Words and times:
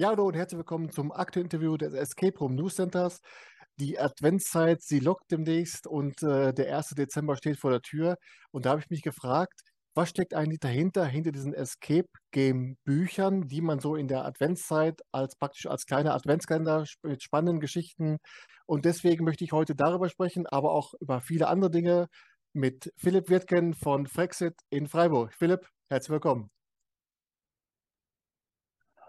Ja, 0.00 0.10
hallo 0.10 0.28
und 0.28 0.36
herzlich 0.36 0.58
willkommen 0.58 0.92
zum 0.92 1.10
aktuellen 1.10 1.46
Interview 1.46 1.76
des 1.76 1.92
Escape 1.92 2.38
Room 2.38 2.54
News 2.54 2.76
Centers. 2.76 3.20
Die 3.80 3.98
Adventszeit, 3.98 4.80
sie 4.80 5.00
lockt 5.00 5.28
demnächst 5.32 5.88
und 5.88 6.22
äh, 6.22 6.54
der 6.54 6.76
1. 6.76 6.90
Dezember 6.90 7.36
steht 7.36 7.58
vor 7.58 7.72
der 7.72 7.82
Tür. 7.82 8.16
Und 8.52 8.64
da 8.64 8.70
habe 8.70 8.80
ich 8.80 8.90
mich 8.90 9.02
gefragt, 9.02 9.60
was 9.94 10.10
steckt 10.10 10.34
eigentlich 10.34 10.60
dahinter, 10.60 11.04
hinter 11.04 11.32
diesen 11.32 11.52
Escape 11.52 12.06
Game 12.30 12.76
Büchern, 12.84 13.48
die 13.48 13.60
man 13.60 13.80
so 13.80 13.96
in 13.96 14.06
der 14.06 14.24
Adventszeit 14.24 15.00
als 15.10 15.34
praktisch 15.34 15.66
als 15.66 15.84
kleiner 15.84 16.14
Adventskalender 16.14 16.84
mit 17.02 17.24
spannenden 17.24 17.58
Geschichten. 17.58 18.18
Und 18.66 18.84
deswegen 18.84 19.24
möchte 19.24 19.42
ich 19.42 19.50
heute 19.50 19.74
darüber 19.74 20.08
sprechen, 20.08 20.46
aber 20.46 20.70
auch 20.70 20.94
über 21.00 21.20
viele 21.22 21.48
andere 21.48 21.72
Dinge 21.72 22.06
mit 22.52 22.92
Philipp 22.98 23.30
Wirtgen 23.30 23.74
von 23.74 24.06
Frexit 24.06 24.54
in 24.70 24.86
Freiburg. 24.86 25.34
Philipp, 25.34 25.66
herzlich 25.90 26.10
willkommen. 26.10 26.57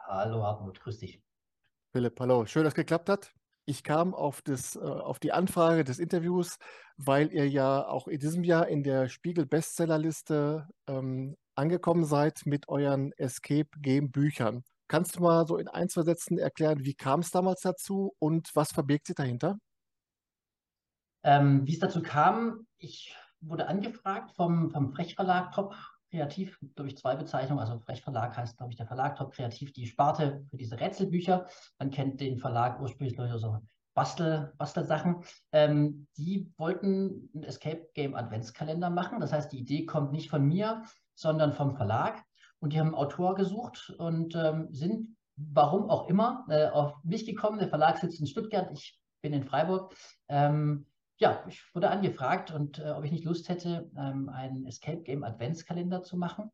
Hallo 0.09 0.43
Hartmut, 0.43 0.79
grüß 0.79 0.97
dich. 0.97 1.21
Philipp, 1.91 2.19
hallo. 2.19 2.43
Schön, 2.47 2.63
dass 2.63 2.71
es 2.71 2.75
geklappt 2.75 3.09
hat. 3.09 3.31
Ich 3.65 3.83
kam 3.83 4.15
auf, 4.15 4.41
das, 4.41 4.75
äh, 4.75 4.79
auf 4.79 5.19
die 5.19 5.31
Anfrage 5.31 5.83
des 5.83 5.99
Interviews, 5.99 6.57
weil 6.97 7.31
ihr 7.31 7.47
ja 7.47 7.87
auch 7.87 8.07
in 8.07 8.19
diesem 8.19 8.43
Jahr 8.43 8.67
in 8.67 8.81
der 8.81 9.07
Spiegel-Bestsellerliste 9.07 10.67
ähm, 10.87 11.37
angekommen 11.53 12.05
seid 12.05 12.41
mit 12.45 12.67
euren 12.69 13.11
Escape 13.17 13.69
Game 13.81 14.09
Büchern. 14.09 14.63
Kannst 14.87 15.15
du 15.15 15.21
mal 15.21 15.45
so 15.45 15.57
in 15.57 15.67
ein, 15.67 15.89
zwei 15.89 16.01
Sätzen 16.01 16.39
erklären, 16.39 16.83
wie 16.83 16.95
kam 16.95 17.19
es 17.19 17.29
damals 17.29 17.61
dazu 17.61 18.15
und 18.17 18.49
was 18.55 18.71
verbirgt 18.71 19.05
sich 19.05 19.15
dahinter? 19.15 19.59
Ähm, 21.21 21.67
wie 21.67 21.73
es 21.73 21.79
dazu 21.79 22.01
kam, 22.01 22.65
ich 22.79 23.15
wurde 23.41 23.67
angefragt 23.67 24.31
vom, 24.31 24.71
vom 24.71 24.91
Frech-Verlag 24.91 25.51
Top 25.51 25.75
Kreativ, 26.09 26.59
glaube 26.75 26.89
ich, 26.89 26.97
zwei 26.97 27.15
Bezeichnungen. 27.15 27.59
Also 27.59 27.79
Frech 27.79 28.01
Verlag 28.01 28.35
heißt, 28.35 28.57
glaube 28.57 28.71
ich, 28.71 28.77
der 28.77 28.87
Verlag 28.87 29.15
Top 29.15 29.33
Kreativ, 29.33 29.73
die 29.73 29.87
Sparte 29.87 30.43
für 30.49 30.57
diese 30.57 30.79
Rätselbücher. 30.79 31.47
Man 31.77 31.91
kennt 31.91 32.19
den 32.19 32.37
Verlag 32.37 32.81
ursprünglich, 32.81 33.17
ich, 33.17 33.41
so 33.41 33.57
Bastel, 33.93 34.53
Bastelsachen. 34.57 35.23
Ähm, 35.51 36.07
die 36.17 36.51
wollten 36.57 37.29
einen 37.33 37.43
Escape 37.43 37.89
Game 37.93 38.15
Adventskalender 38.15 38.89
machen. 38.89 39.19
Das 39.19 39.33
heißt, 39.33 39.51
die 39.51 39.59
Idee 39.59 39.85
kommt 39.85 40.11
nicht 40.11 40.29
von 40.29 40.45
mir, 40.45 40.83
sondern 41.15 41.53
vom 41.53 41.75
Verlag. 41.75 42.23
Und 42.59 42.73
die 42.73 42.79
haben 42.79 42.87
einen 42.87 42.95
Autor 42.95 43.35
gesucht 43.35 43.93
und 43.97 44.35
ähm, 44.35 44.67
sind, 44.71 45.15
warum 45.35 45.89
auch 45.89 46.07
immer, 46.07 46.45
äh, 46.49 46.67
auf 46.67 46.95
mich 47.03 47.25
gekommen. 47.25 47.59
Der 47.59 47.69
Verlag 47.69 47.97
sitzt 47.97 48.19
in 48.19 48.27
Stuttgart, 48.27 48.69
ich 48.71 48.99
bin 49.21 49.33
in 49.33 49.43
Freiburg. 49.43 49.93
Ähm, 50.27 50.85
ja, 51.19 51.43
ich 51.47 51.63
wurde 51.75 51.89
angefragt 51.89 52.51
und 52.51 52.79
äh, 52.79 52.91
ob 52.91 53.03
ich 53.03 53.11
nicht 53.11 53.25
Lust 53.25 53.49
hätte, 53.49 53.91
ähm, 53.97 54.29
einen 54.29 54.65
Escape 54.65 55.01
Game 55.01 55.23
Adventskalender 55.23 56.01
zu 56.01 56.17
machen. 56.17 56.49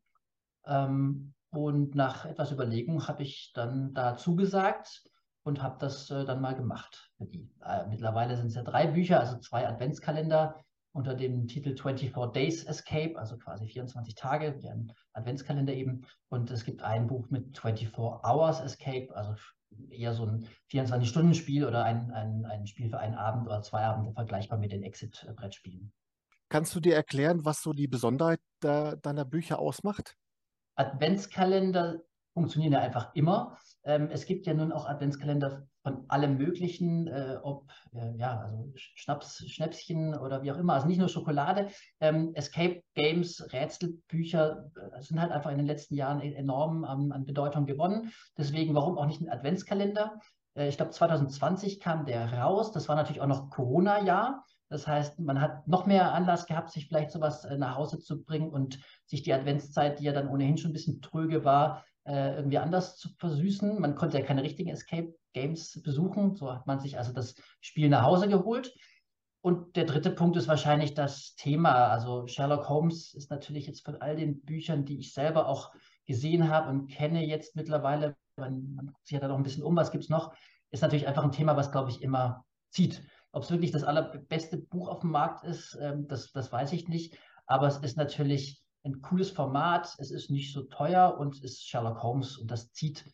Ähm, 0.66 1.34
und 1.50 1.94
nach 1.94 2.26
etwas 2.26 2.52
Überlegung 2.52 3.06
habe 3.06 3.22
ich 3.22 3.52
dann 3.54 3.94
da 3.94 4.16
zugesagt 4.16 5.04
und 5.44 5.62
habe 5.62 5.76
das 5.78 6.10
äh, 6.10 6.24
dann 6.24 6.40
mal 6.40 6.56
gemacht 6.56 7.12
für 7.16 7.26
die. 7.26 7.48
Äh, 7.64 7.86
mittlerweile 7.86 8.36
sind 8.36 8.48
es 8.48 8.56
ja 8.56 8.64
drei 8.64 8.88
Bücher, 8.88 9.20
also 9.20 9.38
zwei 9.38 9.66
Adventskalender 9.68 10.60
unter 10.92 11.14
dem 11.14 11.46
Titel 11.46 11.76
24 11.76 12.32
Days 12.32 12.64
Escape, 12.64 13.16
also 13.16 13.38
quasi 13.38 13.68
24 13.68 14.16
Tage, 14.16 14.56
wie 14.60 14.68
ein 14.68 14.92
Adventskalender 15.12 15.74
eben. 15.74 16.04
Und 16.28 16.50
es 16.50 16.64
gibt 16.64 16.82
ein 16.82 17.06
Buch 17.06 17.30
mit 17.30 17.56
24 17.56 17.96
Hours 17.98 18.60
Escape, 18.60 19.14
also 19.14 19.34
eher 19.90 20.14
so 20.14 20.24
ein 20.24 20.48
24-Stunden-Spiel 20.70 21.64
oder 21.64 21.84
ein, 21.84 22.10
ein, 22.12 22.44
ein 22.44 22.66
Spiel 22.66 22.90
für 22.90 22.98
einen 22.98 23.14
Abend 23.14 23.46
oder 23.46 23.62
zwei 23.62 23.84
Abende 23.84 24.12
vergleichbar 24.12 24.58
mit 24.58 24.72
den 24.72 24.82
Exit-Brettspielen. 24.82 25.92
Kannst 26.48 26.74
du 26.74 26.80
dir 26.80 26.94
erklären, 26.94 27.44
was 27.44 27.60
so 27.60 27.72
die 27.72 27.88
Besonderheit 27.88 28.40
de 28.62 28.96
deiner 29.02 29.24
Bücher 29.24 29.58
ausmacht? 29.58 30.16
Adventskalender 30.76 32.02
funktionieren 32.34 32.74
ja 32.74 32.80
einfach 32.80 33.14
immer. 33.14 33.58
Ähm, 33.86 34.08
es 34.10 34.26
gibt 34.26 34.46
ja 34.46 34.52
nun 34.52 34.72
auch 34.72 34.86
Adventskalender 34.86 35.66
von 35.82 36.04
allem 36.08 36.36
Möglichen, 36.36 37.06
äh, 37.06 37.38
ob 37.42 37.70
äh, 37.94 38.16
ja, 38.16 38.40
also 38.40 38.72
Schnaps, 38.74 39.44
Schnäpschen 39.48 40.14
oder 40.18 40.42
wie 40.42 40.50
auch 40.50 40.58
immer. 40.58 40.74
Also 40.74 40.88
nicht 40.88 40.98
nur 40.98 41.08
Schokolade. 41.08 41.68
Ähm, 42.00 42.34
Escape 42.34 42.82
Games, 42.94 43.46
Rätselbücher 43.52 44.70
äh, 44.74 45.02
sind 45.02 45.20
halt 45.20 45.30
einfach 45.30 45.52
in 45.52 45.58
den 45.58 45.66
letzten 45.66 45.94
Jahren 45.94 46.20
e-, 46.20 46.34
enorm 46.34 46.84
an, 46.84 47.12
an 47.12 47.24
Bedeutung 47.24 47.66
gewonnen. 47.66 48.12
Deswegen, 48.36 48.74
warum 48.74 48.98
auch 48.98 49.06
nicht 49.06 49.20
ein 49.20 49.30
Adventskalender? 49.30 50.18
Äh, 50.56 50.68
ich 50.68 50.76
glaube, 50.76 50.90
2020 50.90 51.78
kam 51.78 52.04
der 52.04 52.32
raus. 52.32 52.72
Das 52.72 52.88
war 52.88 52.96
natürlich 52.96 53.20
auch 53.20 53.28
noch 53.28 53.50
Corona-Jahr. 53.50 54.44
Das 54.68 54.88
heißt, 54.88 55.20
man 55.20 55.40
hat 55.40 55.68
noch 55.68 55.86
mehr 55.86 56.12
Anlass 56.12 56.46
gehabt, 56.46 56.72
sich 56.72 56.88
vielleicht 56.88 57.12
sowas 57.12 57.44
äh, 57.44 57.56
nach 57.56 57.76
Hause 57.76 58.00
zu 58.00 58.24
bringen 58.24 58.50
und 58.50 58.80
sich 59.04 59.22
die 59.22 59.32
Adventszeit, 59.32 60.00
die 60.00 60.04
ja 60.04 60.12
dann 60.12 60.28
ohnehin 60.28 60.58
schon 60.58 60.72
ein 60.72 60.74
bisschen 60.74 61.00
tröge 61.00 61.44
war, 61.44 61.84
äh, 62.06 62.36
irgendwie 62.36 62.58
anders 62.58 62.96
zu 62.96 63.08
versüßen. 63.18 63.80
Man 63.80 63.96
konnte 63.96 64.18
ja 64.18 64.24
keine 64.24 64.42
richtigen 64.42 64.70
Escape 64.70 65.14
Games 65.32 65.80
besuchen. 65.82 66.36
So 66.36 66.52
hat 66.52 66.66
man 66.66 66.80
sich 66.80 66.98
also 66.98 67.12
das 67.12 67.34
Spiel 67.60 67.88
nach 67.88 68.02
Hause 68.02 68.28
geholt. 68.28 68.72
Und 69.42 69.76
der 69.76 69.84
dritte 69.84 70.10
Punkt 70.10 70.36
ist 70.36 70.48
wahrscheinlich 70.48 70.94
das 70.94 71.34
Thema. 71.36 71.88
Also 71.88 72.26
Sherlock 72.26 72.68
Holmes 72.68 73.14
ist 73.14 73.30
natürlich 73.30 73.66
jetzt 73.66 73.84
von 73.84 74.00
all 74.00 74.16
den 74.16 74.40
Büchern, 74.40 74.84
die 74.84 74.98
ich 74.98 75.12
selber 75.12 75.46
auch 75.46 75.72
gesehen 76.06 76.48
habe 76.48 76.70
und 76.70 76.88
kenne 76.88 77.24
jetzt 77.24 77.54
mittlerweile, 77.54 78.16
man, 78.36 78.74
man 78.74 78.86
guckt 78.86 79.06
sich 79.06 79.14
ja 79.14 79.20
da 79.20 79.28
noch 79.28 79.36
ein 79.36 79.42
bisschen 79.42 79.62
um, 79.62 79.76
was 79.76 79.90
gibt 79.90 80.04
es 80.04 80.10
noch, 80.10 80.34
ist 80.70 80.82
natürlich 80.82 81.06
einfach 81.06 81.24
ein 81.24 81.32
Thema, 81.32 81.56
was, 81.56 81.70
glaube 81.70 81.90
ich, 81.90 82.02
immer 82.02 82.44
zieht. 82.70 83.02
Ob 83.32 83.42
es 83.42 83.50
wirklich 83.50 83.70
das 83.70 83.84
allerbeste 83.84 84.58
Buch 84.58 84.88
auf 84.88 85.00
dem 85.00 85.10
Markt 85.10 85.44
ist, 85.44 85.76
ähm, 85.80 86.08
das, 86.08 86.32
das 86.32 86.50
weiß 86.50 86.72
ich 86.72 86.88
nicht. 86.88 87.16
Aber 87.46 87.66
es 87.66 87.76
ist 87.78 87.96
natürlich 87.96 88.62
ein 88.86 89.02
cooles 89.02 89.30
Format, 89.30 89.94
es 89.98 90.10
ist 90.10 90.30
nicht 90.30 90.52
so 90.52 90.62
teuer 90.62 91.16
und 91.18 91.34
es 91.34 91.42
ist 91.42 91.68
Sherlock 91.68 92.02
Holmes 92.02 92.38
und 92.38 92.50
das 92.50 92.72
zieht. 92.72 93.04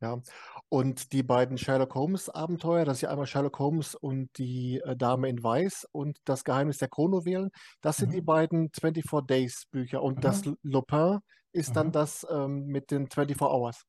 Ja, 0.00 0.20
und 0.68 1.12
die 1.12 1.22
beiden 1.22 1.58
Sherlock 1.58 1.94
Holmes 1.94 2.28
Abenteuer, 2.28 2.84
das 2.84 2.96
ist 2.96 3.02
ja 3.02 3.10
einmal 3.10 3.26
Sherlock 3.26 3.58
Holmes 3.60 3.94
und 3.94 4.36
die 4.36 4.80
äh, 4.84 4.96
Dame 4.96 5.28
in 5.28 5.44
Weiß 5.44 5.86
und 5.92 6.18
das 6.24 6.42
Geheimnis 6.42 6.78
der 6.78 6.88
Chronowählen, 6.88 7.50
das 7.82 7.98
sind 7.98 8.08
mhm. 8.08 8.14
die 8.14 8.20
beiden 8.22 8.70
24 8.72 9.26
Days 9.26 9.66
Bücher 9.70 10.02
und 10.02 10.16
mhm. 10.16 10.20
das 10.22 10.42
Lupin 10.62 11.20
ist 11.52 11.70
mhm. 11.70 11.74
dann 11.74 11.92
das 11.92 12.26
ähm, 12.28 12.66
mit 12.66 12.90
den 12.90 13.08
24 13.08 13.40
Hours. 13.42 13.84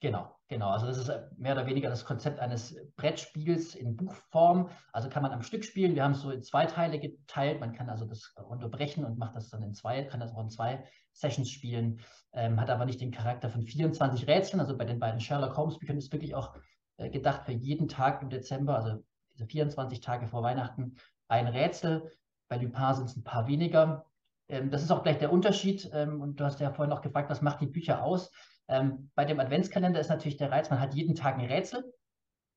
Genau, 0.00 0.32
genau. 0.46 0.68
Also 0.68 0.86
das 0.86 0.96
ist 0.96 1.08
äh, 1.08 1.22
mehr 1.36 1.54
oder 1.54 1.66
weniger 1.66 1.88
das 1.88 2.04
Konzept 2.04 2.38
eines 2.38 2.76
Brettspiels 2.96 3.74
in 3.74 3.96
Buchform. 3.96 4.70
Also 4.92 5.08
kann 5.08 5.24
man 5.24 5.32
am 5.32 5.42
Stück 5.42 5.64
spielen. 5.64 5.96
Wir 5.96 6.04
haben 6.04 6.12
es 6.12 6.20
so 6.20 6.30
in 6.30 6.42
zwei 6.42 6.66
Teile 6.66 7.00
geteilt. 7.00 7.58
Man 7.58 7.72
kann 7.72 7.90
also 7.90 8.04
das 8.04 8.32
unterbrechen 8.48 9.04
und 9.04 9.18
macht 9.18 9.34
das 9.34 9.50
dann 9.50 9.62
in 9.64 9.74
zwei, 9.74 10.04
kann 10.04 10.20
das 10.20 10.32
auch 10.32 10.40
in 10.40 10.50
zwei 10.50 10.84
Sessions 11.12 11.50
spielen. 11.50 12.00
Ähm, 12.32 12.60
hat 12.60 12.70
aber 12.70 12.84
nicht 12.84 13.00
den 13.00 13.10
Charakter 13.10 13.50
von 13.50 13.62
24 13.62 14.28
Rätseln. 14.28 14.60
Also 14.60 14.76
bei 14.76 14.84
den 14.84 15.00
beiden 15.00 15.20
Sherlock 15.20 15.56
Holmes 15.56 15.78
Büchern 15.78 15.98
ist 15.98 16.12
wirklich 16.12 16.36
auch 16.36 16.54
äh, 16.98 17.10
gedacht 17.10 17.44
für 17.44 17.52
jeden 17.52 17.88
Tag 17.88 18.22
im 18.22 18.30
Dezember, 18.30 18.76
also 18.76 19.02
diese 19.32 19.46
24 19.46 20.00
Tage 20.00 20.28
vor 20.28 20.44
Weihnachten, 20.44 20.94
ein 21.26 21.48
Rätsel. 21.48 22.12
Bei 22.48 22.56
Lupin 22.56 22.94
sind 22.94 23.06
es 23.06 23.16
ein 23.16 23.24
paar 23.24 23.48
weniger. 23.48 24.06
Ähm, 24.48 24.70
das 24.70 24.82
ist 24.82 24.92
auch 24.92 25.02
gleich 25.02 25.18
der 25.18 25.32
Unterschied. 25.32 25.90
Ähm, 25.92 26.20
und 26.20 26.38
du 26.38 26.44
hast 26.44 26.60
ja 26.60 26.72
vorhin 26.72 26.92
auch 26.92 27.02
gefragt, 27.02 27.30
was 27.30 27.42
macht 27.42 27.60
die 27.60 27.66
Bücher 27.66 28.04
aus? 28.04 28.30
Ähm, 28.68 29.10
bei 29.14 29.24
dem 29.24 29.40
Adventskalender 29.40 30.00
ist 30.00 30.10
natürlich 30.10 30.36
der 30.36 30.50
Reiz, 30.50 30.70
man 30.70 30.80
hat 30.80 30.94
jeden 30.94 31.14
Tag 31.14 31.38
ein 31.38 31.46
Rätsel. 31.46 31.84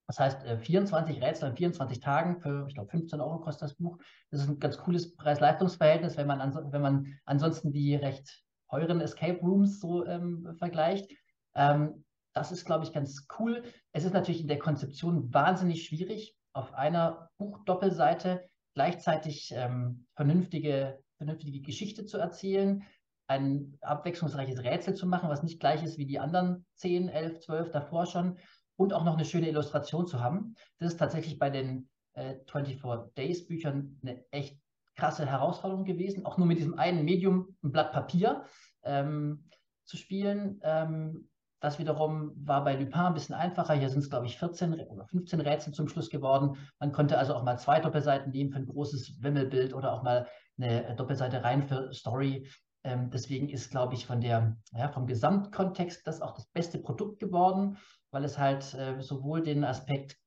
Das 0.07 0.19
heißt, 0.19 0.43
äh, 0.43 0.57
24 0.57 1.21
Rätsel 1.21 1.49
in 1.49 1.55
24 1.55 1.99
Tagen 2.01 2.41
für, 2.41 2.65
ich 2.67 2.73
glaube, 2.73 2.89
15 2.89 3.21
Euro 3.21 3.39
kostet 3.39 3.69
das 3.69 3.75
Buch. 3.75 3.97
Das 4.29 4.41
ist 4.41 4.49
ein 4.49 4.59
ganz 4.59 4.77
cooles 4.77 5.15
Preis-Leistungs-Verhältnis, 5.15 6.17
wenn 6.17 6.27
man, 6.27 6.71
wenn 6.71 6.81
man 6.81 7.19
ansonsten 7.25 7.71
die 7.71 7.95
recht 7.95 8.43
teuren 8.69 9.01
Escape 9.01 9.39
Rooms 9.39 9.79
so 9.79 10.05
ähm, 10.05 10.55
vergleicht. 10.57 11.11
Ähm, 11.55 12.03
das 12.33 12.51
ist, 12.51 12.65
glaube 12.65 12.83
ich, 12.83 12.93
ganz 12.93 13.27
cool. 13.39 13.63
Es 13.91 14.05
ist 14.05 14.13
natürlich 14.13 14.41
in 14.41 14.47
der 14.47 14.59
Konzeption 14.59 15.33
wahnsinnig 15.33 15.85
schwierig, 15.85 16.35
auf 16.53 16.73
einer 16.73 17.29
Buchdoppelseite 17.37 18.43
gleichzeitig 18.73 19.53
ähm, 19.55 20.05
vernünftige, 20.15 20.99
vernünftige 21.17 21.61
Geschichte 21.61 22.05
zu 22.05 22.17
erzählen, 22.17 22.83
ein 23.31 23.77
abwechslungsreiches 23.81 24.63
Rätsel 24.63 24.93
zu 24.93 25.07
machen, 25.07 25.29
was 25.29 25.43
nicht 25.43 25.59
gleich 25.59 25.83
ist 25.83 25.97
wie 25.97 26.05
die 26.05 26.19
anderen 26.19 26.65
10, 26.75 27.07
11, 27.07 27.39
12 27.39 27.71
davor 27.71 28.05
schon 28.05 28.37
und 28.75 28.93
auch 28.93 29.05
noch 29.05 29.15
eine 29.15 29.25
schöne 29.25 29.47
Illustration 29.47 30.05
zu 30.05 30.19
haben. 30.19 30.55
Das 30.79 30.91
ist 30.91 30.97
tatsächlich 30.97 31.39
bei 31.39 31.49
den 31.49 31.89
äh, 32.13 32.35
24 32.51 33.13
Days 33.15 33.47
Büchern 33.47 33.97
eine 34.01 34.25
echt 34.31 34.59
krasse 34.95 35.25
Herausforderung 35.25 35.85
gewesen, 35.85 36.25
auch 36.25 36.37
nur 36.37 36.47
mit 36.47 36.59
diesem 36.59 36.77
einen 36.77 37.05
Medium, 37.05 37.55
ein 37.63 37.71
Blatt 37.71 37.93
Papier 37.93 38.43
ähm, 38.83 39.45
zu 39.85 39.95
spielen. 39.95 40.59
Ähm, 40.63 41.29
das 41.61 41.79
wiederum 41.79 42.33
war 42.35 42.63
bei 42.63 42.75
Lupin 42.75 43.01
ein 43.01 43.13
bisschen 43.13 43.35
einfacher. 43.35 43.75
Hier 43.75 43.89
sind 43.89 43.99
es, 43.99 44.09
glaube 44.09 44.25
ich, 44.25 44.37
14 44.37 44.73
oder 44.73 45.05
15 45.05 45.39
Rätsel 45.39 45.73
zum 45.73 45.87
Schluss 45.87 46.09
geworden. 46.09 46.57
Man 46.79 46.91
konnte 46.91 47.17
also 47.17 47.35
auch 47.35 47.43
mal 47.43 47.57
zwei 47.59 47.79
Doppelseiten 47.79 48.31
nehmen 48.31 48.51
für 48.51 48.57
ein 48.57 48.65
großes 48.65 49.21
Wimmelbild 49.21 49.73
oder 49.73 49.93
auch 49.93 50.03
mal 50.03 50.27
eine 50.57 50.95
Doppelseite 50.95 51.43
rein 51.43 51.63
für 51.63 51.93
Story. 51.93 52.47
Ähm, 52.83 53.11
deswegen 53.11 53.49
ist, 53.49 53.71
glaube 53.71 53.93
ich, 53.93 54.05
von 54.05 54.21
der, 54.21 54.57
ja, 54.71 54.89
vom 54.89 55.05
Gesamtkontext 55.05 56.05
das 56.05 56.21
auch 56.21 56.33
das 56.33 56.47
beste 56.47 56.79
Produkt 56.79 57.19
geworden, 57.19 57.77
weil 58.11 58.23
es 58.23 58.37
halt 58.37 58.73
äh, 58.73 58.99
sowohl 59.01 59.43
den 59.43 59.63
Aspekt 59.63 60.17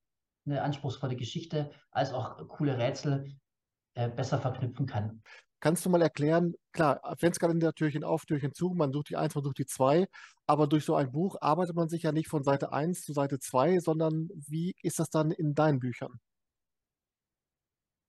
eine 0.47 0.63
anspruchsvolle 0.63 1.17
Geschichte 1.17 1.71
als 1.91 2.13
auch 2.13 2.37
coole 2.49 2.79
Rätsel 2.79 3.37
äh, 3.95 4.09
besser 4.09 4.39
verknüpfen 4.39 4.87
kann. 4.87 5.23
Kannst 5.61 5.87
du 5.87 5.91
mal 5.91 6.03
erklären, 6.03 6.55
klar, 6.73 7.01
Adventskalender 7.03 7.73
Türchen 7.73 8.05
auf, 8.05 8.27
Türchen 8.27 8.53
zu, 8.53 8.75
man 8.75 8.93
sucht 8.93 9.09
die 9.09 9.17
1, 9.17 9.35
man 9.35 9.45
sucht 9.45 9.59
die 9.59 9.67
2, 9.67 10.07
aber 10.47 10.67
durch 10.67 10.85
so 10.85 10.95
ein 10.95 11.11
Buch 11.11 11.37
arbeitet 11.41 11.75
man 11.75 11.89
sich 11.89 12.03
ja 12.03 12.13
nicht 12.13 12.29
von 12.29 12.45
Seite 12.45 12.73
1 12.73 13.01
zu 13.03 13.15
Seite 13.15 13.39
2, 13.39 13.79
sondern 13.79 14.29
wie 14.35 14.75
ist 14.83 14.99
das 14.99 15.09
dann 15.09 15.31
in 15.31 15.55
deinen 15.55 15.79
Büchern? 15.79 16.21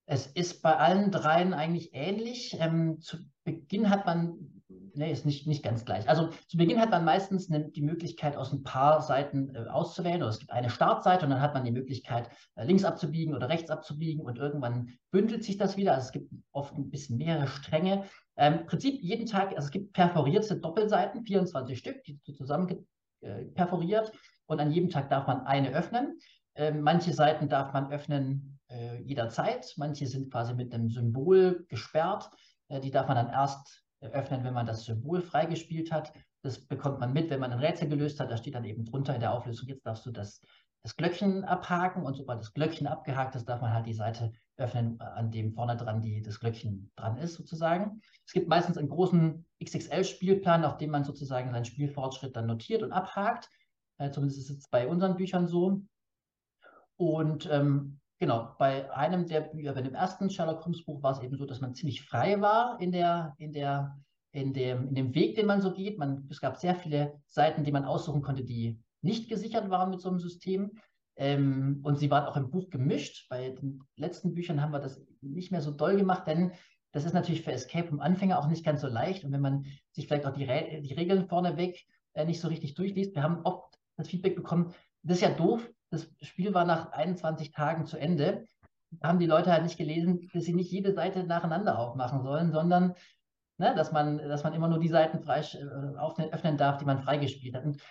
Es 0.07 0.27
ist 0.27 0.61
bei 0.61 0.75
allen 0.77 1.11
dreien 1.11 1.53
eigentlich 1.53 1.89
ähnlich. 1.93 2.55
Ähm, 2.59 2.99
zu 3.01 3.17
Beginn 3.43 3.89
hat 3.89 4.05
man, 4.05 4.61
nee, 4.67 5.11
ist 5.11 5.25
nicht, 5.25 5.47
nicht 5.47 5.63
ganz 5.63 5.83
gleich. 5.83 6.07
Also 6.07 6.29
zu 6.47 6.57
Beginn 6.57 6.79
hat 6.79 6.91
man 6.91 7.05
meistens 7.05 7.49
ne, 7.49 7.69
die 7.69 7.81
Möglichkeit, 7.81 8.37
aus 8.37 8.53
ein 8.53 8.63
paar 8.63 9.01
Seiten 9.01 9.55
äh, 9.55 9.67
auszuwählen. 9.67 10.21
Oder 10.21 10.29
es 10.29 10.39
gibt 10.39 10.51
eine 10.51 10.69
Startseite 10.69 11.25
und 11.25 11.31
dann 11.31 11.41
hat 11.41 11.55
man 11.55 11.63
die 11.63 11.71
Möglichkeit, 11.71 12.29
äh, 12.55 12.65
links 12.65 12.83
abzubiegen 12.83 13.33
oder 13.33 13.49
rechts 13.49 13.71
abzubiegen 13.71 14.23
und 14.23 14.37
irgendwann 14.37 14.89
bündelt 15.11 15.43
sich 15.43 15.57
das 15.57 15.75
wieder. 15.75 15.93
Also 15.93 16.07
es 16.07 16.11
gibt 16.11 16.31
oft 16.51 16.75
ein 16.75 16.91
bisschen 16.91 17.17
mehrere 17.17 17.47
Stränge. 17.47 18.05
Ähm, 18.37 18.59
Im 18.59 18.65
Prinzip 18.67 19.01
jeden 19.01 19.25
Tag, 19.25 19.49
also 19.55 19.65
es 19.65 19.71
gibt 19.71 19.93
perforierte 19.93 20.57
Doppelseiten, 20.57 21.23
24 21.23 21.79
Stück, 21.79 22.03
die 22.03 22.19
zusammen 22.33 22.85
äh, 23.21 23.45
perforiert 23.45 24.11
und 24.45 24.59
an 24.59 24.71
jedem 24.71 24.89
Tag 24.89 25.09
darf 25.09 25.25
man 25.25 25.47
eine 25.47 25.71
öffnen. 25.71 26.19
Ähm, 26.53 26.81
manche 26.81 27.11
Seiten 27.13 27.49
darf 27.49 27.73
man 27.73 27.91
öffnen 27.91 28.54
äh, 28.69 29.01
jederzeit. 29.01 29.73
Manche 29.77 30.07
sind 30.07 30.31
quasi 30.31 30.53
mit 30.53 30.73
einem 30.73 30.89
Symbol 30.89 31.65
gesperrt. 31.69 32.29
Äh, 32.67 32.81
die 32.81 32.91
darf 32.91 33.07
man 33.07 33.17
dann 33.17 33.29
erst 33.29 33.83
öffnen, 34.01 34.43
wenn 34.43 34.53
man 34.53 34.65
das 34.65 34.85
Symbol 34.85 35.21
freigespielt 35.21 35.91
hat. 35.91 36.13
Das 36.43 36.59
bekommt 36.59 36.99
man 36.99 37.13
mit, 37.13 37.29
wenn 37.29 37.39
man 37.39 37.51
ein 37.51 37.59
Rätsel 37.59 37.89
gelöst 37.89 38.19
hat. 38.19 38.31
Da 38.31 38.37
steht 38.37 38.55
dann 38.55 38.65
eben 38.65 38.85
drunter 38.85 39.15
in 39.15 39.21
der 39.21 39.33
Auflösung, 39.33 39.67
jetzt 39.67 39.85
darfst 39.85 40.05
du 40.05 40.11
das, 40.11 40.41
das 40.83 40.95
Glöckchen 40.95 41.43
abhaken. 41.43 42.03
Und 42.03 42.15
sobald 42.15 42.39
das 42.39 42.53
Glöckchen 42.53 42.87
abgehakt 42.87 43.35
ist, 43.35 43.45
darf 43.45 43.61
man 43.61 43.73
halt 43.73 43.87
die 43.87 43.93
Seite 43.93 44.31
öffnen, 44.57 44.99
an 45.01 45.31
dem 45.31 45.53
vorne 45.53 45.75
dran 45.75 46.01
die, 46.01 46.21
das 46.21 46.39
Glöckchen 46.39 46.91
dran 46.95 47.17
ist, 47.17 47.33
sozusagen. 47.33 48.01
Es 48.25 48.33
gibt 48.33 48.47
meistens 48.47 48.77
einen 48.77 48.89
großen 48.89 49.45
XXL-Spielplan, 49.63 50.63
auf 50.65 50.77
dem 50.77 50.91
man 50.91 51.03
sozusagen 51.03 51.51
seinen 51.51 51.65
Spielfortschritt 51.65 52.35
dann 52.35 52.45
notiert 52.45 52.83
und 52.83 52.91
abhakt. 52.91 53.49
Äh, 53.97 54.11
zumindest 54.11 54.39
ist 54.39 54.59
es 54.59 54.69
bei 54.69 54.87
unseren 54.87 55.15
Büchern 55.15 55.47
so. 55.47 55.81
Und 56.97 57.49
ähm, 57.51 57.99
Genau, 58.19 58.55
bei 58.57 58.89
einem 58.93 59.27
der 59.27 59.41
Bücher, 59.41 59.73
bei 59.73 59.81
dem 59.81 59.93
ersten 59.93 60.29
Sherlock 60.29 60.63
Holmes 60.63 60.85
Buch 60.85 61.03
war 61.03 61.11
es 61.11 61.21
eben 61.21 61.35
so, 61.37 61.45
dass 61.45 61.59
man 61.59 61.75
ziemlich 61.75 62.03
frei 62.03 62.39
war 62.39 62.79
in 62.79 62.91
der, 62.91 63.35
in 63.37 63.51
der, 63.51 63.97
in 64.31 64.53
dem, 64.53 64.87
in 64.87 64.95
dem 64.95 65.15
Weg, 65.15 65.35
den 65.35 65.47
man 65.47 65.61
so 65.61 65.73
geht. 65.73 65.97
Man, 65.97 66.27
es 66.29 66.39
gab 66.39 66.55
sehr 66.57 66.75
viele 66.75 67.19
Seiten, 67.27 67.65
die 67.65 67.73
man 67.73 67.83
aussuchen 67.83 68.21
konnte, 68.21 68.43
die 68.43 68.79
nicht 69.01 69.29
gesichert 69.29 69.69
waren 69.69 69.89
mit 69.89 69.99
so 69.99 70.09
einem 70.09 70.19
System. 70.19 70.71
Ähm, 71.17 71.81
und 71.83 71.99
sie 71.99 72.09
waren 72.09 72.25
auch 72.25 72.37
im 72.37 72.51
Buch 72.51 72.69
gemischt. 72.69 73.27
Bei 73.29 73.49
den 73.49 73.81
letzten 73.97 74.33
Büchern 74.33 74.61
haben 74.61 74.71
wir 74.71 74.79
das 74.79 75.01
nicht 75.21 75.51
mehr 75.51 75.61
so 75.61 75.71
doll 75.71 75.97
gemacht, 75.97 76.25
denn 76.27 76.51
das 76.93 77.03
ist 77.03 77.13
natürlich 77.13 77.41
für 77.41 77.51
Escape 77.51 77.89
Room 77.89 77.99
Anfänger 77.99 78.39
auch 78.39 78.47
nicht 78.47 78.63
ganz 78.63 78.79
so 78.79 78.87
leicht. 78.87 79.25
Und 79.25 79.33
wenn 79.33 79.41
man 79.41 79.65
sich 79.91 80.07
vielleicht 80.07 80.25
auch 80.25 80.33
die, 80.33 80.45
Re 80.45 80.81
die 80.81 80.93
Regeln 80.93 81.27
vorneweg 81.27 81.85
äh, 82.13 82.23
nicht 82.23 82.39
so 82.39 82.47
richtig 82.47 82.75
durchliest, 82.75 83.13
wir 83.13 83.23
haben 83.23 83.41
oft 83.43 83.77
das 83.97 84.07
Feedback 84.07 84.35
bekommen, 84.35 84.73
das 85.03 85.17
ist 85.17 85.23
ja 85.23 85.29
doof, 85.31 85.69
das 85.95 86.27
Spiel 86.27 86.53
war 86.53 86.65
nach 86.65 86.91
21 86.91 87.51
Tagen 87.51 87.85
zu 87.85 87.97
Ende. 87.97 88.45
Da 88.91 89.09
haben 89.09 89.19
die 89.19 89.25
Leute 89.25 89.51
halt 89.51 89.63
nicht 89.63 89.77
gelesen, 89.77 90.29
dass 90.33 90.43
sie 90.43 90.53
nicht 90.53 90.71
jede 90.71 90.93
Seite 90.93 91.23
nacheinander 91.23 91.79
aufmachen 91.79 92.23
sollen, 92.23 92.51
sondern 92.51 92.95
ne, 93.57 93.73
dass, 93.75 93.91
man, 93.91 94.17
dass 94.17 94.43
man 94.43 94.53
immer 94.53 94.67
nur 94.67 94.79
die 94.79 94.87
Seiten 94.87 95.21
frei, 95.21 95.39
äh, 95.39 96.29
öffnen 96.31 96.57
darf, 96.57 96.77
die 96.77 96.85
man 96.85 96.99
freigespielt 96.99 97.55
hat. 97.55 97.65
Und 97.65 97.81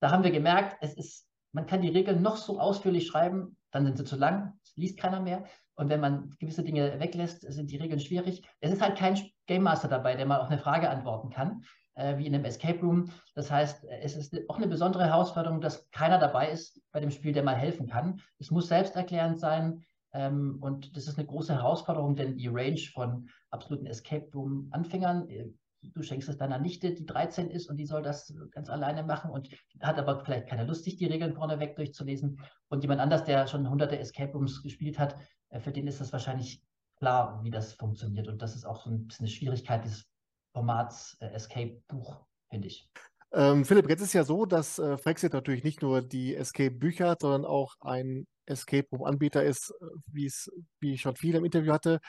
da 0.00 0.10
haben 0.10 0.24
wir 0.24 0.30
gemerkt, 0.30 0.76
es 0.80 0.94
ist, 0.94 1.28
man 1.52 1.66
kann 1.66 1.82
die 1.82 1.90
Regeln 1.90 2.22
noch 2.22 2.36
so 2.36 2.60
ausführlich 2.60 3.06
schreiben, 3.06 3.56
dann 3.70 3.84
sind 3.84 3.98
sie 3.98 4.04
zu 4.04 4.16
lang, 4.16 4.58
liest 4.74 4.98
keiner 4.98 5.20
mehr. 5.20 5.44
Und 5.74 5.88
wenn 5.90 6.00
man 6.00 6.30
gewisse 6.40 6.64
Dinge 6.64 6.98
weglässt, 6.98 7.42
sind 7.42 7.70
die 7.70 7.76
Regeln 7.76 8.00
schwierig. 8.00 8.42
Es 8.60 8.72
ist 8.72 8.82
halt 8.82 8.96
kein 8.96 9.18
Game 9.46 9.62
Master 9.62 9.88
dabei, 9.88 10.16
der 10.16 10.26
mal 10.26 10.40
auf 10.40 10.48
eine 10.48 10.58
Frage 10.58 10.90
antworten 10.90 11.30
kann 11.30 11.62
wie 11.98 12.26
in 12.26 12.34
einem 12.34 12.44
Escape 12.44 12.80
Room. 12.80 13.10
Das 13.34 13.50
heißt, 13.50 13.84
es 14.02 14.16
ist 14.16 14.36
auch 14.48 14.56
eine 14.56 14.68
besondere 14.68 15.06
Herausforderung, 15.06 15.60
dass 15.60 15.90
keiner 15.90 16.18
dabei 16.18 16.50
ist 16.50 16.80
bei 16.92 17.00
dem 17.00 17.10
Spiel, 17.10 17.32
der 17.32 17.42
mal 17.42 17.56
helfen 17.56 17.88
kann. 17.88 18.20
Es 18.38 18.50
muss 18.50 18.68
selbsterklärend 18.68 19.40
sein. 19.40 19.84
Ähm, 20.12 20.58
und 20.60 20.96
das 20.96 21.06
ist 21.06 21.18
eine 21.18 21.26
große 21.26 21.54
Herausforderung, 21.54 22.16
denn 22.16 22.36
die 22.36 22.48
Range 22.48 22.80
von 22.92 23.28
absoluten 23.50 23.86
Escape 23.86 24.28
Room-Anfängern, 24.32 25.28
äh, 25.28 25.46
du 25.82 26.02
schenkst 26.02 26.28
es 26.28 26.38
deiner 26.38 26.58
Nichte, 26.58 26.92
die 26.92 27.06
13 27.06 27.50
ist 27.50 27.68
und 27.68 27.76
die 27.76 27.86
soll 27.86 28.02
das 28.02 28.34
ganz 28.50 28.68
alleine 28.68 29.02
machen 29.02 29.30
und 29.30 29.48
hat 29.80 29.98
aber 29.98 30.24
vielleicht 30.24 30.48
keine 30.48 30.64
Lust, 30.64 30.84
sich 30.84 30.96
die 30.96 31.06
Regeln 31.06 31.34
vorneweg 31.34 31.76
durchzulesen. 31.76 32.40
Und 32.68 32.82
jemand 32.82 33.00
anders, 33.00 33.24
der 33.24 33.46
schon 33.46 33.68
hunderte 33.68 33.98
Escape 33.98 34.32
Rooms 34.32 34.62
gespielt 34.62 34.98
hat, 34.98 35.16
äh, 35.50 35.60
für 35.60 35.72
den 35.72 35.86
ist 35.86 36.00
das 36.00 36.12
wahrscheinlich 36.12 36.62
klar, 36.96 37.40
wie 37.42 37.50
das 37.50 37.74
funktioniert. 37.74 38.28
Und 38.28 38.42
das 38.42 38.56
ist 38.56 38.64
auch 38.64 38.82
so 38.82 38.90
ein 38.90 39.06
bisschen 39.06 39.26
eine 39.26 39.32
Schwierigkeit 39.32 39.84
dieses 39.84 40.08
Formats 40.58 41.16
äh, 41.20 41.26
Escape-Buch, 41.26 42.16
finde 42.50 42.66
ich. 42.66 42.90
Ähm, 43.32 43.64
Philipp, 43.64 43.88
jetzt 43.88 44.00
ist 44.00 44.12
ja 44.12 44.24
so, 44.24 44.44
dass 44.44 44.80
äh, 44.80 44.98
Frexit 44.98 45.32
natürlich 45.32 45.62
nicht 45.62 45.82
nur 45.82 46.02
die 46.02 46.34
Escape-Bücher 46.34 47.10
hat, 47.10 47.20
sondern 47.20 47.44
auch 47.44 47.76
ein 47.80 48.26
Escape-Room-Anbieter 48.46 49.44
ist, 49.44 49.72
äh, 49.80 49.86
wie 50.06 50.26
es, 50.26 50.50
wie 50.80 50.94
ich 50.94 51.00
schon 51.00 51.14
viel 51.14 51.36
im 51.36 51.44
Interview 51.44 51.72
hatte. 51.72 52.00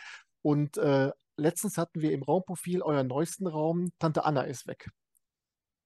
Und 0.41 0.77
äh, 0.77 1.11
letztens 1.37 1.77
hatten 1.77 2.01
wir 2.01 2.11
im 2.11 2.23
Raumprofil 2.23 2.81
euren 2.81 3.05
neuesten 3.05 3.45
Raum, 3.45 3.91
Tante 3.99 4.25
Anna 4.25 4.41
ist 4.41 4.65
weg. 4.65 4.89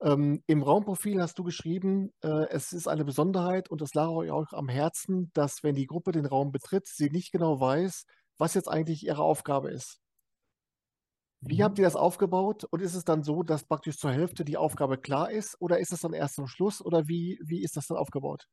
Ähm, 0.01 0.41
Im 0.47 0.63
Raumprofil 0.63 1.21
hast 1.21 1.37
du 1.39 1.43
geschrieben, 1.43 2.13
äh, 2.21 2.47
es 2.49 2.71
ist 2.71 2.87
eine 2.87 3.03
Besonderheit 3.03 3.69
und 3.69 3.81
das 3.81 3.93
lag 3.93 4.07
euch 4.07 4.31
auch 4.31 4.53
am 4.53 4.69
Herzen, 4.69 5.31
dass 5.33 5.63
wenn 5.63 5.75
die 5.75 5.87
Gruppe 5.87 6.13
den 6.13 6.25
Raum 6.25 6.53
betritt, 6.53 6.87
sie 6.87 7.09
nicht 7.09 7.33
genau 7.33 7.59
weiß, 7.59 8.05
was 8.37 8.53
jetzt 8.53 8.69
eigentlich 8.69 9.05
ihre 9.05 9.21
Aufgabe 9.21 9.69
ist. 9.71 10.02
Wie 11.45 11.63
habt 11.63 11.77
ihr 11.77 11.83
das 11.83 11.97
aufgebaut? 11.97 12.63
Und 12.63 12.81
ist 12.81 12.95
es 12.95 13.03
dann 13.03 13.23
so, 13.23 13.43
dass 13.43 13.65
praktisch 13.65 13.97
zur 13.97 14.11
Hälfte 14.11 14.45
die 14.45 14.57
Aufgabe 14.57 14.97
klar 14.97 15.29
ist? 15.29 15.59
Oder 15.59 15.79
ist 15.79 15.91
es 15.91 16.01
dann 16.01 16.13
erst 16.13 16.35
zum 16.35 16.47
Schluss? 16.47 16.81
Oder 16.83 17.07
wie, 17.07 17.39
wie 17.43 17.63
ist 17.63 17.75
das 17.75 17.87
dann 17.87 17.97
aufgebaut? 17.97 18.47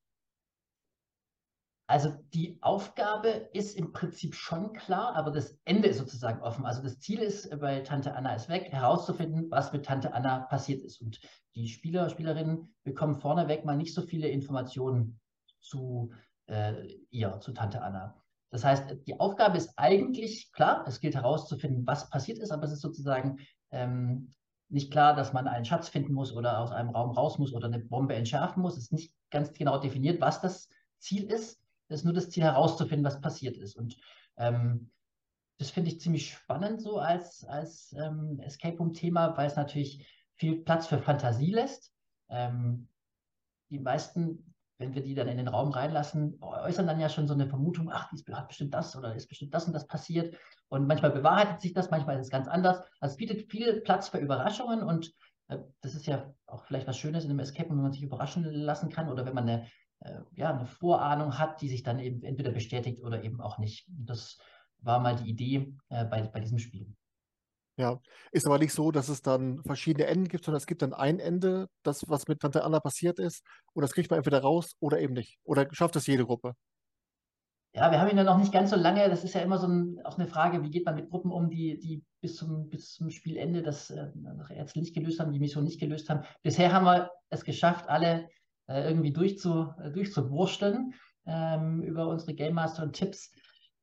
Also 1.87 2.11
die 2.35 2.59
Aufgabe 2.63 3.29
ist 3.53 3.77
im 3.77 3.93
Prinzip 3.93 4.35
schon 4.35 4.73
klar, 4.73 5.17
aber 5.17 5.33
das 5.33 5.59
Ende 5.65 5.89
ist 5.89 5.99
sozusagen 5.99 6.41
offen. 6.41 6.65
Also 6.65 6.83
das 6.83 7.01
Ziel 7.01 7.19
ist 7.19 7.51
bei 7.59 7.81
Tante 7.81 8.15
Anna 8.15 8.35
ist 8.35 8.49
weg, 8.49 8.71
herauszufinden, 8.71 9.51
was 9.51 9.73
mit 9.73 9.87
Tante 9.87 10.15
Anna 10.15 10.41
passiert 10.41 10.83
ist. 10.83 11.01
Und 11.01 11.21
die 11.57 11.69
Spieler, 11.69 12.09
Spielerinnen 12.09 12.75
bekommen 12.85 13.17
vorneweg 13.17 13.65
mal 13.65 13.77
nicht 13.77 13.93
so 13.93 14.03
viele 14.03 14.29
Informationen 14.29 15.21
zu 15.61 16.13
äh, 16.47 16.87
ihr, 17.11 17.41
zu 17.41 17.53
Tante 17.53 17.83
Anna. 17.83 18.21
Das 18.51 18.65
heißt, 18.65 18.97
die 19.07 19.19
Aufgabe 19.19 19.57
ist 19.57 19.73
eigentlich 19.77 20.51
klar, 20.53 20.85
es 20.87 21.01
gilt 21.01 21.15
herauszufinden, 21.15 21.87
was 21.87 22.11
passiert 22.11 22.39
ist, 22.39 22.51
aber 22.51 22.65
es 22.65 22.73
ist 22.73 22.81
sozusagen 22.81 23.39
ähm, 23.71 24.35
nicht 24.69 24.91
klar, 24.91 25.15
dass 25.15 25.33
man 25.33 25.49
einen 25.49 25.65
Schatz 25.65 25.89
finden 25.89 26.13
muss 26.13 26.33
oder 26.33 26.59
aus 26.59 26.73
einem 26.73 26.91
Raum 26.91 27.11
raus 27.11 27.39
muss 27.39 27.53
oder 27.53 27.67
eine 27.67 27.79
Bombe 27.79 28.15
entschärfen 28.15 28.63
muss. 28.63 28.77
Es 28.77 28.85
ist 28.85 28.93
nicht 28.93 29.15
ganz 29.31 29.53
genau 29.53 29.79
definiert, 29.79 30.21
was 30.21 30.41
das 30.41 30.69
Ziel 30.99 31.25
ist. 31.25 31.61
Es 31.89 32.01
ist 32.01 32.05
nur 32.05 32.15
das 32.15 32.31
Ziel 32.31 32.45
herauszufinden, 32.45 33.05
was 33.05 33.21
passiert 33.21 33.57
ist. 33.57 33.77
Und 33.77 33.97
ähm, 34.37 34.91
das 35.59 35.71
finde 35.71 35.91
ich 35.91 36.01
ziemlich 36.01 36.33
spannend 36.33 36.81
so 36.81 36.99
als, 36.99 37.45
als 37.45 37.93
ähm, 37.99 38.41
Escape 38.41 38.79
Room-Thema, 38.79 39.37
weil 39.37 39.47
es 39.47 39.57
natürlich 39.57 40.07
viel 40.37 40.63
Platz 40.63 40.87
für 40.87 40.99
Fantasie 40.99 41.53
lässt. 41.53 41.93
Ähm, 42.29 42.89
die 43.71 43.79
meisten 43.79 44.50
wenn 44.81 44.95
wir 44.95 45.03
die 45.03 45.15
dann 45.15 45.29
in 45.29 45.37
den 45.37 45.49
Raum 45.49 45.71
reinlassen, 45.71 46.39
äußern 46.41 46.87
dann 46.87 46.99
ja 46.99 47.11
schon 47.11 47.29
so 47.29 47.35
eine 47.35 47.47
Vermutung, 47.47 47.91
ach, 47.93 48.09
die 48.11 48.35
hat 48.35 48.49
bestimmt 48.49 48.73
das 48.73 48.97
oder 48.97 49.15
ist 49.15 49.29
bestimmt 49.29 49.53
das 49.53 49.67
und 49.67 49.75
das 49.75 49.87
passiert. 49.87 50.35
Und 50.69 50.87
manchmal 50.87 51.11
bewahrheitet 51.11 51.61
sich 51.61 51.75
das, 51.75 51.91
manchmal 51.91 52.17
ist 52.17 52.27
es 52.27 52.31
ganz 52.31 52.49
anders. 52.49 52.79
Also 52.99 53.13
es 53.13 53.17
bietet 53.19 53.51
viel 53.51 53.83
Platz 53.83 54.09
für 54.09 54.17
Überraschungen 54.17 54.83
und 54.83 55.13
äh, 55.49 55.59
das 55.83 55.95
ist 55.95 56.07
ja 56.07 56.33
auch 56.47 56.65
vielleicht 56.65 56.87
was 56.87 56.97
Schönes 56.97 57.25
in 57.25 57.31
einem 57.31 57.41
Escape, 57.41 57.69
wenn 57.69 57.77
man 57.77 57.93
sich 57.93 58.03
überraschen 58.03 58.45
lassen 58.45 58.89
kann 58.89 59.11
oder 59.11 59.27
wenn 59.27 59.35
man 59.35 59.49
eine, 59.51 59.67
äh, 60.01 60.21
ja, 60.33 60.55
eine 60.55 60.65
Vorahnung 60.65 61.39
hat, 61.39 61.61
die 61.61 61.69
sich 61.69 61.83
dann 61.83 61.99
eben 61.99 62.23
entweder 62.23 62.51
bestätigt 62.51 63.05
oder 63.05 63.23
eben 63.23 63.43
auch 63.43 63.59
nicht. 63.59 63.87
Das 63.87 64.39
war 64.79 64.99
mal 64.99 65.15
die 65.15 65.29
Idee 65.29 65.75
äh, 65.91 66.07
bei, 66.07 66.23
bei 66.23 66.41
diesem 66.41 66.59
Spiel. 66.59 66.87
Ja, 67.81 67.99
ist 68.31 68.47
aber 68.47 68.59
nicht 68.59 68.75
so, 68.75 68.91
dass 68.91 69.09
es 69.09 69.23
dann 69.23 69.63
verschiedene 69.65 70.07
Enden 70.07 70.29
gibt, 70.29 70.45
sondern 70.45 70.59
es 70.59 70.67
gibt 70.67 70.83
dann 70.83 70.93
ein 70.93 71.19
Ende, 71.19 71.71
das, 71.83 72.07
was 72.11 72.29
mit 72.29 72.41
Tante 72.41 72.63
Anna 72.63 72.79
passiert 72.79 73.19
ist, 73.19 73.43
und 73.73 73.81
das 73.81 73.93
kriegt 73.93 74.11
man 74.11 74.19
entweder 74.19 74.43
raus 74.43 74.77
oder 74.81 75.01
eben 75.01 75.15
nicht. 75.15 75.39
Oder 75.45 75.67
schafft 75.73 75.97
es 75.97 76.07
jede 76.07 76.27
Gruppe? 76.27 76.53
Ja, 77.73 77.91
wir 77.91 77.99
haben 77.99 78.11
ihn 78.11 78.19
ja 78.19 78.25
noch 78.25 78.37
nicht 78.37 78.53
ganz 78.53 78.69
so 78.69 78.77
lange. 78.77 79.09
Das 79.09 79.25
ist 79.25 79.35
ja 79.35 79.41
immer 79.41 79.57
so 79.57 79.67
ein, 79.67 79.99
auch 80.05 80.19
eine 80.19 80.27
Frage, 80.27 80.63
wie 80.63 80.71
geht 80.71 80.85
man 80.85 80.95
mit 80.95 81.09
Gruppen 81.09 81.31
um, 81.31 81.49
die, 81.49 81.79
die 81.79 82.05
bis, 82.21 82.37
zum, 82.37 82.69
bis 82.69 82.93
zum 82.93 83.09
Spielende 83.09 83.63
das 83.63 83.89
äh, 83.89 84.09
Rätsel 84.51 84.83
nicht 84.83 84.95
gelöst 84.95 85.19
haben, 85.19 85.33
die 85.33 85.41
Mission 85.41 85.65
nicht 85.65 85.81
gelöst 85.81 86.11
haben. 86.11 86.27
Bisher 86.43 86.75
haben 86.75 86.85
wir 86.85 87.11
es 87.31 87.45
geschafft, 87.45 87.89
alle 87.89 88.29
äh, 88.69 88.87
irgendwie 88.89 89.15
durchzu, 89.15 89.73
äh, 89.83 89.91
durchzuwursteln 89.91 90.93
ähm, 91.25 91.83
über 91.83 92.09
unsere 92.09 92.35
Game 92.35 92.57
Master 92.57 92.83
und 92.83 92.93
Tipps. 92.93 93.33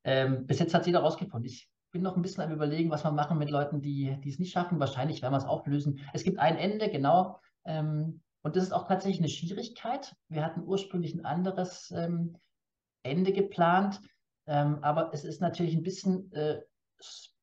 Ähm, 0.03 0.45
bis 0.45 0.59
jetzt 0.59 0.75
hat 0.75 0.85
jeder 0.85 0.99
rausgefunden. 0.99 1.49
Ich 1.49 1.67
bin 1.97 2.03
noch 2.03 2.15
ein 2.15 2.21
bisschen 2.21 2.43
am 2.43 2.51
Überlegen, 2.51 2.91
was 2.91 3.03
wir 3.03 3.11
machen 3.11 3.39
mit 3.39 3.49
Leuten, 3.49 3.81
die, 3.81 4.15
die 4.23 4.29
es 4.29 4.37
nicht 4.37 4.51
schaffen. 4.51 4.79
Wahrscheinlich 4.79 5.23
werden 5.23 5.33
wir 5.33 5.39
es 5.39 5.45
auflösen. 5.45 5.99
Es 6.13 6.23
gibt 6.23 6.37
ein 6.37 6.55
Ende, 6.55 6.89
genau. 6.91 7.39
Ähm, 7.65 8.21
und 8.43 8.55
das 8.55 8.65
ist 8.65 8.71
auch 8.71 8.87
tatsächlich 8.87 9.19
eine 9.19 9.29
Schwierigkeit. 9.29 10.15
Wir 10.29 10.45
hatten 10.45 10.61
ursprünglich 10.63 11.15
ein 11.15 11.25
anderes 11.25 11.91
ähm, 11.91 12.37
Ende 13.01 13.33
geplant, 13.33 13.99
ähm, 14.45 14.77
aber 14.83 15.11
es 15.11 15.25
ist 15.25 15.41
natürlich 15.41 15.73
ein 15.73 15.81
bisschen 15.81 16.31
äh, 16.33 16.61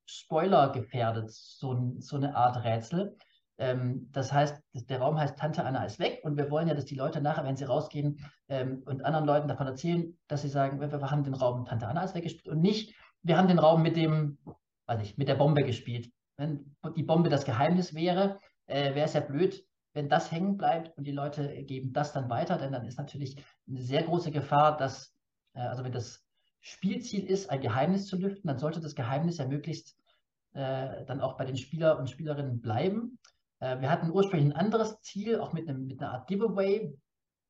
Spoiler 0.07 0.71
gefährdet, 0.71 1.33
so, 1.33 1.97
so 1.99 2.17
eine 2.17 2.37
Art 2.37 2.63
Rätsel. 2.63 3.17
Ähm, 3.59 4.09
das 4.13 4.33
heißt, 4.33 4.63
der 4.73 5.01
Raum 5.01 5.19
heißt 5.19 5.37
Tante 5.37 5.65
Anna 5.65 5.85
ist 5.85 5.99
weg 5.99 6.21
und 6.23 6.37
wir 6.37 6.49
wollen 6.51 6.69
ja, 6.69 6.75
dass 6.75 6.85
die 6.85 6.97
Leute 6.97 7.21
nachher, 7.21 7.45
wenn 7.45 7.57
sie 7.57 7.65
rausgehen 7.65 8.25
ähm, 8.49 8.83
und 8.87 9.05
anderen 9.05 9.27
Leuten 9.27 9.49
davon 9.49 9.67
erzählen, 9.67 10.17
dass 10.29 10.43
sie 10.43 10.49
sagen, 10.49 10.81
wir, 10.81 10.93
wir 10.93 11.11
haben 11.11 11.25
den 11.25 11.35
Raum 11.35 11.65
Tante 11.65 11.89
Anna 11.89 12.05
ist 12.05 12.15
weggespielt 12.15 12.49
und 12.49 12.61
nicht, 12.61 12.95
wir 13.25 13.37
haben 13.37 13.49
den 13.49 13.59
Raum 13.59 13.83
mit 13.83 13.97
dem, 13.97 14.39
weiß 14.87 15.01
ich, 15.03 15.19
mit 15.19 15.29
der 15.29 15.35
Bombe 15.35 15.65
gespielt. 15.65 16.13
Wenn 16.37 16.77
die 16.97 17.03
Bombe 17.03 17.31
das 17.31 17.45
Geheimnis 17.45 17.95
wäre, 17.95 18.39
äh, 18.67 18.95
wäre 18.95 19.07
es 19.07 19.15
ja 19.15 19.21
blöd, 19.21 19.67
wenn 19.95 20.09
das 20.09 20.31
hängen 20.31 20.57
bleibt 20.57 20.97
und 20.99 21.05
die 21.05 21.13
Leute 21.13 21.63
geben 21.65 21.93
das 21.93 22.13
dann 22.13 22.29
weiter, 22.29 22.59
denn 22.59 22.73
dann 22.73 22.85
ist 22.85 22.99
natürlich 22.99 23.37
eine 23.69 23.81
sehr 23.81 24.03
große 24.03 24.31
Gefahr, 24.31 24.77
dass, 24.77 25.15
äh, 25.55 25.61
also 25.61 25.85
wenn 25.85 25.93
das 25.93 26.25
Spielziel 26.61 27.25
ist, 27.25 27.51
ein 27.51 27.61
Geheimnis 27.61 28.07
zu 28.07 28.17
lüften, 28.17 28.49
dann 28.49 28.59
sollte 28.59 28.81
das 28.81 28.95
Geheimnis 28.95 29.39
ja 29.39 29.47
möglichst 29.47 29.97
äh, 30.53 31.05
dann 31.05 31.21
auch 31.21 31.37
bei 31.37 31.45
den 31.45 31.57
Spieler 31.57 31.99
und 31.99 32.11
Spielerinnen 32.11 32.61
bleiben. 32.61 33.19
Äh, 33.61 33.81
wir 33.81 33.91
hatten 33.91 34.11
ursprünglich 34.11 34.53
ein 34.53 34.59
anderes 34.59 35.01
Ziel, 35.01 35.41
auch 35.41 35.53
mit, 35.53 35.69
einem, 35.69 35.87
mit 35.87 36.01
einer 36.01 36.13
Art 36.13 36.27
Giveaway. 36.27 36.97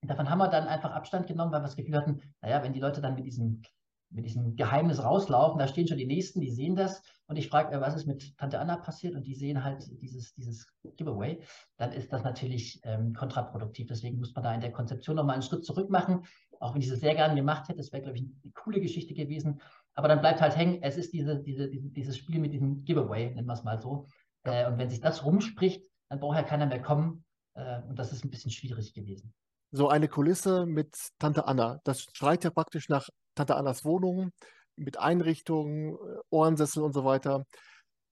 Davon 0.03 0.29
haben 0.29 0.39
wir 0.39 0.49
dann 0.49 0.69
einfach 0.69 0.91
Abstand 0.91 1.27
genommen, 1.27 1.51
weil 1.53 1.61
wir 1.61 1.67
das 1.67 1.77
Gefühl 1.77 1.97
hatten, 1.97 2.21
naja, 2.43 2.63
wenn 2.63 2.75
die 2.75 2.81
Leute 2.81 3.01
dann 3.01 3.15
mit 3.15 3.25
diesem, 3.25 3.63
mit 4.11 4.25
diesem 4.25 4.57
Geheimnis 4.57 5.03
rauslaufen, 5.03 5.59
da 5.59 5.67
stehen 5.67 5.89
schon 5.89 5.99
die 5.99 6.07
Nächsten, 6.07 6.41
die 6.41 6.51
sehen 6.51 6.77
das. 6.77 7.03
Und 7.27 7.37
ich 7.37 7.49
frage, 7.49 7.75
äh, 7.75 7.81
was 7.81 7.97
ist 7.97 8.07
mit 8.07 8.37
Tante 8.37 8.59
Anna 8.59 8.77
passiert? 8.77 9.15
Und 9.15 9.27
die 9.27 9.35
sehen 9.35 9.65
halt 9.65 9.85
dieses, 10.01 10.35
dieses 10.35 10.67
Giveaway. 10.97 11.41
Dann 11.77 11.93
ist 11.93 12.13
das 12.13 12.23
natürlich 12.23 12.81
ähm, 12.85 13.15
kontraproduktiv. 13.15 13.89
Deswegen 13.89 14.19
muss 14.19 14.35
man 14.35 14.45
da 14.45 14.55
in 14.55 14.61
der 14.61 14.73
Konzeption 14.73 15.17
nochmal 15.17 15.35
einen 15.35 15.43
Schritt 15.43 15.65
zurück 15.65 15.91
machen. 15.91 16.25
Auch 16.61 16.75
wenn 16.75 16.81
ich 16.81 16.89
es 16.89 17.01
sehr 17.01 17.15
gerne 17.15 17.35
gemacht 17.35 17.69
hätte, 17.69 17.79
das 17.79 17.93
wäre, 17.93 18.03
glaube 18.03 18.19
ich, 18.19 18.25
eine 18.25 18.53
coole 18.53 18.81
Geschichte 18.81 19.15
gewesen. 19.15 19.61
Aber 19.95 20.09
dann 20.09 20.21
bleibt 20.21 20.41
halt 20.41 20.57
hängen, 20.57 20.83
es 20.83 20.97
ist 20.97 21.13
diese, 21.13 21.41
diese, 21.41 21.69
dieses 21.69 22.17
Spiel 22.17 22.41
mit 22.41 22.53
diesem 22.53 22.85
Giveaway, 22.85 23.35
nennen 23.35 23.47
wir 23.47 23.53
es 23.55 23.65
mal 23.65 23.79
so. 23.79 24.07
Äh, 24.45 24.67
und 24.67 24.79
wenn 24.79 24.91
sich 24.91 25.01
das 25.01 25.25
rumspricht, 25.25 25.85
dann 26.09 26.21
braucht 26.21 26.37
ja 26.37 26.43
keiner 26.43 26.67
mehr 26.67 26.83
kommen. 26.83 27.25
Äh, 27.55 27.83
und 27.83 27.99
das 27.99 28.13
ist 28.13 28.25
ein 28.25 28.31
bisschen 28.31 28.51
schwierig 28.51 28.95
gewesen. 28.95 29.33
So 29.71 29.89
eine 29.89 30.09
Kulisse 30.09 30.67
mit 30.67 30.97
Tante 31.19 31.47
Anna, 31.47 31.81
das 31.85 32.07
schreit 32.13 32.45
ja 32.45 32.51
praktisch 32.51 32.89
nach 32.89 33.09
Tante 33.35 33.57
Annas 33.57 33.85
Wohnung 33.85 34.31
mit 34.77 34.99
Einrichtungen, 34.99 35.95
äh, 35.95 35.97
Ohrensessel 36.31 36.83
und 36.83 36.93
so 36.93 37.05
weiter. 37.05 37.45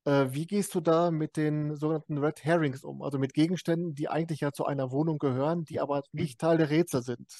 Äh, 0.04 0.26
wie 0.30 0.46
gehst 0.46 0.74
du 0.74 0.80
da 0.80 1.10
mit 1.10 1.36
den 1.36 1.76
sogenannten 1.76 2.18
Red 2.18 2.44
Herrings 2.44 2.82
um? 2.84 3.02
Also 3.02 3.18
mit 3.18 3.34
Gegenständen, 3.34 3.94
die 3.94 4.08
eigentlich 4.08 4.40
ja 4.40 4.52
zu 4.52 4.66
einer 4.66 4.90
Wohnung 4.90 5.18
gehören, 5.18 5.64
die 5.64 5.80
aber 5.80 6.02
nicht 6.12 6.40
Teil 6.40 6.58
der 6.58 6.70
Rätsel 6.70 7.02
sind. 7.02 7.30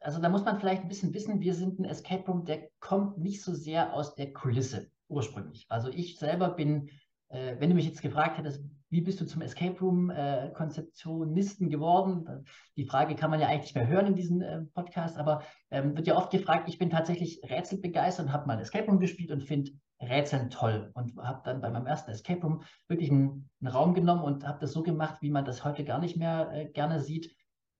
Also 0.00 0.20
da 0.20 0.28
muss 0.28 0.44
man 0.44 0.58
vielleicht 0.58 0.82
ein 0.82 0.88
bisschen 0.88 1.14
wissen, 1.14 1.40
wir 1.40 1.54
sind 1.54 1.78
ein 1.78 1.84
Escape 1.84 2.24
Room, 2.26 2.44
der 2.44 2.68
kommt 2.80 3.18
nicht 3.18 3.42
so 3.42 3.54
sehr 3.54 3.92
aus 3.92 4.14
der 4.14 4.32
Kulisse 4.32 4.90
ursprünglich. 5.08 5.66
Also 5.68 5.90
ich 5.90 6.18
selber 6.18 6.50
bin 6.50 6.90
äh, 7.32 7.56
wenn 7.58 7.70
du 7.70 7.74
mich 7.74 7.86
jetzt 7.86 8.02
gefragt 8.02 8.38
hättest, 8.38 8.62
wie 8.90 9.00
bist 9.00 9.20
du 9.20 9.24
zum 9.24 9.40
Escape 9.40 9.80
Room 9.80 10.10
äh, 10.10 10.50
geworden? 10.52 12.44
Die 12.76 12.84
Frage 12.84 13.14
kann 13.14 13.30
man 13.30 13.40
ja 13.40 13.48
eigentlich 13.48 13.62
nicht 13.62 13.74
mehr 13.74 13.88
hören 13.88 14.08
in 14.08 14.14
diesem 14.14 14.42
äh, 14.42 14.60
Podcast, 14.74 15.16
aber 15.16 15.42
ähm, 15.70 15.96
wird 15.96 16.06
ja 16.06 16.16
oft 16.16 16.30
gefragt, 16.30 16.68
ich 16.68 16.78
bin 16.78 16.90
tatsächlich 16.90 17.40
rätselbegeistert 17.42 18.26
und 18.26 18.32
habe 18.32 18.46
mal 18.46 18.60
Escape 18.60 18.84
Room 18.84 19.00
gespielt 19.00 19.30
und 19.30 19.42
finde 19.42 19.72
Rätseln 19.98 20.50
toll 20.50 20.90
und 20.94 21.16
habe 21.16 21.40
dann 21.44 21.62
bei 21.62 21.70
meinem 21.70 21.86
ersten 21.86 22.10
Escape 22.10 22.42
Room 22.42 22.62
wirklich 22.86 23.10
einen, 23.10 23.48
einen 23.60 23.68
Raum 23.68 23.94
genommen 23.94 24.24
und 24.24 24.46
habe 24.46 24.58
das 24.60 24.72
so 24.72 24.82
gemacht, 24.82 25.22
wie 25.22 25.30
man 25.30 25.46
das 25.46 25.64
heute 25.64 25.84
gar 25.84 25.98
nicht 25.98 26.18
mehr 26.18 26.50
äh, 26.52 26.66
gerne 26.66 27.00
sieht. 27.00 27.34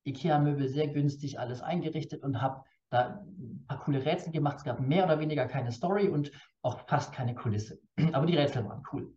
IKEA-Möbel 0.06 0.68
sehr 0.68 0.88
günstig, 0.88 1.38
alles 1.38 1.61
eingerichtet 1.61 2.23
und 2.23 2.40
habe 2.40 2.64
da 2.88 3.23
ein 3.38 3.64
paar 3.68 3.80
coole 3.80 4.04
Rätsel 4.04 4.32
gemacht. 4.32 4.59
Es 4.59 4.64
gab 4.64 4.80
mehr 4.80 5.04
oder 5.04 5.21
weniger 5.21 5.47
keine 5.47 5.73
Story 5.73 6.09
und 6.09 6.32
auch 6.62 6.80
fast 6.88 7.12
keine 7.12 7.35
Kulisse. 7.35 7.78
Aber 8.12 8.25
die 8.25 8.37
Rätsel 8.37 8.64
waren 8.64 8.82
cool. 8.92 9.14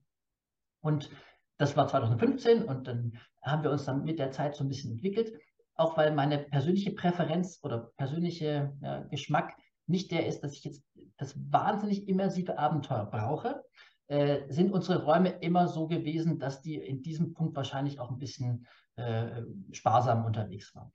Und 0.86 1.10
das 1.58 1.76
war 1.76 1.88
2015 1.88 2.64
und 2.64 2.88
dann 2.88 3.18
haben 3.42 3.64
wir 3.64 3.72
uns 3.72 3.86
dann 3.86 4.04
mit 4.04 4.20
der 4.20 4.32
Zeit 4.32 4.56
so 4.56 4.64
ein 4.64 4.68
bisschen 4.68 4.92
entwickelt, 4.92 5.34
auch 5.76 5.98
weil 5.98 6.14
meine 6.14 6.38
persönliche 6.38 6.92
Präferenz 6.92 7.60
oder 7.64 7.92
persönliche 7.98 8.72
ja, 8.82 9.00
Geschmack 9.04 9.56
nicht 9.88 10.12
der 10.12 10.28
ist, 10.28 10.42
dass 10.42 10.54
ich 10.54 10.64
jetzt 10.64 10.84
das 11.18 11.36
wahnsinnig 11.52 12.08
immersive 12.08 12.60
Abenteuer 12.60 13.06
brauche, 13.06 13.64
äh, 14.08 14.42
sind 14.50 14.72
unsere 14.72 15.04
Räume 15.04 15.30
immer 15.30 15.68
so 15.68 15.88
gewesen, 15.88 16.38
dass 16.38 16.62
die 16.62 16.76
in 16.76 17.02
diesem 17.02 17.34
Punkt 17.34 17.56
wahrscheinlich 17.56 18.00
auch 18.00 18.12
ein 18.12 18.20
bisschen 18.20 18.68
äh, 18.96 19.42
sparsam 19.72 20.26
unterwegs 20.26 20.76
waren. 20.76 20.92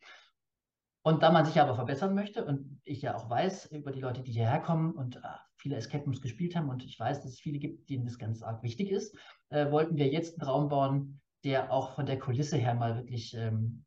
Und 1.02 1.22
da 1.22 1.32
man 1.32 1.46
sich 1.46 1.60
aber 1.60 1.74
verbessern 1.74 2.14
möchte 2.14 2.44
und 2.44 2.80
ich 2.84 3.02
ja 3.02 3.16
auch 3.16 3.28
weiß 3.28 3.66
über 3.72 3.90
die 3.90 4.00
Leute, 4.00 4.22
die 4.22 4.32
hierher 4.32 4.60
kommen 4.60 4.92
und 4.92 5.16
äh, 5.16 5.20
viele 5.56 5.76
Escape 5.76 6.04
Rooms 6.04 6.20
gespielt 6.20 6.54
haben 6.54 6.68
und 6.68 6.84
ich 6.84 6.98
weiß, 6.98 7.22
dass 7.22 7.32
es 7.32 7.40
viele 7.40 7.58
gibt, 7.58 7.88
denen 7.88 8.04
das 8.04 8.18
ganz 8.18 8.42
arg 8.42 8.62
wichtig 8.62 8.90
ist, 8.90 9.16
äh, 9.50 9.70
wollten 9.70 9.96
wir 9.96 10.08
jetzt 10.08 10.40
einen 10.40 10.48
Raum 10.48 10.68
bauen, 10.68 11.20
der 11.44 11.72
auch 11.72 11.90
von 11.90 12.06
der 12.06 12.18
Kulisse 12.18 12.56
her 12.56 12.74
mal 12.74 12.96
wirklich 12.96 13.34
ähm, 13.34 13.84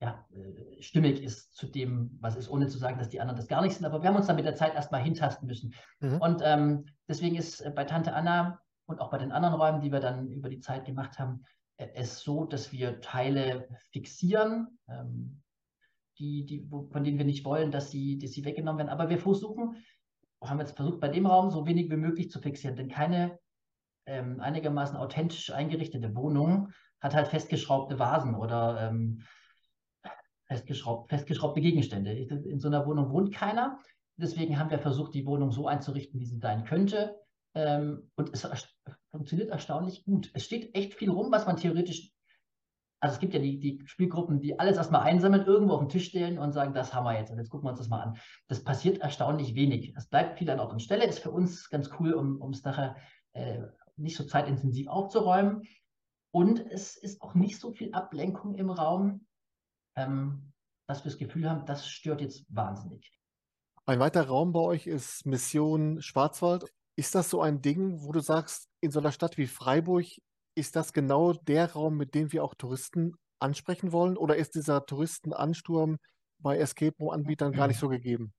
ja, 0.00 0.26
äh, 0.34 0.82
stimmig 0.82 1.22
ist 1.22 1.54
zu 1.54 1.66
dem, 1.66 2.18
was 2.20 2.36
ist, 2.36 2.48
ohne 2.48 2.66
zu 2.66 2.78
sagen, 2.78 2.98
dass 2.98 3.08
die 3.08 3.20
anderen 3.20 3.36
das 3.36 3.48
gar 3.48 3.62
nicht 3.62 3.74
sind. 3.74 3.86
Aber 3.86 4.02
wir 4.02 4.08
haben 4.08 4.16
uns 4.16 4.26
dann 4.26 4.36
mit 4.36 4.44
der 4.44 4.56
Zeit 4.56 4.74
erstmal 4.74 5.02
hintasten 5.02 5.46
müssen. 5.46 5.74
Mhm. 6.00 6.20
Und 6.20 6.42
ähm, 6.44 6.86
deswegen 7.08 7.36
ist 7.36 7.60
äh, 7.60 7.70
bei 7.70 7.84
Tante 7.84 8.12
Anna 8.12 8.60
und 8.86 9.00
auch 9.00 9.10
bei 9.10 9.18
den 9.18 9.32
anderen 9.32 9.54
Räumen, 9.54 9.80
die 9.80 9.92
wir 9.92 10.00
dann 10.00 10.30
über 10.32 10.48
die 10.48 10.58
Zeit 10.58 10.84
gemacht 10.84 11.18
haben, 11.18 11.44
äh, 11.76 11.86
es 11.94 12.20
so, 12.20 12.44
dass 12.44 12.72
wir 12.72 13.00
Teile 13.00 13.68
fixieren. 13.92 14.78
Ähm, 14.88 15.42
die, 16.18 16.44
die, 16.44 16.68
von 16.90 17.04
denen 17.04 17.18
wir 17.18 17.24
nicht 17.24 17.44
wollen, 17.44 17.70
dass 17.70 17.90
sie, 17.90 18.18
dass 18.18 18.32
sie 18.32 18.44
weggenommen 18.44 18.78
werden. 18.78 18.90
Aber 18.90 19.08
wir 19.08 19.18
versuchen, 19.18 19.76
haben 20.42 20.58
jetzt 20.58 20.76
versucht, 20.76 21.00
bei 21.00 21.08
dem 21.08 21.26
Raum 21.26 21.50
so 21.50 21.66
wenig 21.66 21.90
wie 21.90 21.96
möglich 21.96 22.30
zu 22.30 22.40
fixieren, 22.40 22.76
denn 22.76 22.88
keine 22.88 23.38
ähm, 24.06 24.40
einigermaßen 24.40 24.96
authentisch 24.96 25.50
eingerichtete 25.50 26.14
Wohnung 26.14 26.72
hat 27.00 27.14
halt 27.14 27.28
festgeschraubte 27.28 27.98
Vasen 27.98 28.34
oder 28.34 28.88
ähm, 28.88 29.22
festgeschraubt, 30.46 31.10
festgeschraubte 31.10 31.60
Gegenstände. 31.60 32.12
In 32.12 32.60
so 32.60 32.68
einer 32.68 32.86
Wohnung 32.86 33.10
wohnt 33.10 33.34
keiner. 33.34 33.78
Deswegen 34.16 34.58
haben 34.58 34.70
wir 34.70 34.78
versucht, 34.78 35.14
die 35.14 35.26
Wohnung 35.26 35.50
so 35.50 35.66
einzurichten, 35.66 36.20
wie 36.20 36.26
sie 36.26 36.38
sein 36.38 36.64
könnte. 36.64 37.16
Ähm, 37.54 38.10
und 38.16 38.32
es 38.32 38.46
funktioniert 39.10 39.50
erstaunlich 39.50 40.04
gut. 40.04 40.30
Es 40.34 40.44
steht 40.44 40.74
echt 40.74 40.94
viel 40.94 41.10
rum, 41.10 41.32
was 41.32 41.46
man 41.46 41.56
theoretisch 41.56 42.12
also 43.02 43.14
es 43.14 43.20
gibt 43.20 43.34
ja 43.34 43.40
die, 43.40 43.58
die 43.58 43.82
Spielgruppen, 43.84 44.40
die 44.40 44.60
alles 44.60 44.76
erstmal 44.76 45.02
einsammeln, 45.02 45.44
irgendwo 45.44 45.74
auf 45.74 45.80
den 45.80 45.88
Tisch 45.88 46.06
stellen 46.06 46.38
und 46.38 46.52
sagen, 46.52 46.72
das 46.72 46.94
haben 46.94 47.02
wir 47.02 47.18
jetzt 47.18 47.32
und 47.32 47.38
jetzt 47.38 47.50
gucken 47.50 47.66
wir 47.66 47.70
uns 47.70 47.80
das 47.80 47.88
mal 47.88 48.00
an. 48.00 48.16
Das 48.46 48.62
passiert 48.62 48.98
erstaunlich 48.98 49.56
wenig. 49.56 49.92
Es 49.96 50.06
bleibt 50.06 50.38
viel 50.38 50.48
an 50.50 50.60
Ort 50.60 50.72
und 50.72 50.80
Stelle, 50.80 51.04
ist 51.04 51.18
für 51.18 51.32
uns 51.32 51.68
ganz 51.68 51.90
cool, 51.98 52.12
um 52.12 52.50
es 52.52 52.62
nachher 52.62 52.94
äh, 53.32 53.62
nicht 53.96 54.16
so 54.16 54.24
zeitintensiv 54.24 54.88
aufzuräumen. 54.88 55.62
Und 56.34 56.60
es 56.70 56.96
ist 56.96 57.20
auch 57.20 57.34
nicht 57.34 57.58
so 57.58 57.72
viel 57.72 57.92
Ablenkung 57.92 58.54
im 58.54 58.70
Raum, 58.70 59.26
ähm, 59.96 60.52
dass 60.88 61.04
wir 61.04 61.10
das 61.10 61.18
Gefühl 61.18 61.48
haben, 61.48 61.66
das 61.66 61.86
stört 61.86 62.20
jetzt 62.20 62.44
wahnsinnig. 62.48 63.12
Ein 63.84 64.00
weiterer 64.00 64.28
Raum 64.28 64.52
bei 64.52 64.60
euch 64.60 64.86
ist 64.86 65.26
Mission 65.26 66.00
Schwarzwald. 66.00 66.64
Ist 66.96 67.14
das 67.14 67.30
so 67.30 67.40
ein 67.40 67.62
Ding, 67.62 68.02
wo 68.02 68.12
du 68.12 68.20
sagst, 68.20 68.68
in 68.80 68.90
so 68.90 69.00
einer 69.00 69.12
Stadt 69.12 69.36
wie 69.38 69.46
Freiburg 69.46 70.06
ist 70.54 70.76
das 70.76 70.92
genau 70.92 71.32
der 71.32 71.72
Raum, 71.72 71.96
mit 71.96 72.14
dem 72.14 72.32
wir 72.32 72.44
auch 72.44 72.54
Touristen 72.54 73.14
ansprechen 73.38 73.92
wollen? 73.92 74.16
Oder 74.16 74.36
ist 74.36 74.54
dieser 74.54 74.84
Touristenansturm 74.86 75.98
bei 76.38 76.58
Escape 76.58 76.96
Room-Anbietern 76.98 77.52
gar 77.52 77.68
nicht 77.68 77.78
so 77.78 77.88
gegeben? 77.88 78.32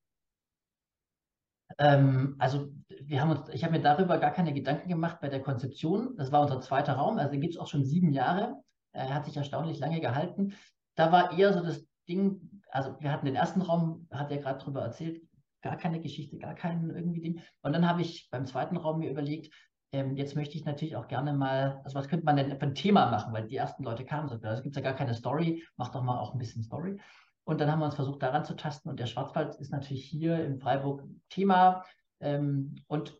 Ähm, 1.78 2.36
also 2.38 2.68
wir 3.02 3.20
haben 3.20 3.30
uns, 3.30 3.48
ich 3.50 3.64
habe 3.64 3.72
mir 3.72 3.82
darüber 3.82 4.18
gar 4.18 4.30
keine 4.30 4.52
Gedanken 4.52 4.88
gemacht 4.88 5.18
bei 5.20 5.28
der 5.28 5.42
Konzeption. 5.42 6.16
Das 6.16 6.32
war 6.32 6.42
unser 6.42 6.60
zweiter 6.60 6.94
Raum, 6.94 7.18
also 7.18 7.38
gibt 7.38 7.54
es 7.54 7.60
auch 7.60 7.68
schon 7.68 7.84
sieben 7.84 8.12
Jahre. 8.12 8.56
Er 8.92 9.14
hat 9.14 9.24
sich 9.26 9.36
erstaunlich 9.36 9.78
lange 9.78 10.00
gehalten. 10.00 10.54
Da 10.94 11.10
war 11.10 11.36
eher 11.36 11.52
so 11.52 11.60
das 11.62 11.84
Ding, 12.08 12.62
also 12.70 12.96
wir 13.00 13.10
hatten 13.10 13.26
den 13.26 13.34
ersten 13.34 13.62
Raum, 13.62 14.06
hat 14.10 14.30
er 14.30 14.38
gerade 14.38 14.58
darüber 14.58 14.82
erzählt, 14.82 15.22
gar 15.62 15.76
keine 15.76 16.00
Geschichte, 16.00 16.38
gar 16.38 16.54
keinen 16.54 16.90
irgendwie 16.90 17.20
Ding. 17.20 17.40
Und 17.62 17.72
dann 17.72 17.88
habe 17.88 18.02
ich 18.02 18.28
beim 18.30 18.46
zweiten 18.46 18.76
Raum 18.76 19.00
mir 19.00 19.10
überlegt, 19.10 19.52
ähm, 19.92 20.16
jetzt 20.16 20.36
möchte 20.36 20.56
ich 20.56 20.64
natürlich 20.64 20.96
auch 20.96 21.08
gerne 21.08 21.32
mal, 21.32 21.80
also 21.84 21.96
was 21.96 22.08
könnte 22.08 22.24
man 22.24 22.36
denn 22.36 22.50
für 22.58 22.66
ein 22.66 22.74
Thema 22.74 23.10
machen, 23.10 23.32
weil 23.32 23.46
die 23.46 23.56
ersten 23.56 23.84
Leute 23.84 24.04
kamen 24.04 24.28
so, 24.28 24.36
also 24.42 24.62
gibt 24.62 24.76
es 24.76 24.82
ja 24.82 24.90
gar 24.90 24.98
keine 24.98 25.14
Story, 25.14 25.64
mach 25.76 25.90
doch 25.90 26.02
mal 26.02 26.18
auch 26.18 26.34
ein 26.34 26.38
bisschen 26.38 26.62
Story. 26.62 26.98
Und 27.44 27.60
dann 27.60 27.70
haben 27.70 27.80
wir 27.80 27.86
uns 27.86 27.94
versucht, 27.94 28.22
daran 28.22 28.44
zu 28.44 28.54
tasten. 28.54 28.88
Und 28.88 28.98
der 28.98 29.06
Schwarzwald 29.06 29.54
ist 29.56 29.70
natürlich 29.70 30.04
hier 30.04 30.44
in 30.44 30.58
Freiburg 30.58 31.04
Thema. 31.28 31.84
Ähm, 32.20 32.76
und 32.86 33.18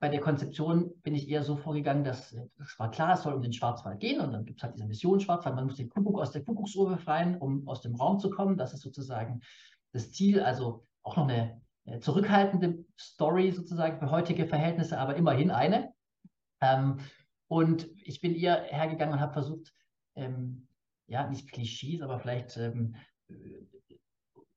bei 0.00 0.08
der 0.08 0.20
Konzeption 0.20 0.92
bin 1.02 1.14
ich 1.14 1.28
eher 1.28 1.42
so 1.42 1.56
vorgegangen, 1.56 2.04
dass 2.04 2.32
es 2.32 2.78
war 2.78 2.90
klar, 2.90 3.14
es 3.14 3.22
soll 3.22 3.34
um 3.34 3.42
den 3.42 3.52
Schwarzwald 3.52 4.00
gehen. 4.00 4.20
Und 4.20 4.32
dann 4.32 4.44
gibt 4.44 4.58
es 4.58 4.64
halt 4.64 4.74
diese 4.74 4.86
Mission 4.86 5.20
Schwarzwald. 5.20 5.54
Man 5.54 5.66
muss 5.66 5.76
den 5.76 5.88
Kuckuck 5.88 6.18
aus 6.18 6.32
der 6.32 6.44
Kuckucksuhr 6.44 6.90
befreien, 6.90 7.38
um 7.38 7.66
aus 7.68 7.80
dem 7.80 7.94
Raum 7.94 8.18
zu 8.18 8.28
kommen. 8.28 8.56
Das 8.56 8.74
ist 8.74 8.82
sozusagen 8.82 9.40
das 9.92 10.12
Ziel. 10.12 10.42
Also 10.42 10.86
auch 11.02 11.16
noch 11.16 11.28
eine 11.28 11.62
äh, 11.84 12.00
zurückhaltende 12.00 12.84
Story 12.98 13.50
sozusagen 13.52 13.98
für 13.98 14.10
heutige 14.10 14.46
Verhältnisse, 14.46 14.98
aber 14.98 15.16
immerhin 15.16 15.50
eine. 15.50 15.92
Ähm, 16.60 16.98
und 17.48 17.88
ich 18.02 18.20
bin 18.20 18.34
eher 18.34 18.62
hergegangen 18.62 19.14
und 19.14 19.20
habe 19.20 19.32
versucht, 19.32 19.72
ähm, 20.14 20.66
ja, 21.06 21.28
nicht 21.28 21.50
Klischees, 21.50 22.02
aber 22.02 22.18
vielleicht 22.18 22.56
ähm, 22.56 22.96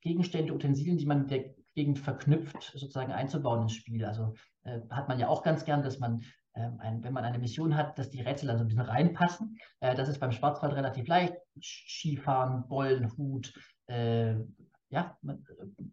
Gegenstände, 0.02 0.54
Utensilien, 0.54 0.98
die 0.98 1.06
man 1.06 1.22
mit 1.22 1.32
der 1.32 1.56
Gegend 1.74 2.00
verknüpft, 2.00 2.62
sozusagen 2.62 3.12
einzubauen 3.12 3.64
ins 3.64 3.74
Spiel. 3.74 4.06
Also 4.06 4.34
äh, 4.64 4.80
hat 4.90 5.08
man 5.10 5.20
ja 5.20 5.28
auch 5.28 5.44
ganz 5.44 5.66
gern, 5.66 5.84
dass 5.84 6.00
man 6.00 6.24
ähm, 6.54 6.80
ein, 6.80 7.04
wenn 7.04 7.14
man 7.14 7.26
eine 7.26 7.40
Mission 7.40 7.76
hat, 7.76 8.00
dass 8.00 8.10
die 8.10 8.22
Rätsel 8.22 8.48
dann 8.48 8.58
so 8.58 8.64
ein 8.64 8.68
bisschen 8.68 8.84
reinpassen. 8.84 9.58
Äh, 9.82 9.96
das 9.96 10.08
ist 10.08 10.20
beim 10.20 10.32
Schwarzwald 10.32 10.74
relativ 10.74 11.08
leicht. 11.08 11.36
Skifahren, 11.62 12.68
Bollenhut, 12.68 13.54
äh, 13.88 14.36
ja, 14.90 15.18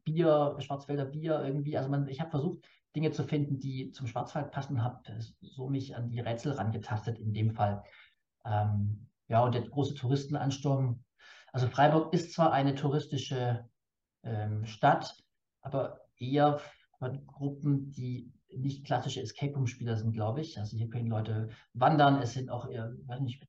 Bier, 0.04 0.56
Schwarzwälder 0.60 1.06
Bier 1.06 1.42
irgendwie. 1.42 1.76
Also 1.76 1.90
man, 1.90 2.06
ich 2.08 2.20
habe 2.20 2.30
versucht, 2.30 2.64
Dinge 2.94 3.10
zu 3.10 3.24
finden, 3.24 3.58
die 3.58 3.90
zum 3.90 4.06
Schwarzwald 4.06 4.52
passen, 4.52 4.84
habe 4.84 5.00
so 5.40 5.68
mich 5.68 5.96
an 5.96 6.10
die 6.10 6.20
Rätsel 6.20 6.52
rangetastet 6.52 7.18
in 7.18 7.32
dem 7.32 7.50
Fall. 7.52 7.82
Ähm, 8.44 9.08
ja, 9.28 9.42
und 9.42 9.54
der 9.54 9.62
große 9.62 9.94
Touristenansturm. 9.94 11.02
Also 11.52 11.68
Freiburg 11.68 12.12
ist 12.12 12.32
zwar 12.32 12.52
eine 12.52 12.74
touristische 12.74 13.68
ähm, 14.24 14.64
Stadt, 14.66 15.14
aber 15.60 16.00
eher 16.16 16.60
von 16.98 17.26
Gruppen, 17.26 17.92
die 17.92 18.32
nicht 18.48 18.84
klassische 18.84 19.20
Escape 19.20 19.54
Room-Spieler 19.54 19.96
sind, 19.96 20.12
glaube 20.12 20.40
ich. 20.40 20.58
Also 20.58 20.76
hier 20.76 20.88
können 20.88 21.08
Leute 21.08 21.50
wandern, 21.74 22.20
es 22.20 22.32
sind 22.32 22.50
auch 22.50 22.68
eher, 22.68 22.92
weiß 23.06 23.20
nicht, 23.20 23.46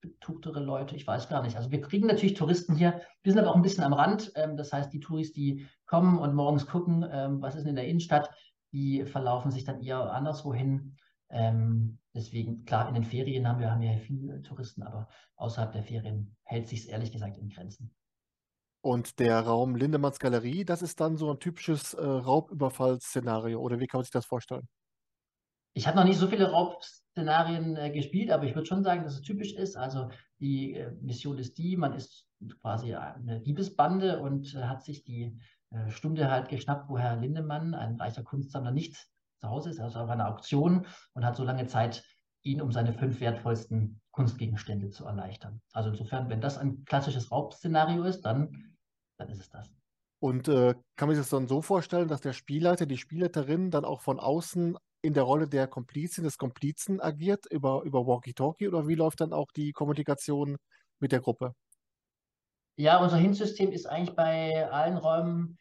betuchtere 0.00 0.60
Leute, 0.60 0.94
ich 0.96 1.06
weiß 1.06 1.28
gar 1.28 1.42
nicht. 1.42 1.56
Also 1.56 1.70
wir 1.70 1.80
kriegen 1.80 2.06
natürlich 2.06 2.34
Touristen 2.34 2.76
hier, 2.76 3.00
wir 3.22 3.32
sind 3.32 3.40
aber 3.40 3.50
auch 3.50 3.56
ein 3.56 3.62
bisschen 3.62 3.84
am 3.84 3.92
Rand. 3.92 4.32
Ähm, 4.34 4.56
das 4.56 4.72
heißt, 4.72 4.92
die 4.92 5.00
Touris, 5.00 5.32
die 5.32 5.66
kommen 5.86 6.18
und 6.18 6.34
morgens 6.34 6.66
gucken, 6.66 7.04
ähm, 7.10 7.42
was 7.42 7.54
ist 7.54 7.62
denn 7.62 7.70
in 7.70 7.76
der 7.76 7.88
Innenstadt, 7.88 8.30
die 8.72 9.04
verlaufen 9.04 9.50
sich 9.50 9.64
dann 9.64 9.82
eher 9.82 10.12
anderswo 10.12 10.52
hin. 10.52 10.96
Ähm, 11.28 11.98
deswegen, 12.14 12.64
klar, 12.64 12.88
in 12.88 12.94
den 12.94 13.04
Ferien 13.04 13.48
haben 13.48 13.60
wir, 13.60 13.70
haben 13.70 13.80
wir 13.80 13.98
viele 13.98 14.42
Touristen, 14.42 14.82
aber 14.82 15.08
außerhalb 15.36 15.72
der 15.72 15.82
Ferien 15.82 16.36
hält 16.44 16.68
sich 16.68 16.80
es 16.80 16.86
ehrlich 16.86 17.12
gesagt 17.12 17.36
in 17.36 17.48
Grenzen. 17.48 17.94
Und 18.80 19.18
der 19.18 19.40
Raum 19.40 19.74
Lindemanns 19.74 20.20
Galerie, 20.20 20.64
das 20.64 20.82
ist 20.82 21.00
dann 21.00 21.16
so 21.16 21.30
ein 21.32 21.40
typisches 21.40 21.94
äh, 21.94 22.04
Raubüberfallsszenario, 22.04 23.60
oder 23.60 23.80
wie 23.80 23.86
kann 23.86 23.98
man 23.98 24.04
sich 24.04 24.12
das 24.12 24.26
vorstellen? 24.26 24.68
Ich 25.74 25.86
habe 25.86 25.96
noch 25.96 26.04
nicht 26.04 26.18
so 26.18 26.28
viele 26.28 26.50
Raubszenarien 26.50 27.76
äh, 27.76 27.90
gespielt, 27.90 28.30
aber 28.30 28.44
ich 28.44 28.54
würde 28.54 28.66
schon 28.66 28.84
sagen, 28.84 29.02
dass 29.02 29.14
es 29.14 29.22
typisch 29.22 29.52
ist. 29.52 29.76
Also 29.76 30.10
die 30.38 30.74
äh, 30.74 30.92
Mission 31.02 31.36
ist 31.38 31.58
die, 31.58 31.76
man 31.76 31.94
ist 31.94 32.26
quasi 32.60 32.94
eine 32.94 33.40
Diebesbande 33.40 34.20
und 34.20 34.54
äh, 34.54 34.62
hat 34.62 34.84
sich 34.84 35.04
die 35.04 35.38
äh, 35.70 35.90
Stunde 35.90 36.30
halt 36.30 36.48
geschnappt, 36.48 36.88
wo 36.88 36.96
Herr 36.96 37.16
Lindemann, 37.16 37.74
ein 37.74 37.96
reicher 37.96 38.22
Kunstsammler, 38.22 38.70
nicht 38.70 39.06
zu 39.40 39.48
Hause 39.48 39.70
ist, 39.70 39.80
also 39.80 39.98
auf 40.00 40.10
einer 40.10 40.28
Auktion 40.28 40.86
und 41.14 41.24
hat 41.24 41.36
so 41.36 41.44
lange 41.44 41.66
Zeit, 41.66 42.04
ihn 42.42 42.60
um 42.60 42.70
seine 42.70 42.92
fünf 42.92 43.20
wertvollsten 43.20 44.00
Kunstgegenstände 44.12 44.90
zu 44.90 45.04
erleichtern. 45.04 45.60
Also 45.72 45.90
insofern, 45.90 46.28
wenn 46.30 46.40
das 46.40 46.58
ein 46.58 46.84
klassisches 46.84 47.30
Raubszenario 47.30 48.04
ist, 48.04 48.22
dann, 48.22 48.76
dann 49.18 49.28
ist 49.28 49.40
es 49.40 49.50
das. 49.50 49.70
Und 50.20 50.48
äh, 50.48 50.74
kann 50.96 51.08
man 51.08 51.16
sich 51.16 51.24
das 51.24 51.30
dann 51.30 51.48
so 51.48 51.60
vorstellen, 51.60 52.08
dass 52.08 52.20
der 52.20 52.32
Spielleiter, 52.32 52.86
die 52.86 52.96
Spielleiterin 52.96 53.70
dann 53.70 53.84
auch 53.84 54.00
von 54.00 54.18
außen 54.18 54.76
in 55.02 55.14
der 55.14 55.24
Rolle 55.24 55.48
der 55.48 55.66
Komplizin, 55.66 56.24
des 56.24 56.38
Komplizen 56.38 57.00
agiert, 57.00 57.46
über, 57.50 57.82
über 57.82 58.06
Walkie-Talkie 58.06 58.68
oder 58.68 58.88
wie 58.88 58.94
läuft 58.94 59.20
dann 59.20 59.32
auch 59.32 59.52
die 59.54 59.72
Kommunikation 59.72 60.56
mit 60.98 61.12
der 61.12 61.20
Gruppe? 61.20 61.52
Ja, 62.76 63.02
unser 63.02 63.16
Hint-System 63.16 63.72
ist 63.72 63.86
eigentlich 63.86 64.16
bei 64.16 64.68
allen 64.70 64.96
Räumen 64.96 65.58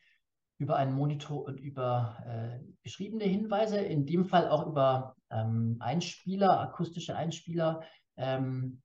über 0.57 0.77
einen 0.77 0.93
Monitor 0.93 1.45
und 1.45 1.59
über 1.59 2.17
äh, 2.25 2.63
beschriebene 2.81 3.25
Hinweise, 3.25 3.77
in 3.77 4.05
dem 4.05 4.25
Fall 4.25 4.49
auch 4.49 4.65
über 4.65 5.15
ähm, 5.29 5.77
Einspieler, 5.79 6.59
akustische 6.61 7.15
Einspieler. 7.15 7.81
Ähm, 8.15 8.81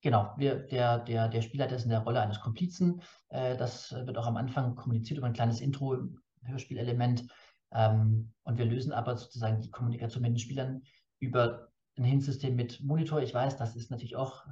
genau, 0.00 0.32
wir, 0.38 0.56
der, 0.56 0.98
der, 0.98 1.28
der 1.28 1.42
Spieler 1.42 1.70
ist 1.70 1.84
in 1.84 1.90
der 1.90 2.00
Rolle 2.00 2.20
eines 2.20 2.40
Komplizen. 2.40 3.02
Äh, 3.28 3.56
das 3.56 3.92
wird 3.92 4.16
auch 4.16 4.26
am 4.26 4.36
Anfang 4.36 4.74
kommuniziert 4.74 5.18
über 5.18 5.26
ein 5.26 5.34
kleines 5.34 5.60
Intro, 5.60 5.98
Hörspielelement. 6.44 7.24
Ähm, 7.72 8.32
und 8.44 8.58
wir 8.58 8.64
lösen 8.64 8.92
aber 8.92 9.16
sozusagen 9.16 9.60
die 9.60 9.70
Kommunikation 9.70 10.22
mit 10.22 10.32
den 10.32 10.38
Spielern 10.38 10.82
über 11.18 11.68
ein 11.98 12.04
Hint-System 12.04 12.56
mit 12.56 12.80
Monitor. 12.82 13.20
Ich 13.20 13.34
weiß, 13.34 13.56
das 13.56 13.76
ist 13.76 13.90
natürlich 13.90 14.16
auch 14.16 14.44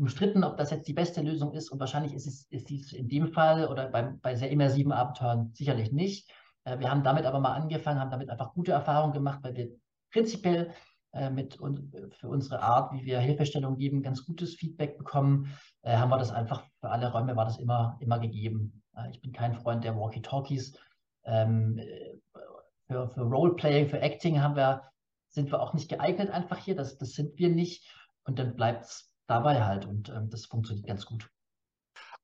umstritten, 0.00 0.44
ob 0.44 0.56
das 0.56 0.70
jetzt 0.70 0.88
die 0.88 0.94
beste 0.94 1.20
Lösung 1.20 1.52
ist. 1.52 1.70
Und 1.70 1.78
wahrscheinlich 1.78 2.14
ist 2.14 2.26
es 2.26 2.46
ist 2.50 2.70
dies 2.70 2.92
in 2.92 3.08
dem 3.08 3.28
Fall 3.28 3.68
oder 3.68 3.88
bei, 3.88 4.02
bei 4.22 4.34
sehr 4.34 4.50
immersiven 4.50 4.92
Abenteuern 4.92 5.50
sicherlich 5.52 5.92
nicht. 5.92 6.30
Äh, 6.64 6.78
wir 6.78 6.90
haben 6.90 7.02
damit 7.02 7.26
aber 7.26 7.38
mal 7.38 7.52
angefangen, 7.52 8.00
haben 8.00 8.10
damit 8.10 8.30
einfach 8.30 8.54
gute 8.54 8.72
Erfahrungen 8.72 9.12
gemacht, 9.12 9.40
weil 9.42 9.54
wir 9.54 9.68
prinzipiell 10.10 10.72
äh, 11.12 11.28
mit 11.28 11.60
und 11.60 11.94
für 12.12 12.28
unsere 12.28 12.62
Art, 12.62 12.92
wie 12.94 13.04
wir 13.04 13.20
Hilfestellung 13.20 13.76
geben, 13.76 14.02
ganz 14.02 14.24
gutes 14.24 14.54
Feedback 14.54 14.96
bekommen. 14.96 15.54
Äh, 15.82 15.96
haben 15.96 16.10
wir 16.10 16.18
das 16.18 16.30
einfach 16.30 16.64
für 16.80 16.88
alle 16.88 17.12
Räume 17.12 17.36
war 17.36 17.44
das 17.44 17.58
immer, 17.58 17.98
immer 18.00 18.18
gegeben. 18.18 18.82
Äh, 18.96 19.10
ich 19.10 19.20
bin 19.20 19.32
kein 19.32 19.54
Freund 19.54 19.84
der 19.84 19.96
Walkie-Talkies. 19.96 20.78
Ähm, 21.24 21.78
für, 22.86 23.06
für 23.08 23.22
Roleplaying, 23.22 23.88
für 23.88 24.00
Acting 24.00 24.40
haben 24.40 24.56
wir, 24.56 24.82
sind 25.28 25.52
wir 25.52 25.60
auch 25.60 25.74
nicht 25.74 25.90
geeignet 25.90 26.30
einfach 26.30 26.56
hier. 26.56 26.74
Das, 26.74 26.96
das 26.96 27.10
sind 27.10 27.38
wir 27.38 27.50
nicht. 27.50 27.86
Und 28.24 28.38
dann 28.38 28.56
bleibt 28.56 28.84
es 28.84 29.09
dabei 29.30 29.64
halt 29.64 29.86
und 29.86 30.08
ähm, 30.10 30.28
das 30.28 30.46
funktioniert 30.46 30.86
ganz 30.86 31.06
gut. 31.06 31.30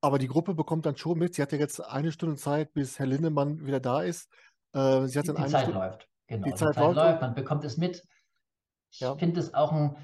Aber 0.01 0.19
die 0.19 0.29
Gruppe 0.29 0.55
bekommt 0.55 0.85
dann 0.87 0.97
schon 0.97 1.19
mit. 1.19 1.35
Sie 1.35 1.42
hat 1.42 1.53
ja 1.53 1.59
jetzt 1.59 1.81
eine 1.81 2.12
Stunde 2.12 2.37
Zeit, 2.37 2.73
bis 2.75 2.99
Herr 2.99 3.07
Lindemann 3.07 3.64
wieder 3.64 3.81
da 3.81 4.03
ist. 4.03 4.31
Äh, 4.73 5.07
sie 5.07 5.19
hat 5.19 5.25
die, 5.25 5.33
dann 5.33 5.45
die 5.45 5.51
Zeit 5.51 5.62
Stunde... 5.62 5.79
läuft. 5.79 6.09
Genau, 6.27 6.45
die 6.45 6.55
Zeit, 6.55 6.71
die 6.71 6.75
Zeit 6.75 6.85
läuft, 6.85 6.97
läuft, 6.97 7.21
man 7.23 7.35
bekommt 7.35 7.64
es 7.64 7.77
mit. 7.77 8.03
Ich 8.90 9.01
ja. 9.01 9.16
finde 9.16 9.40
es 9.40 9.55
auch 9.55 9.73
einen 9.73 9.97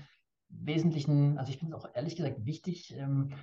wesentlichen, 0.49 1.39
also 1.39 1.51
ich 1.51 1.59
finde 1.59 1.77
es 1.77 1.85
auch 1.85 1.91
ehrlich 1.95 2.17
gesagt 2.17 2.47
wichtig. 2.47 2.95
Ähm, 2.97 3.35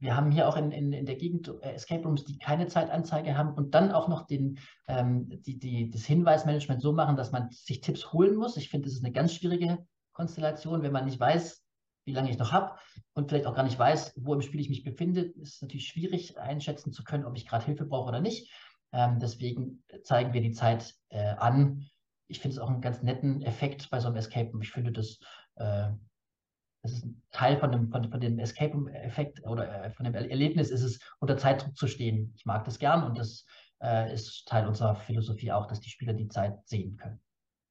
wir 0.00 0.16
haben 0.16 0.30
hier 0.30 0.48
auch 0.48 0.56
in, 0.56 0.70
in, 0.70 0.92
in 0.92 1.06
der 1.06 1.16
Gegend 1.16 1.48
äh, 1.62 1.72
Escape 1.72 2.04
Rooms, 2.04 2.24
die 2.24 2.38
keine 2.38 2.68
Zeitanzeige 2.68 3.36
haben 3.36 3.54
und 3.54 3.74
dann 3.74 3.90
auch 3.90 4.08
noch 4.08 4.26
den, 4.26 4.58
ähm, 4.86 5.28
die, 5.42 5.58
die, 5.58 5.90
das 5.90 6.04
Hinweismanagement 6.04 6.80
so 6.80 6.92
machen, 6.92 7.16
dass 7.16 7.32
man 7.32 7.50
sich 7.50 7.80
Tipps 7.80 8.12
holen 8.12 8.36
muss. 8.36 8.56
Ich 8.56 8.68
finde, 8.68 8.86
das 8.86 8.94
ist 8.94 9.04
eine 9.04 9.12
ganz 9.12 9.34
schwierige 9.34 9.84
Konstellation, 10.12 10.82
wenn 10.82 10.92
man 10.92 11.06
nicht 11.06 11.18
weiß, 11.18 11.64
wie 12.08 12.12
lange 12.12 12.30
ich 12.30 12.38
noch 12.38 12.52
habe 12.52 12.74
und 13.12 13.28
vielleicht 13.28 13.46
auch 13.46 13.54
gar 13.54 13.62
nicht 13.62 13.78
weiß, 13.78 14.14
wo 14.16 14.34
im 14.34 14.40
Spiel 14.40 14.60
ich 14.60 14.70
mich 14.70 14.82
befinde, 14.82 15.20
ist 15.20 15.62
natürlich 15.62 15.86
schwierig 15.86 16.38
einschätzen 16.38 16.90
zu 16.90 17.04
können, 17.04 17.26
ob 17.26 17.36
ich 17.36 17.46
gerade 17.46 17.66
Hilfe 17.66 17.84
brauche 17.84 18.08
oder 18.08 18.20
nicht. 18.20 18.50
Ähm, 18.92 19.18
deswegen 19.20 19.84
zeigen 20.02 20.32
wir 20.32 20.40
die 20.40 20.52
Zeit 20.52 20.94
äh, 21.10 21.34
an. 21.36 21.86
Ich 22.26 22.40
finde 22.40 22.56
es 22.56 22.58
auch 22.58 22.70
einen 22.70 22.80
ganz 22.80 23.02
netten 23.02 23.42
Effekt 23.42 23.90
bei 23.90 24.00
so 24.00 24.08
einem 24.08 24.16
Escape 24.16 24.50
Room. 24.50 24.62
Ich 24.62 24.72
finde, 24.72 24.90
das, 24.90 25.18
äh, 25.56 25.90
das 26.82 26.92
ist 26.92 27.04
ein 27.04 27.22
Teil 27.30 27.58
von 27.58 27.70
dem, 27.70 27.90
von, 27.90 28.10
von 28.10 28.20
dem 28.20 28.38
Escape 28.38 28.72
Room-Effekt 28.72 29.44
oder 29.44 29.84
äh, 29.84 29.90
von 29.90 30.04
dem 30.04 30.14
Erlebnis 30.14 30.70
ist 30.70 30.82
es, 30.82 30.98
unter 31.20 31.36
Zeitdruck 31.36 31.76
zu 31.76 31.86
stehen. 31.88 32.32
Ich 32.36 32.46
mag 32.46 32.64
das 32.64 32.78
gern 32.78 33.04
und 33.04 33.18
das 33.18 33.44
äh, 33.82 34.14
ist 34.14 34.48
Teil 34.48 34.66
unserer 34.66 34.94
Philosophie 34.94 35.52
auch, 35.52 35.66
dass 35.66 35.80
die 35.80 35.90
Spieler 35.90 36.14
die 36.14 36.28
Zeit 36.28 36.66
sehen 36.66 36.96
können. 36.96 37.20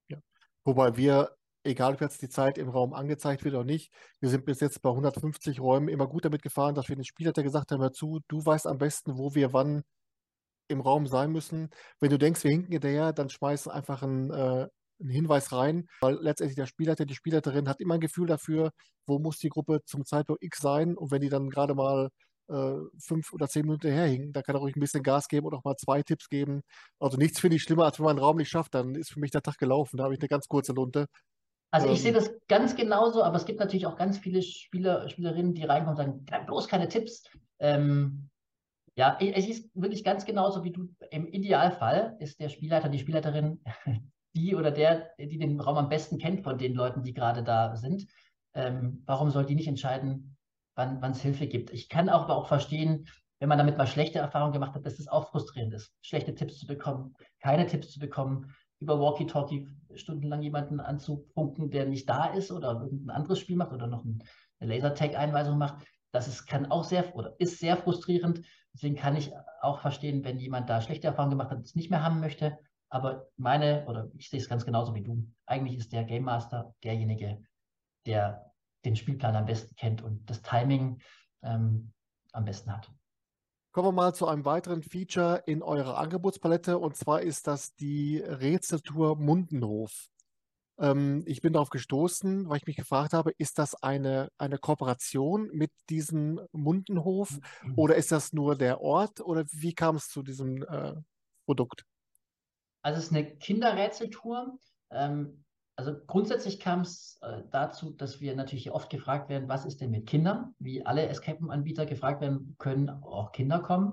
Ja. 0.08 0.18
Wobei 0.64 0.96
wir 0.96 1.37
egal 1.68 1.94
ob 1.94 2.00
jetzt 2.00 2.22
die 2.22 2.28
Zeit 2.28 2.58
im 2.58 2.68
Raum 2.68 2.94
angezeigt 2.94 3.44
wird 3.44 3.54
oder 3.54 3.64
nicht. 3.64 3.92
Wir 4.20 4.28
sind 4.30 4.44
bis 4.44 4.60
jetzt 4.60 4.82
bei 4.82 4.90
150 4.90 5.60
Räumen 5.60 5.88
immer 5.88 6.06
gut 6.08 6.24
damit 6.24 6.42
gefahren, 6.42 6.74
dass 6.74 6.88
wir 6.88 6.96
den 6.96 7.04
Spielleiter 7.04 7.42
gesagt 7.42 7.70
haben, 7.72 7.80
hör 7.82 7.92
zu, 7.92 8.20
du 8.28 8.44
weißt 8.44 8.66
am 8.66 8.78
besten, 8.78 9.18
wo 9.18 9.34
wir 9.34 9.52
wann 9.52 9.82
im 10.68 10.80
Raum 10.80 11.06
sein 11.06 11.32
müssen. 11.32 11.70
Wenn 12.00 12.10
du 12.10 12.18
denkst, 12.18 12.44
wir 12.44 12.50
hinken 12.50 12.72
hinterher, 12.72 13.12
dann 13.12 13.30
schmeiß 13.30 13.68
einfach 13.68 14.02
einen, 14.02 14.30
äh, 14.30 14.68
einen 15.00 15.10
Hinweis 15.10 15.52
rein, 15.52 15.88
weil 16.00 16.18
letztendlich 16.20 16.56
der 16.56 16.66
Spielleiter, 16.66 17.06
die 17.06 17.14
Spielleiterin 17.14 17.68
hat 17.68 17.80
immer 17.80 17.94
ein 17.94 18.00
Gefühl 18.00 18.26
dafür, 18.26 18.72
wo 19.06 19.18
muss 19.18 19.38
die 19.38 19.48
Gruppe 19.48 19.80
zum 19.84 20.04
Zeitpunkt 20.04 20.42
X 20.42 20.58
sein 20.60 20.96
und 20.96 21.10
wenn 21.10 21.20
die 21.22 21.28
dann 21.28 21.50
gerade 21.50 21.74
mal 21.74 22.10
äh, 22.48 22.74
fünf 22.98 23.32
oder 23.32 23.48
zehn 23.48 23.62
Minuten 23.62 23.90
herhinken, 23.90 24.32
dann 24.32 24.42
kann 24.42 24.56
er 24.56 24.60
ruhig 24.60 24.76
ein 24.76 24.80
bisschen 24.80 25.02
Gas 25.02 25.28
geben 25.28 25.46
und 25.46 25.54
auch 25.54 25.64
mal 25.64 25.76
zwei 25.76 26.02
Tipps 26.02 26.28
geben. 26.28 26.62
Also 26.98 27.16
nichts 27.18 27.40
finde 27.40 27.56
ich 27.56 27.62
schlimmer, 27.62 27.84
als 27.84 27.98
wenn 27.98 28.04
man 28.04 28.16
einen 28.16 28.24
Raum 28.24 28.36
nicht 28.38 28.50
schafft, 28.50 28.74
dann 28.74 28.94
ist 28.94 29.12
für 29.12 29.20
mich 29.20 29.30
der 29.30 29.42
Tag 29.42 29.58
gelaufen. 29.58 29.98
Da 29.98 30.04
habe 30.04 30.14
ich 30.14 30.20
eine 30.20 30.28
ganz 30.28 30.48
kurze 30.48 30.72
Lunte. 30.72 31.06
Also 31.70 31.90
ich 31.90 32.00
sehe 32.00 32.12
ähm. 32.12 32.16
das 32.16 32.30
ganz 32.48 32.76
genauso, 32.76 33.22
aber 33.22 33.36
es 33.36 33.44
gibt 33.44 33.60
natürlich 33.60 33.86
auch 33.86 33.96
ganz 33.96 34.18
viele 34.18 34.42
Spieler, 34.42 35.08
Spielerinnen, 35.08 35.54
die 35.54 35.64
reinkommen 35.64 35.98
und 35.98 36.28
sagen, 36.30 36.46
bloß 36.46 36.68
keine 36.68 36.88
Tipps. 36.88 37.24
Ähm, 37.58 38.30
ja, 38.96 39.16
es 39.20 39.46
ist 39.46 39.70
wirklich 39.74 40.02
ganz 40.02 40.24
genauso 40.24 40.64
wie 40.64 40.72
du. 40.72 40.88
Im 41.10 41.26
Idealfall 41.28 42.16
ist 42.20 42.40
der 42.40 42.48
Spielleiter, 42.48 42.88
die 42.88 42.98
Spielleiterin, 42.98 43.60
die 44.34 44.56
oder 44.56 44.70
der, 44.70 45.10
die 45.18 45.38
den 45.38 45.60
Raum 45.60 45.76
am 45.76 45.88
besten 45.88 46.18
kennt 46.18 46.42
von 46.42 46.58
den 46.58 46.74
Leuten, 46.74 47.02
die 47.02 47.12
gerade 47.12 47.42
da 47.42 47.76
sind. 47.76 48.06
Ähm, 48.54 49.02
warum 49.06 49.30
soll 49.30 49.44
die 49.44 49.54
nicht 49.54 49.68
entscheiden, 49.68 50.36
wann 50.74 51.02
es 51.10 51.20
Hilfe 51.20 51.46
gibt? 51.46 51.70
Ich 51.70 51.88
kann 51.88 52.08
auch, 52.08 52.22
aber 52.22 52.36
auch 52.36 52.48
verstehen, 52.48 53.06
wenn 53.40 53.48
man 53.48 53.58
damit 53.58 53.78
mal 53.78 53.86
schlechte 53.86 54.18
Erfahrungen 54.18 54.52
gemacht 54.52 54.74
hat, 54.74 54.84
dass 54.84 54.98
es 54.98 55.06
auch 55.06 55.30
frustrierend 55.30 55.74
ist, 55.74 55.92
schlechte 56.02 56.34
Tipps 56.34 56.58
zu 56.58 56.66
bekommen, 56.66 57.14
keine 57.40 57.66
Tipps 57.66 57.92
zu 57.92 58.00
bekommen 58.00 58.54
über 58.80 59.00
Walkie-Talkie 59.00 59.68
stundenlang 59.94 60.42
jemanden 60.42 60.80
anzufunken, 60.80 61.70
der 61.70 61.86
nicht 61.86 62.08
da 62.08 62.26
ist 62.26 62.52
oder 62.52 62.80
irgendein 62.82 63.16
anderes 63.16 63.38
Spiel 63.38 63.56
macht 63.56 63.72
oder 63.72 63.86
noch 63.86 64.04
eine 64.04 64.74
Lasertag-Einweisung 64.74 65.58
macht. 65.58 65.84
Das 66.12 66.28
ist, 66.28 66.46
kann 66.46 66.70
auch 66.70 66.84
sehr 66.84 67.14
oder 67.14 67.34
ist 67.38 67.58
sehr 67.58 67.76
frustrierend. 67.76 68.42
Deswegen 68.72 68.96
kann 68.96 69.16
ich 69.16 69.32
auch 69.60 69.80
verstehen, 69.80 70.24
wenn 70.24 70.38
jemand 70.38 70.68
da 70.70 70.80
schlechte 70.80 71.08
Erfahrungen 71.08 71.32
gemacht 71.32 71.50
hat, 71.50 71.60
es 71.60 71.74
nicht 71.74 71.90
mehr 71.90 72.02
haben 72.02 72.20
möchte. 72.20 72.58
Aber 72.90 73.28
meine, 73.36 73.84
oder 73.86 74.10
ich 74.16 74.30
sehe 74.30 74.40
es 74.40 74.48
ganz 74.48 74.64
genauso 74.64 74.94
wie 74.94 75.02
du, 75.02 75.26
eigentlich 75.46 75.76
ist 75.76 75.92
der 75.92 76.04
Game 76.04 76.24
Master 76.24 76.74
derjenige, 76.82 77.42
der 78.06 78.52
den 78.84 78.96
Spielplan 78.96 79.36
am 79.36 79.46
besten 79.46 79.74
kennt 79.76 80.02
und 80.02 80.28
das 80.30 80.40
Timing 80.42 81.00
ähm, 81.42 81.92
am 82.32 82.44
besten 82.44 82.72
hat. 82.72 82.90
Kommen 83.70 83.88
wir 83.88 83.92
mal 83.92 84.14
zu 84.14 84.26
einem 84.26 84.44
weiteren 84.44 84.82
Feature 84.82 85.42
in 85.46 85.62
eurer 85.62 85.98
Angebotspalette 85.98 86.78
und 86.78 86.96
zwar 86.96 87.20
ist 87.20 87.46
das 87.46 87.74
die 87.74 88.18
Rätseltour 88.18 89.16
Mundenhof. 89.16 90.08
Ähm, 90.78 91.22
ich 91.26 91.42
bin 91.42 91.52
darauf 91.52 91.68
gestoßen, 91.68 92.48
weil 92.48 92.56
ich 92.56 92.66
mich 92.66 92.76
gefragt 92.76 93.12
habe, 93.12 93.32
ist 93.36 93.58
das 93.58 93.74
eine, 93.82 94.30
eine 94.38 94.58
Kooperation 94.58 95.50
mit 95.52 95.70
diesem 95.90 96.40
Mundenhof 96.52 97.38
oder 97.76 97.96
ist 97.96 98.10
das 98.10 98.32
nur 98.32 98.56
der 98.56 98.80
Ort 98.80 99.20
oder 99.20 99.44
wie 99.52 99.74
kam 99.74 99.96
es 99.96 100.08
zu 100.08 100.22
diesem 100.22 100.62
äh, 100.62 100.94
Produkt? 101.44 101.84
Also 102.82 102.98
es 102.98 103.06
ist 103.06 103.12
eine 103.12 103.36
Kinderrätseltour. 103.36 104.58
Ähm, 104.90 105.44
also 105.78 105.94
grundsätzlich 106.08 106.58
kam 106.58 106.80
es 106.80 107.20
äh, 107.22 107.42
dazu, 107.52 107.90
dass 107.90 108.20
wir 108.20 108.34
natürlich 108.34 108.72
oft 108.72 108.90
gefragt 108.90 109.28
werden, 109.28 109.48
was 109.48 109.64
ist 109.64 109.80
denn 109.80 109.92
mit 109.92 110.08
Kindern? 110.08 110.52
Wie 110.58 110.84
alle 110.84 111.06
Escape 111.06 111.38
Room-Anbieter 111.38 111.86
gefragt 111.86 112.20
werden, 112.20 112.56
können 112.58 112.88
auch 112.88 113.30
Kinder 113.30 113.60
kommen. 113.60 113.92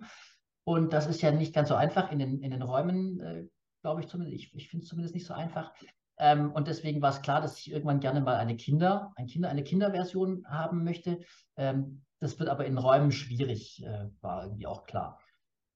Und 0.63 0.93
das 0.93 1.05
ist 1.05 1.21
ja 1.21 1.29
nicht 1.29 1.53
ganz 1.53 1.69
so 1.69 1.75
einfach 1.75 2.11
in 2.11 2.17
den, 2.17 2.41
in 2.41 2.49
den 2.49 2.63
Räumen, 2.63 3.19
äh, 3.19 3.47
glaube 3.83 4.01
ich 4.01 4.07
zumindest. 4.07 4.35
Ich, 4.35 4.55
ich 4.55 4.67
finde 4.67 4.81
es 4.81 4.89
zumindest 4.89 5.13
nicht 5.13 5.27
so 5.27 5.35
einfach. 5.35 5.73
Ähm, 6.17 6.51
und 6.53 6.67
deswegen 6.67 7.03
war 7.03 7.11
es 7.11 7.21
klar, 7.21 7.39
dass 7.39 7.59
ich 7.59 7.71
irgendwann 7.71 7.99
gerne 7.99 8.19
mal 8.19 8.37
eine 8.37 8.57
Kinder, 8.57 9.13
ein 9.15 9.27
Kinder, 9.27 9.49
eine 9.49 9.63
Kinderversion 9.63 10.43
haben 10.47 10.83
möchte. 10.83 11.19
Ähm, 11.55 12.01
das 12.19 12.39
wird 12.39 12.49
aber 12.49 12.65
in 12.65 12.79
Räumen 12.79 13.11
schwierig, 13.11 13.83
äh, 13.83 14.09
war 14.21 14.45
irgendwie 14.45 14.65
auch 14.65 14.85
klar. 14.85 15.19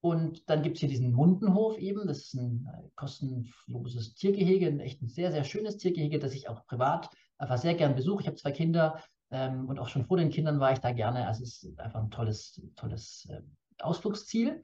Und 0.01 0.49
dann 0.49 0.63
gibt 0.63 0.75
es 0.75 0.79
hier 0.79 0.89
diesen 0.89 1.11
Mundenhof 1.11 1.77
eben. 1.77 2.07
Das 2.07 2.19
ist 2.19 2.33
ein 2.35 2.69
äh, 2.73 2.89
kostenloses 2.95 4.15
Tiergehege, 4.15 4.67
ein 4.67 4.79
echt 4.79 5.01
ein 5.01 5.07
sehr, 5.07 5.31
sehr 5.31 5.43
schönes 5.43 5.77
Tiergehege, 5.77 6.19
das 6.19 6.33
ich 6.33 6.47
auch 6.47 6.65
privat 6.65 7.09
einfach 7.39 7.57
sehr 7.57 7.73
gern 7.73 7.95
besuche. 7.95 8.21
Ich 8.21 8.27
habe 8.27 8.37
zwei 8.37 8.51
Kinder 8.51 9.01
ähm, 9.31 9.67
und 9.67 9.79
auch 9.79 9.89
schon 9.89 10.05
vor 10.05 10.17
den 10.17 10.29
Kindern 10.29 10.59
war 10.59 10.71
ich 10.71 10.79
da 10.79 10.91
gerne. 10.91 11.27
Also 11.27 11.43
es 11.43 11.63
ist 11.63 11.79
einfach 11.79 12.01
ein 12.01 12.11
tolles, 12.11 12.61
tolles 12.75 13.27
äh, 13.29 13.41
Ausflugsziel. 13.81 14.63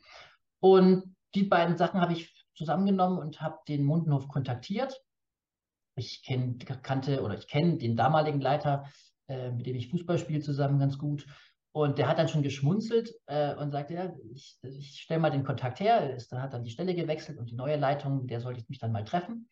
Und 0.60 1.16
die 1.34 1.44
beiden 1.44 1.78
Sachen 1.78 2.02
habe 2.02 2.14
ich 2.14 2.46
zusammengenommen 2.56 3.18
und 3.18 3.42
habe 3.42 3.58
den 3.68 3.84
Mundenhof 3.84 4.28
kontaktiert. 4.28 5.02
Ich 5.96 6.24
kenn, 6.24 6.58
kannte 6.58 7.22
oder 7.24 7.38
ich 7.38 7.48
kenne 7.48 7.78
den 7.78 7.96
damaligen 7.96 8.42
Leiter, 8.42 8.86
äh, 9.28 9.52
mit 9.52 9.66
dem 9.66 9.76
ich 9.76 9.90
Fußball 9.90 10.18
spiele, 10.18 10.42
zusammen 10.42 10.80
ganz 10.80 10.98
gut. 10.98 11.26
Und 11.76 11.98
der 11.98 12.08
hat 12.08 12.20
dann 12.20 12.30
schon 12.30 12.42
geschmunzelt 12.42 13.14
äh, 13.26 13.54
und 13.54 13.72
sagte, 13.72 13.96
ja, 13.96 14.14
ich, 14.34 14.58
ich 14.62 15.02
stelle 15.02 15.20
mal 15.20 15.30
den 15.30 15.44
Kontakt 15.44 15.82
her. 15.82 16.16
Ist, 16.16 16.32
dann 16.32 16.42
hat 16.42 16.54
dann 16.54 16.64
die 16.64 16.70
Stelle 16.70 16.96
gewechselt 16.96 17.38
und 17.38 17.52
die 17.52 17.56
neue 17.56 17.76
Leitung, 17.76 18.28
der 18.28 18.40
sollte 18.40 18.62
ich 18.62 18.70
mich 18.70 18.80
dann 18.80 18.94
mal 18.94 19.04
treffen. 19.04 19.50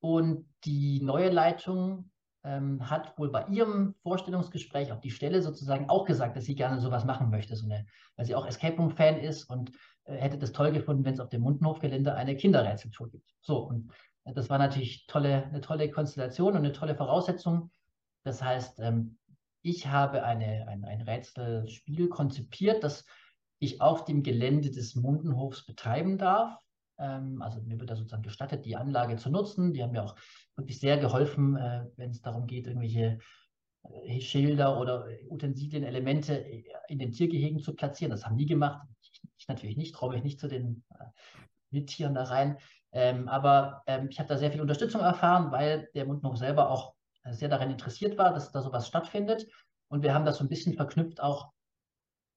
Und 0.00 0.46
die 0.64 1.02
neue 1.02 1.28
Leitung 1.28 2.10
ähm, 2.42 2.88
hat 2.88 3.18
wohl 3.18 3.30
bei 3.30 3.44
ihrem 3.48 3.94
Vorstellungsgespräch 4.02 4.92
auf 4.92 5.00
die 5.00 5.10
Stelle 5.10 5.42
sozusagen 5.42 5.90
auch 5.90 6.06
gesagt, 6.06 6.38
dass 6.38 6.46
sie 6.46 6.54
gerne 6.54 6.80
sowas 6.80 7.04
machen 7.04 7.28
möchte, 7.28 7.54
so 7.54 7.66
eine, 7.66 7.84
weil 8.16 8.24
sie 8.24 8.34
auch 8.34 8.46
Escape 8.46 8.78
Room-Fan 8.78 9.18
ist 9.18 9.44
und 9.50 9.70
äh, 10.04 10.14
hätte 10.14 10.38
das 10.38 10.52
toll 10.52 10.72
gefunden, 10.72 11.04
wenn 11.04 11.12
es 11.12 11.20
auf 11.20 11.28
dem 11.28 11.42
Mundenhofgelände 11.42 12.14
eine 12.14 12.34
Kinderrätseltour 12.34 13.10
gibt. 13.10 13.28
So, 13.42 13.58
und 13.58 13.92
äh, 14.24 14.32
das 14.32 14.48
war 14.48 14.56
natürlich 14.56 15.06
tolle, 15.06 15.44
eine 15.44 15.60
tolle 15.60 15.90
Konstellation 15.90 16.54
und 16.54 16.60
eine 16.60 16.72
tolle 16.72 16.94
Voraussetzung. 16.94 17.70
Das 18.24 18.40
heißt, 18.40 18.80
ähm, 18.80 19.17
ich 19.62 19.86
habe 19.86 20.24
eine, 20.24 20.66
ein, 20.68 20.84
ein 20.84 21.02
Rätselspiel 21.02 22.08
konzipiert, 22.08 22.84
das 22.84 23.04
ich 23.58 23.80
auf 23.80 24.04
dem 24.04 24.22
Gelände 24.22 24.70
des 24.70 24.94
Mundenhofs 24.94 25.64
betreiben 25.66 26.18
darf. 26.18 26.58
Ähm, 26.98 27.42
also 27.42 27.60
mir 27.62 27.78
wird 27.78 27.90
da 27.90 27.96
sozusagen 27.96 28.22
gestattet, 28.22 28.64
die 28.64 28.76
Anlage 28.76 29.16
zu 29.16 29.30
nutzen. 29.30 29.72
Die 29.72 29.82
haben 29.82 29.92
mir 29.92 30.04
auch 30.04 30.16
wirklich 30.56 30.78
sehr 30.78 30.98
geholfen, 30.98 31.56
äh, 31.56 31.86
wenn 31.96 32.10
es 32.10 32.20
darum 32.20 32.46
geht, 32.46 32.66
irgendwelche 32.66 33.18
äh, 34.04 34.20
Schilder 34.20 34.80
oder 34.80 35.06
Utensilien, 35.28 35.84
Elemente 35.84 36.44
in 36.88 36.98
den 36.98 37.12
Tiergehegen 37.12 37.60
zu 37.60 37.74
platzieren. 37.74 38.10
Das 38.10 38.24
haben 38.24 38.36
die 38.36 38.46
gemacht. 38.46 38.86
Ich, 39.00 39.20
ich 39.36 39.48
natürlich 39.48 39.76
nicht, 39.76 39.94
traue 39.94 40.14
mich 40.14 40.22
nicht 40.22 40.40
zu 40.40 40.48
den 40.48 40.84
äh, 40.90 41.04
Wildtieren 41.70 42.14
da 42.14 42.24
rein. 42.24 42.58
Ähm, 42.92 43.28
aber 43.28 43.82
ähm, 43.86 44.08
ich 44.10 44.18
habe 44.18 44.28
da 44.28 44.36
sehr 44.36 44.50
viel 44.50 44.62
Unterstützung 44.62 45.02
erfahren, 45.02 45.50
weil 45.50 45.88
der 45.94 46.06
Mundhof 46.06 46.36
selber 46.36 46.70
auch 46.70 46.94
sehr 47.30 47.48
daran 47.48 47.70
interessiert 47.70 48.18
war, 48.18 48.32
dass 48.32 48.52
da 48.52 48.62
sowas 48.62 48.86
stattfindet. 48.86 49.46
Und 49.88 50.02
wir 50.02 50.14
haben 50.14 50.24
das 50.24 50.38
so 50.38 50.44
ein 50.44 50.48
bisschen 50.48 50.74
verknüpft 50.74 51.20
auch 51.20 51.52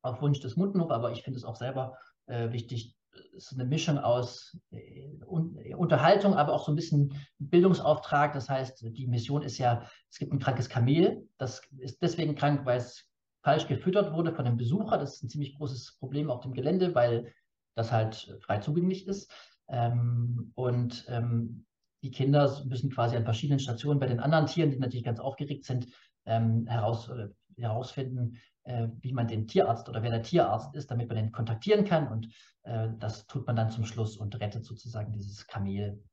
auf 0.04 0.22
Wunsch 0.22 0.39
des 0.39 0.56
Mundenhof, 0.56 0.91
aber 0.91 1.12
ich 1.12 1.24
finde 1.24 1.38
es 1.38 1.46
auch 1.46 1.56
selber 1.56 1.98
äh, 2.26 2.52
wichtig, 2.52 2.96
es 3.36 3.52
ist 3.52 3.60
eine 3.60 3.67
Mischung 3.67 3.98
aus 3.98 4.58
äh, 4.72 5.10
Unterhaltung, 5.26 6.36
aber 6.36 6.54
auch 6.54 6.65
so 6.65 6.72
ein 6.72 6.76
bisschen 6.76 7.13
Bildungsauftrag. 7.39 8.34
Das 8.34 8.50
heißt, 8.50 8.82
die 8.82 9.08
Mission 9.08 9.41
ist 9.41 9.58
ja, 9.58 9.86
es 10.10 10.17
gibt 10.17 10.32
ein 10.32 10.39
krankes 10.39 10.70
Kamel, 10.70 11.28
das 11.38 11.62
ist 11.78 12.02
deswegen 12.02 12.36
krank, 12.36 12.65
weil 12.65 12.78
es 12.78 13.10
falsch 13.44 13.67
gefüttert 13.67 14.13
wurde 14.13 14.34
von 14.34 14.46
dem 14.46 14.58
Besucher. 14.58 14.98
Das 14.98 15.15
ist 15.15 15.24
ein 15.24 15.30
ziemlich 15.30 15.58
großes 15.58 15.98
Problem 16.00 16.30
auf 16.30 16.41
dem 16.41 16.54
Gelände, 16.54 16.96
weil 16.96 17.34
das 17.76 17.91
halt 17.91 18.38
frei 18.41 18.60
zugänglich 18.60 19.08
ist. 19.08 19.32
Ähm, 19.67 20.52
und 20.56 21.06
ähm, 21.08 21.65
die 22.02 22.12
Kinder 22.12 22.64
müssen 22.66 22.90
quasi 22.90 23.16
an 23.16 23.26
verschiedenen 23.26 23.60
Stationen 23.60 24.00
bei 24.00 24.08
den 24.08 24.20
anderen 24.20 24.48
Tieren, 24.48 24.72
die 24.72 24.80
natürlich 24.80 25.06
ganz 25.06 25.20
aufgeregt 25.20 25.66
sind, 25.66 25.88
ähm, 26.26 26.66
heraus, 26.68 27.10
äh, 27.10 27.30
herausfinden, 27.58 28.38
äh, 28.64 28.88
wie 29.02 29.14
man 29.14 29.28
den 29.28 29.48
Tierarzt 29.48 29.88
oder 29.90 30.04
wer 30.04 30.12
der 30.12 30.24
Tierarzt 30.24 30.76
ist, 30.76 30.90
damit 30.90 31.08
man 31.08 31.18
den 31.18 31.32
kontaktieren 31.32 31.86
kann. 31.86 32.08
Und 32.08 32.34
äh, 32.64 32.90
das 33.00 33.28
tut 33.28 33.46
man 33.46 33.56
dann 33.56 33.70
zum 33.70 33.86
Schluss 33.86 34.18
und 34.18 34.40
rettet 34.40 34.66
sozusagen 34.66 35.12
dieses 35.14 35.48
Kamel. 35.48 36.04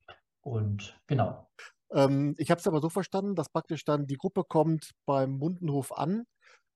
Und 0.43 0.99
genau. 1.07 1.49
Ähm, 1.91 2.35
ich 2.39 2.51
habe 2.51 2.59
es 2.59 2.67
aber 2.67 2.81
so 2.81 2.91
verstanden, 2.91 3.35
dass 3.35 3.49
praktisch 3.49 3.85
dann 3.85 4.07
die 4.07 4.17
Gruppe 4.17 4.45
kommt 4.45 4.93
beim 5.07 5.33
Mundenhof 5.33 5.97
an 5.97 6.25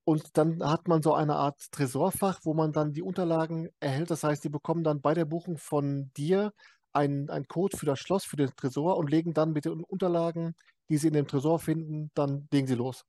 und 0.04 0.36
dann 0.36 0.62
hat 0.64 0.88
man 0.88 1.02
so 1.02 1.14
eine 1.14 1.36
Art 1.36 1.70
Tresorfach, 1.70 2.40
wo 2.42 2.54
man 2.54 2.72
dann 2.72 2.92
die 2.92 3.02
Unterlagen 3.02 3.68
erhält. 3.78 4.10
Das 4.10 4.24
heißt, 4.24 4.42
die 4.42 4.48
bekommen 4.48 4.84
dann 4.84 5.00
bei 5.00 5.14
der 5.14 5.26
Buchung 5.26 5.58
von 5.58 6.10
dir 6.16 6.52
einen, 6.92 7.30
einen 7.30 7.46
Code 7.46 7.76
für 7.76 7.86
das 7.86 7.98
Schloss, 7.98 8.24
für 8.24 8.36
den 8.36 8.50
Tresor 8.56 8.96
und 8.96 9.10
legen 9.10 9.34
dann 9.34 9.52
mit 9.52 9.64
den 9.64 9.84
Unterlagen, 9.84 10.54
die 10.88 10.96
sie 10.96 11.08
in 11.08 11.14
dem 11.14 11.26
Tresor 11.26 11.58
finden, 11.58 12.10
dann 12.14 12.48
legen 12.52 12.66
sie 12.66 12.74
los. 12.74 13.04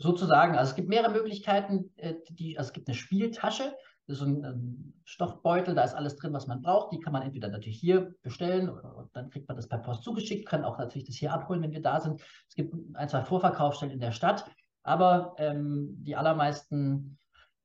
Sozusagen, 0.00 0.56
also 0.56 0.70
es 0.70 0.76
gibt 0.76 0.88
mehrere 0.88 1.12
Möglichkeiten. 1.12 1.92
Äh, 1.96 2.14
die, 2.30 2.56
also 2.56 2.68
es 2.68 2.72
gibt 2.72 2.88
eine 2.88 2.94
Spieltasche, 2.94 3.74
das 4.08 4.14
ist 4.14 4.20
so 4.20 4.26
ein, 4.26 4.44
ein 4.44 4.94
Stoffbeutel, 5.04 5.74
da 5.74 5.82
ist 5.82 5.94
alles 5.94 6.16
drin, 6.16 6.32
was 6.32 6.46
man 6.46 6.62
braucht. 6.62 6.92
Die 6.92 6.98
kann 6.98 7.12
man 7.12 7.22
entweder 7.22 7.48
natürlich 7.48 7.78
hier 7.78 8.14
bestellen 8.22 8.70
oder 8.70 9.08
dann 9.12 9.28
kriegt 9.28 9.48
man 9.48 9.56
das 9.56 9.68
per 9.68 9.78
Post 9.78 10.02
zugeschickt, 10.02 10.48
kann 10.48 10.64
auch 10.64 10.78
natürlich 10.78 11.06
das 11.06 11.16
hier 11.16 11.32
abholen, 11.32 11.62
wenn 11.62 11.72
wir 11.72 11.82
da 11.82 12.00
sind. 12.00 12.22
Es 12.48 12.54
gibt 12.54 12.74
ein, 12.94 13.08
zwei 13.08 13.22
Vorverkaufsstellen 13.22 13.92
in 13.92 14.00
der 14.00 14.12
Stadt, 14.12 14.50
aber 14.82 15.34
ähm, 15.36 15.96
die 16.04 16.16
allermeisten 16.16 17.18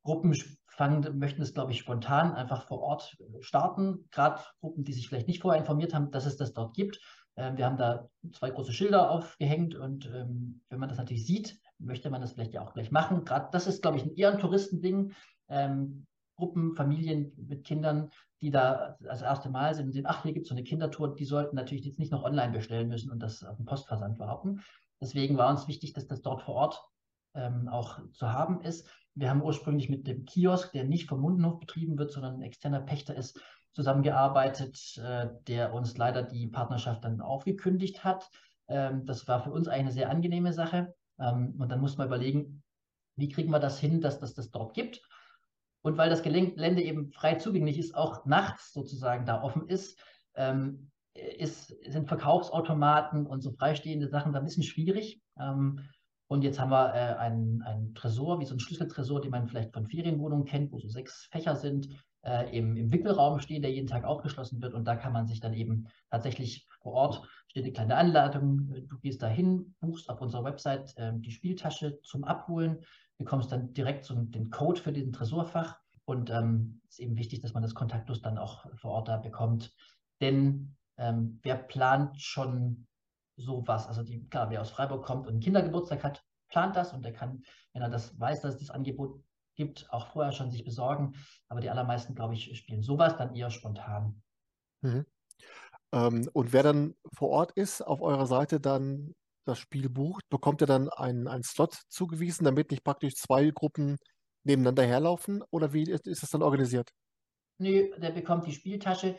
Gruppen 0.03 0.33
fangen, 0.73 1.17
möchten 1.17 1.41
es, 1.41 1.53
glaube 1.53 1.71
ich, 1.71 1.79
spontan 1.79 2.33
einfach 2.33 2.67
vor 2.67 2.81
Ort 2.81 3.15
starten. 3.39 4.07
Gerade 4.11 4.41
Gruppen, 4.59 4.83
die 4.83 4.93
sich 4.93 5.07
vielleicht 5.07 5.27
nicht 5.27 5.41
vorher 5.41 5.61
informiert 5.61 5.93
haben, 5.93 6.11
dass 6.11 6.25
es 6.25 6.37
das 6.37 6.53
dort 6.53 6.75
gibt. 6.75 6.99
Ähm, 7.35 7.57
wir 7.57 7.65
haben 7.65 7.77
da 7.77 8.09
zwei 8.31 8.49
große 8.49 8.73
Schilder 8.73 9.11
aufgehängt 9.11 9.75
und 9.75 10.05
ähm, 10.07 10.61
wenn 10.69 10.79
man 10.79 10.89
das 10.89 10.97
natürlich 10.97 11.25
sieht, 11.25 11.59
möchte 11.79 12.09
man 12.09 12.21
das 12.21 12.33
vielleicht 12.33 12.53
ja 12.53 12.61
auch 12.61 12.73
gleich 12.73 12.91
machen. 12.91 13.25
Gerade 13.25 13.49
das 13.51 13.67
ist, 13.67 13.81
glaube 13.81 13.97
ich, 13.97 14.03
ein 14.03 14.15
eher 14.15 14.31
ein 14.31 14.39
Touristending. 14.39 15.13
Ähm, 15.49 16.05
Gruppen, 16.35 16.73
Familien 16.73 17.31
mit 17.47 17.63
Kindern, 17.63 18.09
die 18.41 18.49
da 18.49 18.97
das 18.99 19.21
erste 19.21 19.49
Mal 19.49 19.75
sind 19.75 19.85
und 19.85 19.91
sehen, 19.91 20.07
ach, 20.07 20.23
hier 20.23 20.33
gibt 20.33 20.45
es 20.45 20.49
so 20.49 20.55
eine 20.55 20.63
Kindertour, 20.63 21.15
die 21.15 21.25
sollten 21.25 21.55
natürlich 21.55 21.85
jetzt 21.85 21.99
nicht 21.99 22.11
noch 22.11 22.23
online 22.23 22.51
bestellen 22.51 22.89
müssen 22.89 23.11
und 23.11 23.19
das 23.19 23.43
auf 23.43 23.57
dem 23.57 23.65
Postversand 23.65 24.17
behaupten. 24.17 24.61
Deswegen 24.99 25.37
war 25.37 25.51
uns 25.51 25.67
wichtig, 25.67 25.93
dass 25.93 26.07
das 26.07 26.21
dort 26.21 26.41
vor 26.41 26.55
Ort 26.55 26.83
ähm, 27.35 27.67
auch 27.67 27.99
zu 28.13 28.31
haben 28.31 28.61
ist. 28.61 28.87
Wir 29.15 29.29
haben 29.29 29.43
ursprünglich 29.43 29.89
mit 29.89 30.07
dem 30.07 30.25
Kiosk, 30.25 30.71
der 30.71 30.85
nicht 30.85 31.07
vom 31.07 31.21
Mundenhof 31.21 31.59
betrieben 31.59 31.97
wird, 31.97 32.11
sondern 32.11 32.35
ein 32.35 32.41
externer 32.41 32.81
Pächter 32.81 33.15
ist, 33.15 33.39
zusammengearbeitet, 33.73 34.97
äh, 34.97 35.29
der 35.47 35.73
uns 35.73 35.97
leider 35.97 36.23
die 36.23 36.47
Partnerschaft 36.47 37.03
dann 37.03 37.21
aufgekündigt 37.21 38.03
hat. 38.03 38.29
Ähm, 38.67 39.05
das 39.05 39.27
war 39.27 39.43
für 39.43 39.51
uns 39.51 39.67
eigentlich 39.67 39.81
eine 39.81 39.91
sehr 39.91 40.09
angenehme 40.09 40.53
Sache. 40.53 40.93
Ähm, 41.19 41.55
und 41.59 41.69
dann 41.69 41.81
muss 41.81 41.97
man 41.97 42.07
überlegen, 42.07 42.63
wie 43.15 43.29
kriegen 43.29 43.51
wir 43.51 43.59
das 43.59 43.79
hin, 43.79 44.01
dass 44.01 44.19
das 44.19 44.33
das 44.33 44.51
dort 44.51 44.73
gibt. 44.73 45.01
Und 45.81 45.97
weil 45.97 46.09
das 46.09 46.23
Gelände 46.23 46.81
eben 46.81 47.11
frei 47.11 47.35
zugänglich 47.35 47.77
ist, 47.77 47.95
auch 47.95 48.25
nachts 48.25 48.71
sozusagen 48.73 49.25
da 49.25 49.43
offen 49.43 49.67
ist, 49.67 49.99
ähm, 50.35 50.91
ist 51.13 51.67
sind 51.85 52.07
Verkaufsautomaten 52.07 53.27
und 53.27 53.41
so 53.41 53.51
freistehende 53.51 54.07
Sachen 54.07 54.33
da 54.33 54.39
ein 54.39 54.45
bisschen 54.45 54.63
schwierig. 54.63 55.21
Ähm, 55.39 55.81
und 56.27 56.43
jetzt 56.43 56.59
haben 56.59 56.71
wir 56.71 56.93
äh, 56.93 57.15
einen, 57.17 57.61
einen 57.61 57.93
Tresor, 57.95 58.39
wie 58.39 58.45
so 58.45 58.55
ein 58.55 58.59
Schlüsseltresor, 58.59 59.21
den 59.21 59.31
man 59.31 59.47
vielleicht 59.47 59.73
von 59.73 59.87
Ferienwohnungen 59.87 60.45
kennt, 60.45 60.71
wo 60.71 60.79
so 60.79 60.87
sechs 60.87 61.27
Fächer 61.31 61.55
sind, 61.55 61.89
äh, 62.23 62.57
im, 62.57 62.75
im 62.77 62.91
Wickelraum 62.91 63.39
stehen, 63.39 63.61
der 63.61 63.71
jeden 63.71 63.87
Tag 63.87 64.03
aufgeschlossen 64.03 64.61
wird. 64.61 64.73
Und 64.73 64.85
da 64.85 64.95
kann 64.95 65.13
man 65.13 65.27
sich 65.27 65.39
dann 65.39 65.53
eben 65.53 65.87
tatsächlich 66.09 66.67
vor 66.81 66.93
Ort, 66.93 67.27
steht 67.47 67.65
eine 67.65 67.73
kleine 67.73 67.95
Anleitung, 67.95 68.73
du 68.87 68.97
gehst 68.99 69.21
da 69.21 69.27
hin, 69.27 69.75
buchst 69.79 70.09
auf 70.09 70.21
unserer 70.21 70.43
Website 70.43 70.97
äh, 70.97 71.11
die 71.15 71.31
Spieltasche 71.31 71.99
zum 72.01 72.23
Abholen, 72.23 72.79
bekommst 73.17 73.51
dann 73.51 73.73
direkt 73.73 74.05
so 74.05 74.15
den 74.15 74.49
Code 74.49 74.81
für 74.81 74.93
den 74.93 75.11
Tresorfach. 75.11 75.77
Und 76.05 76.29
ähm, 76.31 76.81
ist 76.89 76.99
eben 76.99 77.15
wichtig, 77.15 77.39
dass 77.39 77.53
man 77.53 77.63
das 77.63 77.75
kontaktlos 77.75 78.21
dann 78.21 78.37
auch 78.37 78.65
vor 78.75 78.91
Ort 78.91 79.07
da 79.07 79.15
bekommt. 79.15 79.71
Denn 80.19 80.75
ähm, 80.97 81.39
wer 81.43 81.55
plant 81.55 82.21
schon 82.21 82.87
sowas. 83.35 83.87
Also 83.87 84.03
die, 84.03 84.27
klar, 84.29 84.49
wer 84.49 84.61
aus 84.61 84.71
Freiburg 84.71 85.05
kommt 85.05 85.27
und 85.27 85.33
einen 85.33 85.41
Kindergeburtstag 85.41 86.03
hat, 86.03 86.23
plant 86.49 86.75
das 86.75 86.93
und 86.93 87.03
der 87.03 87.13
kann, 87.13 87.43
wenn 87.73 87.81
er 87.81 87.89
das 87.89 88.19
weiß, 88.19 88.41
dass 88.41 88.55
es 88.55 88.59
das 88.59 88.69
Angebot 88.69 89.23
gibt, 89.55 89.87
auch 89.91 90.07
vorher 90.07 90.31
schon 90.31 90.51
sich 90.51 90.63
besorgen. 90.63 91.13
Aber 91.47 91.61
die 91.61 91.69
allermeisten, 91.69 92.15
glaube 92.15 92.33
ich, 92.33 92.57
spielen 92.57 92.81
sowas 92.81 93.17
dann 93.17 93.35
eher 93.35 93.49
spontan. 93.49 94.21
Mhm. 94.81 95.05
Ähm, 95.91 96.29
und 96.33 96.53
wer 96.53 96.63
dann 96.63 96.95
vor 97.15 97.29
Ort 97.29 97.51
ist, 97.53 97.81
auf 97.81 98.01
eurer 98.01 98.25
Seite 98.25 98.59
dann 98.59 99.13
das 99.45 99.59
Spiel 99.59 99.89
bucht, 99.89 100.27
bekommt 100.29 100.61
er 100.61 100.67
dann 100.67 100.89
einen, 100.89 101.27
einen 101.27 101.43
Slot 101.43 101.75
zugewiesen, 101.89 102.45
damit 102.45 102.71
nicht 102.71 102.83
praktisch 102.83 103.15
zwei 103.15 103.49
Gruppen 103.49 103.97
nebeneinander 104.43 104.83
herlaufen? 104.83 105.43
Oder 105.51 105.73
wie 105.73 105.83
ist, 105.83 106.07
ist 106.07 106.23
das 106.23 106.29
dann 106.29 106.41
organisiert? 106.41 106.89
Nee, 107.59 107.91
der 107.97 108.11
bekommt 108.11 108.47
die 108.47 108.53
Spieltasche. 108.53 109.17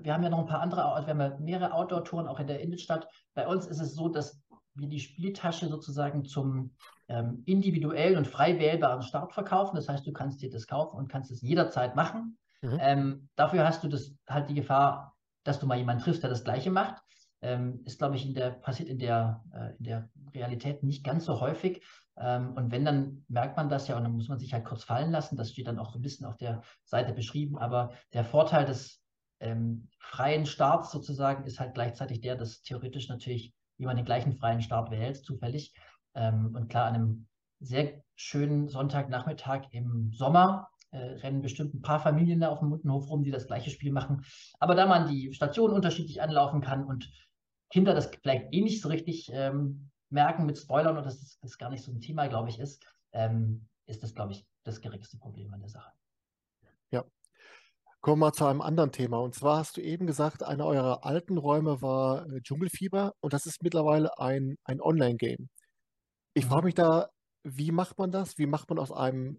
Wir 0.00 0.14
haben 0.14 0.22
ja 0.22 0.30
noch 0.30 0.38
ein 0.38 0.46
paar 0.46 0.60
andere, 0.60 0.80
wir 0.80 1.08
haben 1.08 1.20
ja 1.20 1.38
mehrere 1.38 1.74
Outdoor-Touren 1.74 2.26
auch 2.26 2.40
in 2.40 2.46
der 2.46 2.60
Innenstadt. 2.60 3.08
Bei 3.34 3.46
uns 3.46 3.66
ist 3.66 3.80
es 3.80 3.94
so, 3.94 4.08
dass 4.08 4.42
wir 4.74 4.88
die 4.88 5.00
Spieltasche 5.00 5.68
sozusagen 5.68 6.24
zum 6.24 6.74
ähm, 7.08 7.42
individuellen 7.46 8.16
und 8.16 8.26
frei 8.26 8.58
wählbaren 8.58 9.02
Start 9.02 9.32
verkaufen. 9.32 9.76
Das 9.76 9.88
heißt, 9.88 10.06
du 10.06 10.12
kannst 10.12 10.40
dir 10.40 10.50
das 10.50 10.66
kaufen 10.66 10.96
und 10.96 11.08
kannst 11.08 11.30
es 11.30 11.42
jederzeit 11.42 11.94
machen. 11.94 12.38
Mhm. 12.62 12.78
Ähm, 12.80 13.28
dafür 13.36 13.66
hast 13.66 13.84
du 13.84 13.88
das 13.88 14.14
halt 14.28 14.48
die 14.48 14.54
Gefahr, 14.54 15.14
dass 15.44 15.58
du 15.58 15.66
mal 15.66 15.76
jemanden 15.76 16.02
triffst, 16.02 16.22
der 16.22 16.30
das 16.30 16.44
Gleiche 16.44 16.70
macht. 16.70 17.02
Ähm, 17.42 17.82
ist, 17.84 17.98
glaube 17.98 18.16
ich, 18.16 18.24
in 18.24 18.34
der, 18.34 18.50
passiert 18.50 18.88
in 18.88 18.98
der, 18.98 19.42
äh, 19.52 19.76
in 19.76 19.84
der 19.84 20.08
Realität 20.32 20.82
nicht 20.84 21.04
ganz 21.04 21.24
so 21.24 21.40
häufig. 21.40 21.84
Ähm, 22.16 22.54
und 22.54 22.70
wenn, 22.70 22.84
dann 22.84 23.24
merkt 23.28 23.56
man 23.56 23.68
das 23.68 23.88
ja 23.88 23.96
und 23.96 24.04
dann 24.04 24.12
muss 24.12 24.28
man 24.28 24.38
sich 24.38 24.54
halt 24.54 24.64
kurz 24.64 24.84
fallen 24.84 25.10
lassen. 25.10 25.36
Das 25.36 25.50
steht 25.50 25.66
dann 25.66 25.78
auch 25.78 25.90
so 25.90 25.98
ein 25.98 26.02
bisschen 26.02 26.24
auf 26.24 26.36
der 26.36 26.62
Seite 26.84 27.12
beschrieben. 27.12 27.58
Aber 27.58 27.90
der 28.12 28.24
Vorteil 28.24 28.64
des 28.64 29.01
ähm, 29.42 29.88
freien 29.98 30.46
Starts 30.46 30.90
sozusagen 30.90 31.44
ist 31.44 31.60
halt 31.60 31.74
gleichzeitig 31.74 32.20
der, 32.20 32.36
dass 32.36 32.62
theoretisch 32.62 33.08
natürlich 33.08 33.52
jemand 33.76 33.98
den 33.98 34.06
gleichen 34.06 34.32
freien 34.32 34.62
Start 34.62 34.90
wählt, 34.90 35.16
zufällig. 35.24 35.74
Ähm, 36.14 36.54
und 36.54 36.68
klar, 36.68 36.86
an 36.86 36.94
einem 36.94 37.26
sehr 37.60 38.02
schönen 38.14 38.68
Sonntagnachmittag 38.68 39.68
im 39.72 40.12
Sommer 40.12 40.68
äh, 40.90 40.98
rennen 40.98 41.42
bestimmt 41.42 41.74
ein 41.74 41.82
paar 41.82 42.00
Familien 42.00 42.40
da 42.40 42.50
auf 42.50 42.60
dem 42.60 42.68
Mundenhof 42.68 43.08
rum, 43.08 43.24
die 43.24 43.30
das 43.30 43.46
gleiche 43.46 43.70
Spiel 43.70 43.92
machen. 43.92 44.24
Aber 44.60 44.74
da 44.74 44.86
man 44.86 45.08
die 45.08 45.32
Stationen 45.32 45.74
unterschiedlich 45.74 46.22
anlaufen 46.22 46.60
kann 46.60 46.84
und 46.84 47.10
Kinder 47.70 47.94
das 47.94 48.10
vielleicht 48.22 48.52
eh 48.52 48.60
nicht 48.60 48.82
so 48.82 48.88
richtig 48.88 49.30
ähm, 49.32 49.90
merken 50.10 50.44
mit 50.44 50.58
Spoilern 50.58 50.98
und 50.98 51.04
das, 51.04 51.38
das 51.40 51.56
gar 51.56 51.70
nicht 51.70 51.82
so 51.82 51.90
ein 51.90 52.00
Thema, 52.00 52.28
glaube 52.28 52.50
ich, 52.50 52.58
ist, 52.58 52.84
ähm, 53.12 53.66
ist 53.86 54.02
das, 54.02 54.14
glaube 54.14 54.32
ich, 54.32 54.46
das 54.64 54.80
geringste 54.80 55.16
Problem 55.16 55.52
an 55.54 55.60
der 55.60 55.70
Sache. 55.70 55.90
Kommen 58.02 58.20
wir 58.20 58.32
zu 58.32 58.46
einem 58.46 58.60
anderen 58.60 58.90
Thema. 58.90 59.18
Und 59.20 59.32
zwar 59.36 59.58
hast 59.58 59.76
du 59.76 59.80
eben 59.80 60.08
gesagt, 60.08 60.42
einer 60.42 60.66
eurer 60.66 61.06
alten 61.06 61.38
Räume 61.38 61.80
war 61.82 62.26
äh, 62.26 62.40
Dschungelfieber 62.42 63.12
und 63.20 63.32
das 63.32 63.46
ist 63.46 63.62
mittlerweile 63.62 64.18
ein, 64.18 64.56
ein 64.64 64.80
Online-Game. 64.80 65.48
Ich 66.34 66.46
mhm. 66.46 66.48
frage 66.48 66.64
mich 66.64 66.74
da, 66.74 67.10
wie 67.44 67.70
macht 67.70 67.98
man 67.98 68.10
das? 68.10 68.38
Wie 68.38 68.46
macht 68.46 68.68
man 68.70 68.80
aus 68.80 68.90
einem 68.90 69.38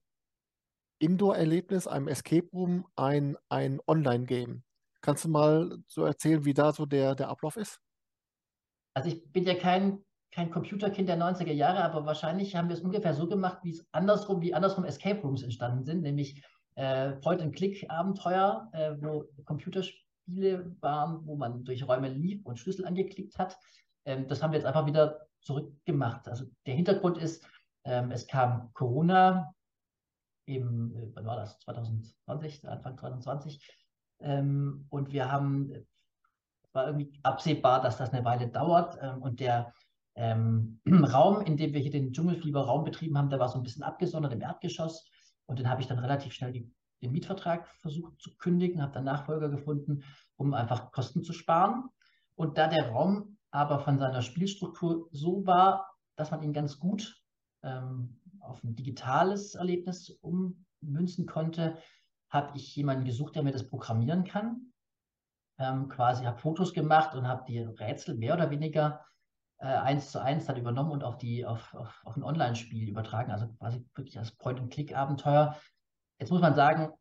Indoor-Erlebnis, 1.00 1.88
einem 1.88 2.08
Escape 2.08 2.48
Room, 2.54 2.88
ein, 2.96 3.36
ein 3.50 3.82
Online-Game? 3.86 4.64
Kannst 5.02 5.26
du 5.26 5.30
mal 5.30 5.80
so 5.88 6.06
erzählen, 6.06 6.46
wie 6.46 6.54
da 6.54 6.72
so 6.72 6.86
der, 6.86 7.16
der 7.16 7.28
Ablauf 7.28 7.58
ist? 7.58 7.82
Also 8.94 9.10
ich 9.10 9.30
bin 9.30 9.44
ja 9.44 9.56
kein, 9.56 10.06
kein 10.32 10.52
Computerkind 10.52 11.10
der 11.10 11.18
90er 11.18 11.52
Jahre, 11.52 11.84
aber 11.84 12.06
wahrscheinlich 12.06 12.56
haben 12.56 12.70
wir 12.70 12.78
es 12.78 12.82
ungefähr 12.82 13.14
so 13.14 13.28
gemacht, 13.28 13.58
wie 13.64 13.72
es 13.72 13.86
andersrum, 13.92 14.42
wie 14.42 14.54
andersrum 14.54 14.86
Escape 14.86 15.20
Rooms 15.20 15.44
entstanden 15.44 15.84
sind, 15.84 16.02
nämlich 16.02 16.42
äh, 16.76 17.12
Point-and-Click-Abenteuer, 17.14 18.70
äh, 18.74 18.96
wo 19.00 19.26
Computerspiele 19.46 20.76
waren, 20.82 21.26
wo 21.26 21.36
man 21.36 21.64
durch 21.64 21.88
Räume 21.88 22.10
lief 22.10 22.46
und 22.46 22.60
Schlüssel 22.60 22.86
angeklickt 22.86 23.38
hat. 23.38 23.58
Ähm, 24.06 24.28
das 24.28 24.42
haben 24.42 24.52
wir 24.52 24.60
jetzt 24.60 24.66
einfach 24.66 24.86
wieder 24.86 25.28
zurückgemacht. 25.42 26.28
Also 26.28 26.46
der 26.66 26.76
Hintergrund 26.76 27.18
ist, 27.18 27.46
ähm, 27.84 28.12
es 28.12 28.28
kam 28.28 28.72
Corona 28.74 29.54
im, 30.46 30.96
äh, 30.96 31.16
wann 31.16 31.26
war 31.26 31.38
das? 31.38 31.60
2020, 31.60 32.68
Anfang 32.68 32.98
2020. 32.98 33.62
Ähm, 34.20 34.86
und 34.90 35.12
wir 35.12 35.32
haben 35.32 35.86
war 36.74 36.88
irgendwie 36.88 37.14
absehbar, 37.24 37.82
dass 37.82 37.98
das 37.98 38.12
eine 38.12 38.26
Weile 38.26 38.48
dauert. 38.48 38.98
Ähm, 39.02 39.22
und 39.22 39.40
der 39.40 39.74
ähm, 40.16 40.80
Raum, 41.14 41.42
in 41.42 41.58
dem 41.58 41.74
wir 41.74 41.80
hier 41.80 41.92
den 41.92 42.12
Dschungelfieber-Raum 42.12 42.84
betrieben 42.84 43.18
haben, 43.18 43.30
der 43.30 43.40
war 43.40 43.50
so 43.50 43.58
ein 43.58 43.64
bisschen 43.64 43.84
abgesondert 43.84 44.34
im 44.34 44.42
Erdgeschoss. 44.42 45.08
Und 45.46 45.60
den 45.60 45.70
habe 45.70 45.82
ich 45.82 45.88
dann 45.88 46.00
relativ 46.00 46.34
schnell 46.34 46.52
die, 46.52 46.72
den 47.02 47.12
Mietvertrag 47.12 47.68
versucht 47.68 48.20
zu 48.22 48.36
kündigen, 48.38 48.82
habe 48.82 48.94
dann 48.94 49.04
Nachfolger 49.04 49.50
gefunden, 49.50 50.04
um 50.38 50.54
einfach 50.54 50.92
Kosten 50.92 51.24
zu 51.24 51.34
sparen. 51.34 51.90
Und 52.36 52.58
da 52.58 52.68
der 52.68 52.90
Raum 52.90 53.38
aber 53.52 53.80
von 53.80 54.00
seiner 54.00 54.22
Spielstruktur 54.22 55.08
so 55.12 55.46
war, 55.46 55.94
dass 56.16 56.32
man 56.32 56.42
ihn 56.42 56.54
ganz 56.54 56.80
gut 56.80 57.22
ähm, 57.62 58.20
auf 58.40 58.64
ein 58.64 58.76
digitales 58.76 59.56
Erlebnis 59.56 60.10
ummünzen 60.22 61.26
konnte, 61.26 61.78
habe 62.30 62.58
ich 62.58 62.76
jemanden 62.76 63.06
gesucht, 63.06 63.36
der 63.36 63.44
mir 63.44 63.52
das 63.52 63.70
programmieren 63.70 64.24
kann 64.24 64.74
ähm, 65.60 65.90
quasi, 65.90 66.26
habe 66.26 66.40
Fotos 66.40 66.74
gemacht 66.74 67.16
und 67.16 67.28
habe 67.28 67.44
die 67.48 67.60
Rätsel 67.60 68.16
mehr 68.16 68.34
oder 68.34 68.50
weniger 68.50 69.06
eins 69.68 70.12
zu 70.12 70.22
eins 70.22 70.46
dann 70.46 70.58
übernommen 70.58 70.92
und 70.92 71.04
auf, 71.04 71.18
die, 71.18 71.46
auf, 71.46 71.74
auf, 71.74 72.02
auf 72.04 72.18
ein 72.18 72.24
Online-Spiel 72.24 72.90
übertragen, 72.90 73.32
also 73.32 73.48
quasi 73.60 73.86
wirklich 73.96 74.18
als 74.18 74.32
Point-and-Click-Abenteuer. 74.32 75.56
Jetzt 76.20 76.32
muss 76.32 76.42
man 76.42 76.56
sagen, 76.56 76.92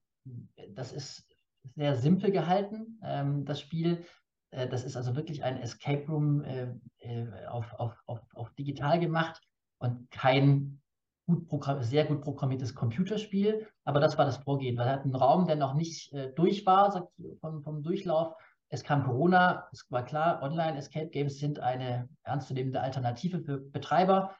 das 0.71 0.93
ist 0.93 1.27
sehr 1.75 1.97
simpel 1.97 2.31
gehalten, 2.31 3.01
ähm, 3.03 3.45
das 3.45 3.61
Spiel. 3.61 4.05
Äh, 4.51 4.69
das 4.69 4.85
ist 4.85 4.97
also 4.97 5.17
wirklich 5.17 5.43
ein 5.43 5.61
Escape 5.61 6.07
Room 6.07 6.43
äh, 6.45 6.75
äh 6.99 7.47
auf, 7.47 7.73
auf, 7.75 7.97
auf, 8.07 8.21
auf 8.35 8.51
digital 8.55 9.01
gemacht 9.01 9.41
und 9.79 10.11
kein 10.11 10.81
gut 11.27 11.65
sehr 11.81 12.05
gut 12.05 12.23
programmiertes 12.23 12.75
Computerspiel. 12.75 13.67
Aber 13.85 14.01
das 14.01 14.19
war 14.19 14.25
das 14.25 14.39
Vorgehen. 14.39 14.77
Wir 14.77 14.85
hatten 14.85 15.09
einen 15.09 15.17
Raum, 15.17 15.47
der 15.47 15.57
noch 15.57 15.75
nicht 15.75 16.13
äh, 16.13 16.33
durch 16.35 16.67
war 16.67 16.91
sagt, 16.91 17.09
vom, 17.41 17.63
vom 17.63 17.83
Durchlauf. 17.83 18.35
Es 18.73 18.83
kam 18.83 19.05
Corona, 19.05 19.69
es 19.71 19.85
war 19.91 20.03
klar, 20.03 20.41
Online-Escape 20.41 21.11
Games 21.11 21.39
sind 21.39 21.59
eine 21.61 22.09
ernstzunehmende 22.23 22.81
Alternative 22.81 23.39
für 23.39 23.59
Betreiber. 23.59 24.35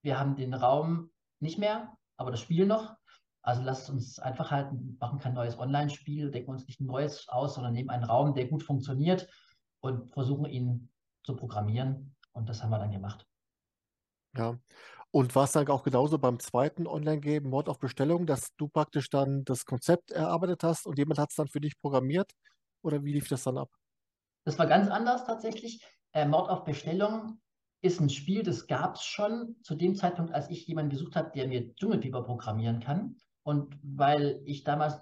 Wir 0.00 0.18
haben 0.18 0.36
den 0.36 0.54
Raum 0.54 1.10
nicht 1.38 1.58
mehr, 1.58 1.94
aber 2.16 2.30
das 2.30 2.40
Spiel 2.40 2.64
noch. 2.64 2.96
Also 3.42 3.60
lasst 3.60 3.90
uns 3.90 4.18
einfach 4.18 4.50
halten, 4.50 4.96
machen 4.98 5.18
kein 5.18 5.34
neues 5.34 5.58
Online-Spiel, 5.58 6.30
denken 6.30 6.52
uns 6.52 6.66
nicht 6.66 6.80
ein 6.80 6.86
neues 6.86 7.28
aus, 7.28 7.56
sondern 7.56 7.74
nehmen 7.74 7.90
einen 7.90 8.04
Raum, 8.04 8.34
der 8.34 8.46
gut 8.46 8.62
funktioniert 8.62 9.28
und 9.80 10.14
versuchen 10.14 10.46
ihn 10.46 10.90
zu 11.22 11.36
programmieren. 11.36 12.16
Und 12.32 12.48
das 12.48 12.62
haben 12.62 12.70
wir 12.70 12.78
dann 12.78 12.90
gemacht. 12.90 13.26
Ja, 14.34 14.58
und 15.10 15.34
war 15.34 15.44
es 15.44 15.52
dann 15.52 15.68
auch 15.68 15.82
genauso 15.82 16.18
beim 16.18 16.40
zweiten 16.40 16.86
Online-Game, 16.86 17.44
Mord 17.44 17.68
auf 17.68 17.80
Bestellung, 17.80 18.24
dass 18.24 18.56
du 18.56 18.66
praktisch 18.66 19.10
dann 19.10 19.44
das 19.44 19.66
Konzept 19.66 20.10
erarbeitet 20.10 20.62
hast 20.62 20.86
und 20.86 20.96
jemand 20.96 21.18
hat 21.18 21.32
es 21.32 21.36
dann 21.36 21.48
für 21.48 21.60
dich 21.60 21.78
programmiert? 21.78 22.32
Oder 22.84 23.02
wie 23.02 23.12
lief 23.12 23.28
das 23.28 23.42
dann 23.42 23.58
ab? 23.58 23.70
Das 24.44 24.58
war 24.58 24.66
ganz 24.66 24.88
anders 24.88 25.24
tatsächlich. 25.24 25.82
Äh, 26.12 26.26
Mord 26.26 26.50
auf 26.50 26.64
Bestellung 26.64 27.40
ist 27.80 28.00
ein 28.00 28.10
Spiel, 28.10 28.42
das 28.42 28.66
gab 28.66 28.96
es 28.96 29.02
schon 29.02 29.56
zu 29.62 29.74
dem 29.74 29.96
Zeitpunkt, 29.96 30.32
als 30.32 30.50
ich 30.50 30.66
jemanden 30.66 30.90
gesucht 30.90 31.16
habe, 31.16 31.30
der 31.34 31.48
mir 31.48 31.74
Dschungelfieber 31.74 32.22
programmieren 32.24 32.80
kann. 32.80 33.16
Und 33.42 33.76
weil 33.82 34.40
ich 34.44 34.64
damals 34.64 35.00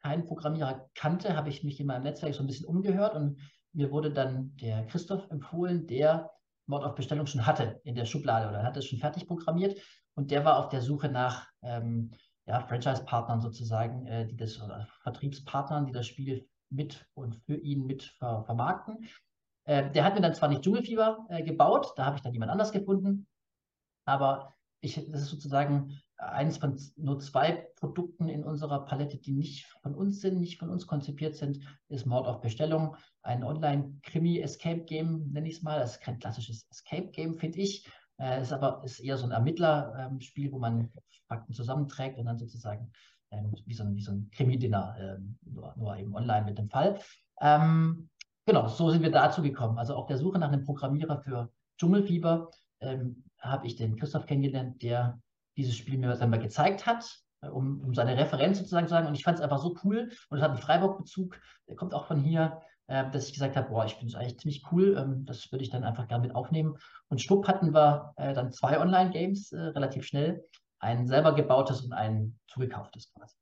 keinen 0.00 0.26
Programmierer 0.26 0.88
kannte, 0.94 1.36
habe 1.36 1.48
ich 1.48 1.64
mich 1.64 1.80
in 1.80 1.86
meinem 1.86 2.04
Netzwerk 2.04 2.34
so 2.34 2.42
ein 2.42 2.46
bisschen 2.46 2.66
umgehört 2.66 3.14
und 3.14 3.40
mir 3.72 3.90
wurde 3.90 4.12
dann 4.12 4.56
der 4.56 4.86
Christoph 4.86 5.28
empfohlen, 5.30 5.86
der 5.86 6.30
Mord 6.66 6.84
auf 6.84 6.94
Bestellung 6.94 7.26
schon 7.26 7.46
hatte 7.46 7.80
in 7.84 7.94
der 7.94 8.04
Schublade 8.04 8.48
oder 8.48 8.62
hat 8.62 8.76
es 8.76 8.86
schon 8.86 8.98
fertig 9.00 9.26
programmiert. 9.26 9.80
Und 10.14 10.30
der 10.30 10.44
war 10.44 10.58
auf 10.58 10.68
der 10.68 10.82
Suche 10.82 11.08
nach 11.08 11.48
ähm, 11.62 12.12
ja, 12.46 12.60
Franchise-Partnern 12.60 13.40
sozusagen, 13.40 14.06
äh, 14.06 14.26
die 14.26 14.36
das, 14.36 14.60
oder 14.60 14.86
Vertriebspartnern, 15.02 15.86
die 15.86 15.92
das 15.92 16.06
Spiel 16.06 16.48
mit 16.74 17.06
und 17.14 17.36
für 17.46 17.56
ihn 17.56 17.86
mit 17.86 18.02
ver 18.02 18.44
vermarkten. 18.44 19.06
Äh, 19.64 19.90
der 19.90 20.04
hat 20.04 20.14
mir 20.14 20.20
dann 20.20 20.34
zwar 20.34 20.48
nicht 20.48 20.62
Dschungelfieber 20.62 21.26
äh, 21.28 21.42
gebaut, 21.42 21.92
da 21.96 22.06
habe 22.06 22.16
ich 22.16 22.22
dann 22.22 22.32
jemand 22.32 22.50
anders 22.50 22.72
gefunden, 22.72 23.26
aber 24.04 24.54
ich, 24.80 24.94
das 25.10 25.22
ist 25.22 25.30
sozusagen 25.30 25.98
eins 26.18 26.58
von 26.58 26.78
nur 26.96 27.18
zwei 27.18 27.66
Produkten 27.76 28.28
in 28.28 28.44
unserer 28.44 28.84
Palette, 28.84 29.18
die 29.18 29.32
nicht 29.32 29.66
von 29.82 29.94
uns 29.94 30.20
sind, 30.20 30.38
nicht 30.38 30.58
von 30.58 30.70
uns 30.70 30.86
konzipiert 30.86 31.36
sind, 31.36 31.60
ist 31.88 32.06
Mord 32.06 32.26
auf 32.26 32.40
Bestellung. 32.40 32.96
Ein 33.22 33.44
Online-Krimi-Escape-Game, 33.44 35.30
nenne 35.32 35.48
ich 35.48 35.56
es 35.56 35.62
mal. 35.62 35.80
Das 35.80 35.92
ist 35.92 36.00
kein 36.02 36.18
klassisches 36.18 36.66
Escape-Game, 36.70 37.36
finde 37.36 37.60
ich. 37.60 37.88
Äh, 38.18 38.42
ist 38.42 38.52
aber 38.52 38.82
ist 38.84 39.00
eher 39.00 39.16
so 39.16 39.26
ein 39.26 39.32
Ermittlerspiel, 39.32 40.46
ähm, 40.46 40.52
wo 40.52 40.58
man 40.58 40.92
Fakten 41.26 41.52
zusammenträgt 41.52 42.18
und 42.18 42.26
dann 42.26 42.38
sozusagen 42.38 42.92
wie, 43.64 43.74
so 43.74 43.84
ein, 43.84 43.98
so 43.98 44.12
ein 44.12 44.30
Krimi-Dinner, 44.32 44.96
ähm, 44.98 45.38
nur, 45.44 45.74
nur, 45.76 45.96
eben 45.96 46.14
online 46.14 46.44
mit 46.44 46.58
dem 46.58 46.68
Fall. 46.68 46.98
Ähm, 47.40 48.08
genau, 48.46 48.68
so 48.68 48.90
sind 48.90 49.02
wir 49.02 49.10
dazu 49.10 49.42
gekommen. 49.42 49.78
Also 49.78 49.94
auf 49.94 50.06
der 50.06 50.18
Suche 50.18 50.38
nach 50.38 50.48
einem 50.48 50.64
Programmierer 50.64 51.18
für 51.18 51.50
Dschungelfieber 51.78 52.50
ähm, 52.80 53.24
habe 53.40 53.66
ich 53.66 53.76
den 53.76 53.96
Christoph 53.96 54.26
kennengelernt, 54.26 54.82
der 54.82 55.20
dieses 55.56 55.76
Spiel 55.76 55.98
mir 55.98 56.20
einmal 56.20 56.40
gezeigt 56.40 56.86
hat, 56.86 57.04
äh, 57.42 57.48
um, 57.48 57.80
um 57.80 57.94
seine 57.94 58.16
Referenz 58.16 58.58
sozusagen 58.58 58.86
zu 58.86 58.94
sagen. 58.94 59.06
Und 59.06 59.14
ich 59.14 59.24
fand 59.24 59.38
es 59.38 59.42
einfach 59.42 59.58
so 59.58 59.76
cool 59.84 60.10
und 60.28 60.38
es 60.38 60.42
hat 60.42 60.50
einen 60.50 60.60
Freiburg-Bezug, 60.60 61.38
der 61.68 61.76
kommt 61.76 61.94
auch 61.94 62.06
von 62.06 62.20
hier, 62.20 62.60
äh, 62.86 63.10
dass 63.10 63.26
ich 63.28 63.34
gesagt 63.34 63.56
habe, 63.56 63.68
boah, 63.68 63.84
ich 63.84 63.94
finde 63.94 64.12
es 64.12 64.14
eigentlich 64.14 64.38
ziemlich 64.38 64.64
cool, 64.72 64.96
ähm, 64.98 65.24
das 65.24 65.50
würde 65.52 65.64
ich 65.64 65.70
dann 65.70 65.84
einfach 65.84 66.08
gerne 66.08 66.26
mit 66.26 66.34
aufnehmen. 66.34 66.76
Und 67.08 67.20
schwupp 67.20 67.46
hatten 67.48 67.72
wir 67.72 68.12
äh, 68.16 68.34
dann 68.34 68.52
zwei 68.52 68.80
Online-Games 68.80 69.52
äh, 69.52 69.60
relativ 69.60 70.04
schnell, 70.04 70.44
ein 70.84 71.06
selber 71.06 71.34
gebautes 71.34 71.80
und 71.80 71.92
ein 71.92 72.38
zugekauftes 72.46 73.12
quasi. 73.12 73.36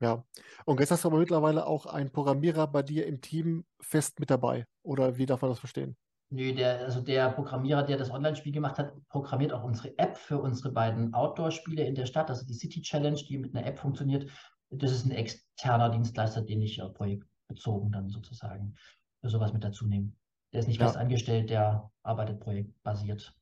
Ja. 0.00 0.24
Und 0.66 0.80
jetzt 0.80 0.90
hast 0.90 1.04
du 1.04 1.08
aber 1.08 1.18
mittlerweile 1.18 1.66
auch 1.66 1.86
einen 1.86 2.10
Programmierer 2.10 2.66
bei 2.66 2.82
dir 2.82 3.06
im 3.06 3.20
Team 3.20 3.64
fest 3.80 4.20
mit 4.20 4.30
dabei. 4.30 4.66
Oder 4.82 5.16
wie 5.16 5.26
darf 5.26 5.42
man 5.42 5.50
das 5.50 5.58
verstehen? 5.58 5.96
Nö, 6.30 6.52
der, 6.52 6.80
also 6.80 7.00
der 7.00 7.30
Programmierer, 7.30 7.82
der 7.84 7.96
das 7.96 8.10
Online-Spiel 8.10 8.52
gemacht 8.52 8.78
hat, 8.78 8.92
programmiert 9.08 9.52
auch 9.52 9.62
unsere 9.62 9.96
App 9.98 10.16
für 10.16 10.40
unsere 10.40 10.72
beiden 10.72 11.14
Outdoor-Spiele 11.14 11.84
in 11.84 11.94
der 11.94 12.06
Stadt, 12.06 12.28
also 12.28 12.44
die 12.44 12.54
City 12.54 12.82
Challenge, 12.82 13.20
die 13.28 13.38
mit 13.38 13.54
einer 13.54 13.66
App 13.66 13.78
funktioniert. 13.78 14.30
Das 14.70 14.90
ist 14.90 15.06
ein 15.06 15.12
externer 15.12 15.90
Dienstleister, 15.90 16.42
den 16.42 16.60
ich 16.60 16.82
auf 16.82 16.94
projektbezogen 16.94 17.92
dann 17.92 18.08
sozusagen 18.10 18.74
für 19.20 19.28
sowas 19.30 19.52
mit 19.52 19.62
dazu 19.62 19.86
nehme. 19.86 20.12
Der 20.52 20.60
ist 20.60 20.66
nicht 20.66 20.80
Ja. 20.80 20.86
fest 20.86 20.96
angestellt, 20.96 21.50
der 21.50 21.90
arbeitet 22.02 22.40
projektbasiert 22.40 23.36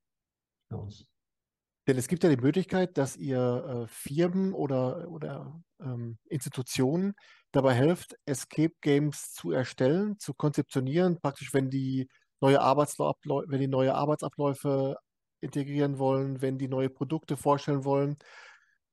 für 0.68 0.76
uns. 0.76 1.11
Denn 1.86 1.96
es 1.98 2.06
gibt 2.08 2.22
ja 2.24 2.30
die 2.30 2.36
Möglichkeit, 2.40 2.96
dass 2.96 3.16
ihr 3.16 3.84
äh, 3.84 3.88
Firmen 3.88 4.52
oder, 4.54 5.08
oder 5.08 5.60
ähm, 5.80 6.18
Institutionen 6.28 7.14
dabei 7.52 7.74
helft, 7.74 8.14
Escape 8.24 8.74
Games 8.80 9.32
zu 9.32 9.50
erstellen, 9.52 10.18
zu 10.18 10.32
konzeptionieren, 10.34 11.20
praktisch 11.20 11.52
wenn 11.52 11.70
die 11.70 12.08
neue 12.40 12.60
Arbeitsabläufe, 12.60 13.46
wenn 13.50 13.60
die 13.60 13.68
neue 13.68 13.94
Arbeitsabläufe 13.94 14.96
integrieren 15.40 15.98
wollen, 15.98 16.40
wenn 16.40 16.56
die 16.58 16.68
neue 16.68 16.88
Produkte 16.88 17.36
vorstellen 17.36 17.84
wollen. 17.84 18.16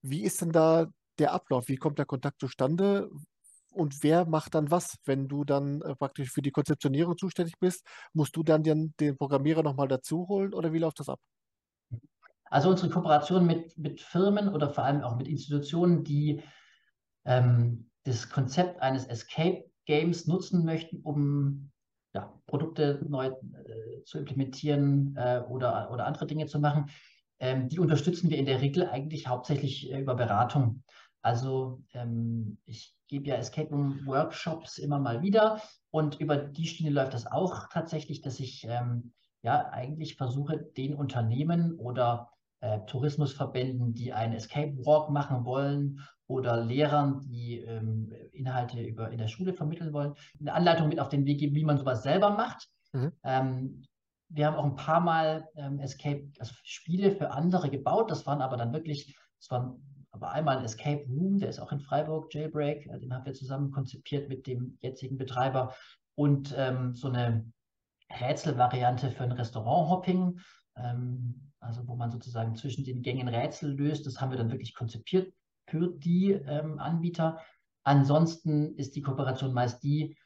Wie 0.02 0.24
ist 0.24 0.42
denn 0.42 0.52
da 0.52 0.88
der 1.20 1.34
Ablauf? 1.34 1.68
Wie 1.68 1.78
kommt 1.78 2.00
der 2.00 2.06
Kontakt 2.06 2.40
zustande? 2.40 3.10
Und 3.72 4.04
wer 4.04 4.26
macht 4.26 4.56
dann 4.56 4.72
was, 4.72 4.98
wenn 5.06 5.28
du 5.28 5.44
dann 5.46 5.82
äh, 5.82 5.96
praktisch 5.96 6.32
für 6.32 6.42
die 6.42 6.52
Konzeptionierung 6.52 7.18
zuständig 7.18 7.56
bist? 7.60 7.86
Musst 8.14 8.36
du 8.36 8.44
dann 8.44 8.64
den, 8.64 8.94
den 9.00 9.18
Programmierer 9.18 9.64
nochmal 9.64 9.88
dazu 9.88 10.28
holen 10.28 10.54
oder 10.54 10.74
wie 10.74 10.80
läuft 10.80 11.00
das 11.00 11.10
ab? 11.10 11.20
Also 12.50 12.70
unsere 12.70 12.90
Kooperation 12.90 13.46
mit, 13.46 13.78
mit 13.78 14.02
Firmen 14.02 14.50
oder 14.50 14.70
vor 14.70 14.84
allem 14.84 15.02
auch 15.02 15.16
mit 15.16 15.28
Institutionen, 15.28 16.04
die 16.04 16.42
ähm, 17.26 17.90
das 18.04 18.30
Konzept 18.30 18.82
eines 18.82 19.06
Escape 19.06 19.66
Games 19.86 20.28
nutzen 20.28 20.66
möchten, 20.66 21.02
um 21.02 21.72
ja, 22.14 22.34
Produkte 22.48 23.06
neu 23.08 23.28
äh, 23.28 24.04
zu 24.04 24.18
implementieren 24.18 25.16
äh, 25.16 25.42
oder, 25.48 25.92
oder 25.92 26.06
andere 26.06 26.26
Dinge 26.26 26.48
zu 26.48 26.60
machen, 26.60 26.90
ähm, 27.40 27.70
die 27.70 27.80
unterstützen 27.80 28.30
wir 28.30 28.38
in 28.38 28.46
der 28.46 28.62
Regel 28.62 28.88
eigentlich 28.88 29.28
hauptsächlich 29.28 29.92
äh, 29.92 30.00
über 30.00 30.16
Beratung. 30.16 30.84
Also 31.22 31.84
ähm, 31.94 32.58
ich 32.66 32.96
gebe 33.08 33.30
ja 33.30 33.36
Escape 33.36 33.70
Room 33.70 34.06
Workshops 34.06 34.78
immer 34.78 35.00
mal 35.00 35.22
wieder 35.22 35.62
und 35.92 36.20
über 36.20 36.38
die 36.38 36.66
Schiene 36.66 36.92
läuft 36.92 37.14
das 37.14 37.28
auch 37.28 37.68
tatsächlich, 37.70 38.22
dass 38.22 38.40
ich 38.40 38.66
ähm, 38.68 39.14
ja 39.42 39.70
eigentlich 39.70 40.16
versuche, 40.16 40.58
den 40.58 40.96
Unternehmen 40.96 41.76
oder 41.78 42.32
äh, 42.62 42.80
Tourismusverbänden, 42.88 43.94
die 43.94 44.14
einen 44.14 44.34
Escape 44.34 44.76
Walk 44.86 45.10
machen 45.10 45.46
wollen 45.46 46.02
oder 46.28 46.64
Lehrern, 46.64 47.22
die 47.22 47.60
ähm, 47.60 48.12
Inhalte 48.32 48.82
über, 48.82 49.10
in 49.10 49.18
der 49.18 49.28
Schule 49.28 49.54
vermitteln 49.54 49.94
wollen, 49.94 50.14
eine 50.40 50.54
Anleitung 50.54 50.90
mit 50.90 51.00
auf 51.00 51.10
den 51.10 51.26
Weg 51.26 51.40
geben, 51.40 51.56
wie 51.56 51.66
man 51.66 51.78
sowas 51.78 52.04
selber 52.04 52.32
macht. 52.32 52.68
Mhm. 52.94 53.12
Ähm, 53.24 53.84
wir 54.30 54.46
haben 54.46 54.56
auch 54.56 54.66
ein 54.66 54.76
paar 54.76 55.00
Mal 55.00 55.48
ähm, 55.56 55.80
Escape, 55.80 56.30
also 56.38 56.54
Spiele 56.64 57.12
für 57.12 57.32
andere 57.32 57.70
gebaut. 57.70 58.12
Das 58.12 58.28
waren 58.28 58.42
aber 58.42 58.58
dann 58.58 58.74
wirklich, 58.74 59.18
das 59.40 59.50
waren 59.50 59.82
aber 60.12 60.32
einmal 60.32 60.58
ein 60.58 60.66
Escape 60.66 61.06
Room, 61.08 61.40
der 61.40 61.50
ist 61.50 61.60
auch 61.60 61.72
in 61.72 61.80
Freiburg, 61.80 62.34
Jailbreak, 62.34 62.86
äh, 62.88 63.00
den 63.00 63.14
haben 63.14 63.26
wir 63.26 63.34
zusammen 63.34 63.72
konzipiert 63.72 64.30
mit 64.30 64.46
dem 64.46 64.78
jetzigen 64.82 65.18
Betreiber 65.18 65.74
und 66.16 66.54
ähm, 66.58 66.94
so 66.94 67.08
eine 67.08 67.52
Rätselvariante 68.20 69.12
für 69.12 69.24
ein 69.24 69.32
Restaurant-Hopping, 69.32 70.40
ähm, 70.78 71.49
also 71.60 71.88
wo 71.88 71.96
man 71.96 72.12
sozusagen 72.12 72.56
zwischen 72.56 72.84
den 72.84 73.02
Gängen 73.02 73.28
Rätsel 73.28 73.72
löst. 73.76 74.06
Das 74.06 74.20
haben 74.20 74.32
wir 74.32 74.38
dann 74.38 74.52
wirklich 74.52 74.74
konzipiert 74.74 75.34
für 75.68 75.90
die 75.90 76.32
ähm, 76.32 76.80
Anbieter. 76.80 77.42
Ansonsten 77.84 78.76
ist 78.76 78.96
die 78.96 79.02
Kooperation 79.02 79.54
meist 79.54 79.84
die, 79.84 80.18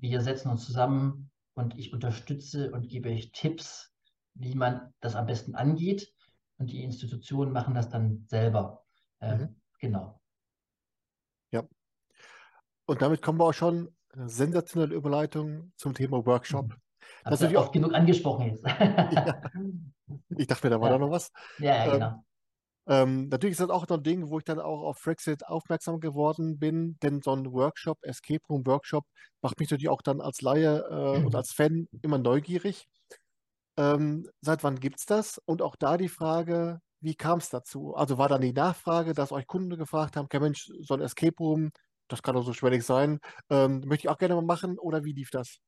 wir 0.00 0.20
setzen 0.20 0.50
uns 0.50 0.64
zusammen 0.64 1.30
und 1.54 1.78
ich 1.78 1.92
unterstütze 1.92 2.72
und 2.72 2.88
gebe 2.88 3.10
euch 3.10 3.32
Tipps, 3.32 3.92
wie 4.34 4.54
man 4.54 4.92
das 5.00 5.14
am 5.14 5.26
besten 5.26 5.54
angeht. 5.54 6.12
Und 6.58 6.70
die 6.70 6.82
Institutionen 6.82 7.52
machen 7.52 7.74
das 7.74 7.88
dann 7.88 8.24
selber. 8.26 8.84
Ähm, 9.20 9.40
Mhm. 9.40 9.56
Genau. 9.80 10.20
Und 12.86 13.00
damit 13.00 13.22
kommen 13.22 13.38
wir 13.38 13.46
auch 13.46 13.54
schon, 13.54 13.94
sensationelle 14.16 14.94
Überleitung 14.94 15.72
zum 15.76 15.94
Thema 15.94 16.24
Workshop. 16.24 16.68
Mhm. 16.68 16.83
Das 17.26 17.36
Hast 17.36 17.40
ist 17.40 17.42
du 17.42 17.44
natürlich 17.44 17.58
oft 17.58 17.72
genug 17.72 17.94
angesprochen 17.94 18.46
jetzt. 18.46 18.64
Ich 20.36 20.46
dachte 20.46 20.66
mir, 20.66 20.70
da 20.70 20.80
war 20.80 20.88
Ja. 20.88 20.90
da 20.90 20.98
noch 20.98 21.10
was. 21.10 21.30
Ja, 21.58 21.74
ja, 21.86 21.88
Ähm, 21.88 21.92
genau. 21.92 22.24
Ähm, 22.88 23.28
natürlich 23.28 23.52
ist 23.54 23.60
das 23.62 23.70
auch 23.70 23.88
noch 23.88 23.98
ein 23.98 24.02
Ding, 24.04 24.30
wo 24.30 24.38
ich 24.38 24.44
dann 24.44 24.60
auch 24.60 24.82
auf 24.82 24.98
Frexit 24.98 25.46
aufmerksam 25.46 26.00
geworden 26.00 26.58
bin, 26.58 26.98
denn 27.02 27.22
so 27.22 27.32
ein 27.34 27.52
Workshop, 27.52 27.98
Escape 28.02 28.42
Room 28.50 28.66
Workshop, 28.66 29.06
macht 29.42 29.60
mich 29.60 29.70
natürlich 29.70 29.90
auch 29.90 30.02
dann 30.02 30.20
als 30.22 30.42
Laie 30.42 30.80
äh, 30.90 31.20
und 31.20 31.34
Mhm. 31.34 31.36
als 31.36 31.52
Fan 31.52 31.88
immer 32.02 32.18
neugierig. 32.18 32.86
Ähm, 33.78 34.28
seit 34.42 34.64
wann 34.64 34.80
gibt 34.80 35.00
es 35.00 35.06
das? 35.06 35.38
Und 35.46 35.62
auch 35.62 35.76
da 35.76 35.96
die 35.98 36.08
Frage, 36.10 36.80
wie 37.00 37.14
kam 37.16 37.38
es 37.40 37.50
dazu? 37.50 37.94
Also 37.96 38.18
war 38.18 38.28
dann 38.28 38.42
die 38.42 38.52
Nachfrage, 38.54 39.14
dass 39.14 39.32
euch 39.32 39.46
Kunden 39.48 39.76
gefragt 39.78 40.16
haben, 40.16 40.28
kein 40.28 40.42
Mensch, 40.42 40.70
so 40.82 40.94
ein 40.94 41.00
Escape 41.02 41.36
Room, 41.40 41.70
das 42.08 42.22
kann 42.22 42.34
doch 42.36 42.44
so 42.44 42.52
schwer 42.54 42.70
nicht 42.70 42.86
sein, 42.86 43.20
ähm, 43.50 43.80
möchte 43.86 44.06
ich 44.06 44.10
auch 44.10 44.18
gerne 44.18 44.34
mal 44.36 44.44
machen 44.44 44.78
oder 44.78 45.04
wie 45.04 45.12
lief 45.14 45.30
das? 45.30 45.58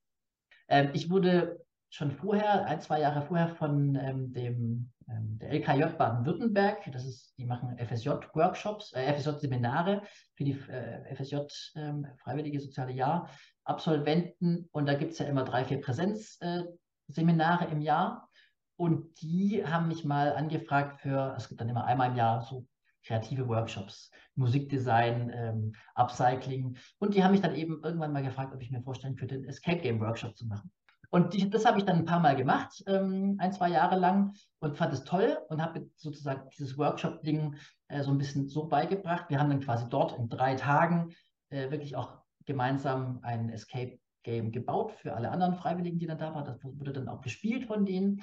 Ähm, 0.68 0.90
ich 0.92 1.10
wurde 1.10 1.64
schon 1.90 2.10
vorher, 2.10 2.66
ein, 2.66 2.80
zwei 2.80 3.00
Jahre 3.00 3.22
vorher 3.22 3.48
von 3.48 3.94
ähm, 3.94 4.32
dem, 4.32 4.92
ähm, 5.08 5.38
der 5.38 5.50
LKJ 5.50 5.96
Baden-Württemberg, 5.96 6.90
das 6.92 7.06
ist, 7.06 7.34
die 7.38 7.44
machen 7.44 7.78
FSJ-Workshops, 7.78 8.92
äh, 8.92 9.12
FSJ-Seminare 9.14 10.02
für 10.34 10.44
die 10.44 10.58
äh, 10.68 11.14
FSJ 11.14 11.36
ähm, 11.76 12.06
Freiwillige 12.18 12.60
Soziale 12.60 12.92
Jahr 12.92 13.30
Absolventen. 13.64 14.68
Und 14.72 14.86
da 14.86 14.94
gibt 14.94 15.12
es 15.12 15.18
ja 15.18 15.26
immer 15.26 15.44
drei, 15.44 15.64
vier 15.64 15.80
Präsenzseminare 15.80 17.66
im 17.70 17.80
Jahr. 17.80 18.28
Und 18.76 19.20
die 19.22 19.64
haben 19.66 19.88
mich 19.88 20.04
mal 20.04 20.34
angefragt 20.34 21.00
für, 21.00 21.34
es 21.36 21.48
gibt 21.48 21.60
dann 21.60 21.68
immer 21.68 21.84
einmal 21.84 22.10
im 22.10 22.16
Jahr 22.16 22.42
so 22.42 22.66
kreative 23.06 23.48
Workshops, 23.48 24.10
Musikdesign, 24.34 25.32
ähm, 25.34 25.72
Upcycling 25.94 26.76
und 26.98 27.14
die 27.14 27.22
haben 27.22 27.32
mich 27.32 27.40
dann 27.40 27.54
eben 27.54 27.80
irgendwann 27.82 28.12
mal 28.12 28.22
gefragt, 28.22 28.54
ob 28.54 28.60
ich 28.60 28.70
mir 28.70 28.82
vorstellen 28.82 29.16
könnte, 29.16 29.36
einen 29.36 29.44
Escape 29.44 29.78
Game 29.78 30.00
Workshop 30.00 30.36
zu 30.36 30.46
machen. 30.46 30.70
Und 31.10 31.34
die, 31.34 31.48
das 31.48 31.64
habe 31.64 31.78
ich 31.78 31.84
dann 31.84 31.98
ein 31.98 32.04
paar 32.04 32.20
Mal 32.20 32.36
gemacht, 32.36 32.82
ähm, 32.86 33.36
ein, 33.38 33.52
zwei 33.52 33.70
Jahre 33.70 33.96
lang 33.96 34.34
und 34.58 34.76
fand 34.76 34.92
es 34.92 35.04
toll 35.04 35.38
und 35.48 35.62
habe 35.62 35.88
sozusagen 35.96 36.48
dieses 36.50 36.76
Workshop-Ding 36.76 37.54
äh, 37.88 38.02
so 38.02 38.10
ein 38.10 38.18
bisschen 38.18 38.48
so 38.48 38.66
beigebracht. 38.66 39.26
Wir 39.28 39.38
haben 39.38 39.50
dann 39.50 39.60
quasi 39.60 39.88
dort 39.88 40.18
in 40.18 40.28
drei 40.28 40.56
Tagen 40.56 41.14
äh, 41.50 41.70
wirklich 41.70 41.96
auch 41.96 42.18
gemeinsam 42.44 43.20
ein 43.22 43.50
Escape 43.50 43.98
Game 44.24 44.50
gebaut 44.50 44.92
für 44.92 45.14
alle 45.14 45.30
anderen 45.30 45.54
Freiwilligen, 45.54 45.98
die 45.98 46.06
dann 46.06 46.18
da 46.18 46.34
waren. 46.34 46.44
Das 46.44 46.58
wurde 46.64 46.92
dann 46.92 47.08
auch 47.08 47.20
gespielt 47.20 47.66
von 47.66 47.84
denen. 47.84 48.22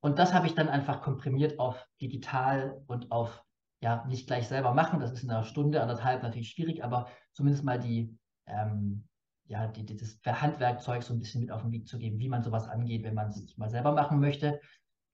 Und 0.00 0.18
das 0.18 0.32
habe 0.32 0.46
ich 0.46 0.54
dann 0.54 0.68
einfach 0.68 1.02
komprimiert 1.02 1.58
auf 1.58 1.86
digital 2.00 2.82
und 2.86 3.12
auf, 3.12 3.44
ja, 3.82 4.04
nicht 4.06 4.26
gleich 4.26 4.48
selber 4.48 4.72
machen. 4.72 5.00
Das 5.00 5.12
ist 5.12 5.24
in 5.24 5.30
einer 5.30 5.44
Stunde, 5.44 5.82
anderthalb 5.82 6.22
natürlich 6.22 6.50
schwierig, 6.50 6.84
aber 6.84 7.08
zumindest 7.32 7.64
mal 7.64 7.78
die, 7.78 8.16
ähm, 8.46 9.04
ja, 9.46 9.66
die, 9.66 9.84
die, 9.84 9.96
das 9.96 10.18
Handwerkzeug 10.24 11.02
so 11.02 11.12
ein 11.12 11.18
bisschen 11.18 11.40
mit 11.42 11.50
auf 11.50 11.62
den 11.62 11.72
Weg 11.72 11.88
zu 11.88 11.98
geben, 11.98 12.18
wie 12.20 12.28
man 12.28 12.42
sowas 12.42 12.68
angeht, 12.68 13.02
wenn 13.02 13.14
man 13.14 13.28
es 13.28 13.56
mal 13.58 13.68
selber 13.68 13.92
machen 13.92 14.20
möchte. 14.20 14.60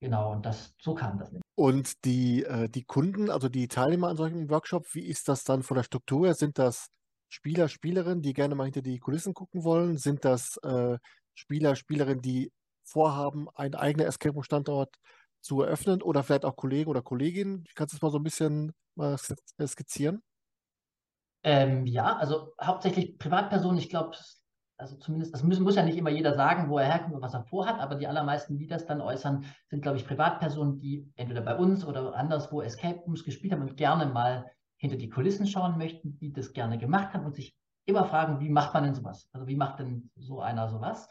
Genau, 0.01 0.33
und 0.33 0.47
das, 0.47 0.77
so 0.81 0.95
kam 0.95 1.19
das. 1.19 1.33
Und 1.57 2.05
die, 2.05 2.45
äh, 2.45 2.69
die 2.69 2.85
Kunden, 2.85 3.31
also 3.31 3.49
die 3.49 3.67
Teilnehmer 3.67 4.09
an 4.09 4.17
solchen 4.17 4.49
Workshop, 4.51 4.87
wie 4.95 5.07
ist 5.07 5.29
das 5.29 5.45
dann 5.45 5.63
von 5.63 5.77
der 5.77 5.83
Struktur 5.83 6.27
her? 6.27 6.35
Sind 6.35 6.59
das 6.59 6.89
Spieler, 7.29 7.69
Spielerinnen, 7.69 8.23
die 8.23 8.35
gerne 8.35 8.55
mal 8.55 8.65
hinter 8.65 8.83
die 8.83 8.99
Kulissen 8.99 9.35
gucken 9.35 9.65
wollen? 9.65 9.97
Sind 9.97 10.25
das 10.25 10.59
äh, 10.63 10.99
Spieler, 11.35 11.75
Spielerinnen, 11.75 12.23
die 12.23 12.53
vorhaben, 12.85 13.49
einen 13.55 13.75
eigenen 13.75 14.07
Escape 14.07 14.35
Room 14.35 14.45
Standort 14.45 14.95
zu 15.41 15.63
eröffnen 15.63 16.03
oder 16.03 16.23
vielleicht 16.23 16.45
auch 16.45 16.57
Kollegen 16.57 16.91
oder 16.91 17.03
Kolleginnen? 17.03 17.65
Kannst 17.75 17.93
du 17.93 17.97
das 17.97 18.03
mal 18.03 18.11
so 18.11 18.19
ein 18.19 18.25
bisschen 18.25 18.73
mal 18.95 19.17
skizzieren? 19.19 20.23
Ähm, 21.45 21.87
ja, 21.87 22.17
also 22.17 22.53
hauptsächlich 22.61 23.19
Privatpersonen. 23.19 23.79
Ich 23.79 23.89
glaube, 23.89 24.17
also 24.77 24.97
zumindest, 24.97 25.35
das 25.35 25.43
muss, 25.43 25.59
muss, 25.59 25.77
ja 25.77 25.83
nicht 25.83 25.99
immer 25.99 26.11
jeder 26.11 26.35
sagen, 26.35 26.69
wo 26.69 26.79
er 26.79 26.87
herkommt 26.87 27.15
und 27.15 27.23
was 27.23 27.35
er 27.35 27.45
vorhat, 27.45 27.81
aber 27.81 27.97
die 27.97 28.07
allermeisten, 28.07 28.59
die 28.59 28.67
das 28.67 28.87
dann 28.87 29.01
äußern, 29.01 29.45
sind, 29.69 29.83
glaube 29.83 29.99
ich, 29.99 30.07
Privatpersonen, 30.07 30.79
die 30.79 31.11
entweder 31.17 31.41
bei 31.41 31.57
uns 31.57 31.85
oder 31.85 32.15
anderswo 32.15 32.63
Escape 32.63 33.01
Rooms 33.01 33.25
gespielt 33.25 33.53
haben 33.53 33.63
und 33.63 33.77
gerne 33.77 34.07
mal 34.07 34.51
hinter 34.77 34.97
die 34.97 35.09
Kulissen 35.09 35.47
schauen 35.47 35.79
möchten, 35.79 36.17
die 36.19 36.33
das 36.33 36.53
gerne 36.53 36.79
gemacht 36.79 37.13
haben 37.13 37.25
und 37.25 37.35
sich 37.35 37.57
immer 37.87 38.05
fragen, 38.05 38.39
wie 38.41 38.51
macht 38.51 38.75
man 38.75 38.85
denn 38.85 38.95
sowas? 38.95 39.29
Also 39.33 39.47
wie 39.49 39.57
macht 39.57 39.81
denn 39.81 40.11
so 40.17 40.41
einer 40.41 40.69
sowas? 40.69 41.09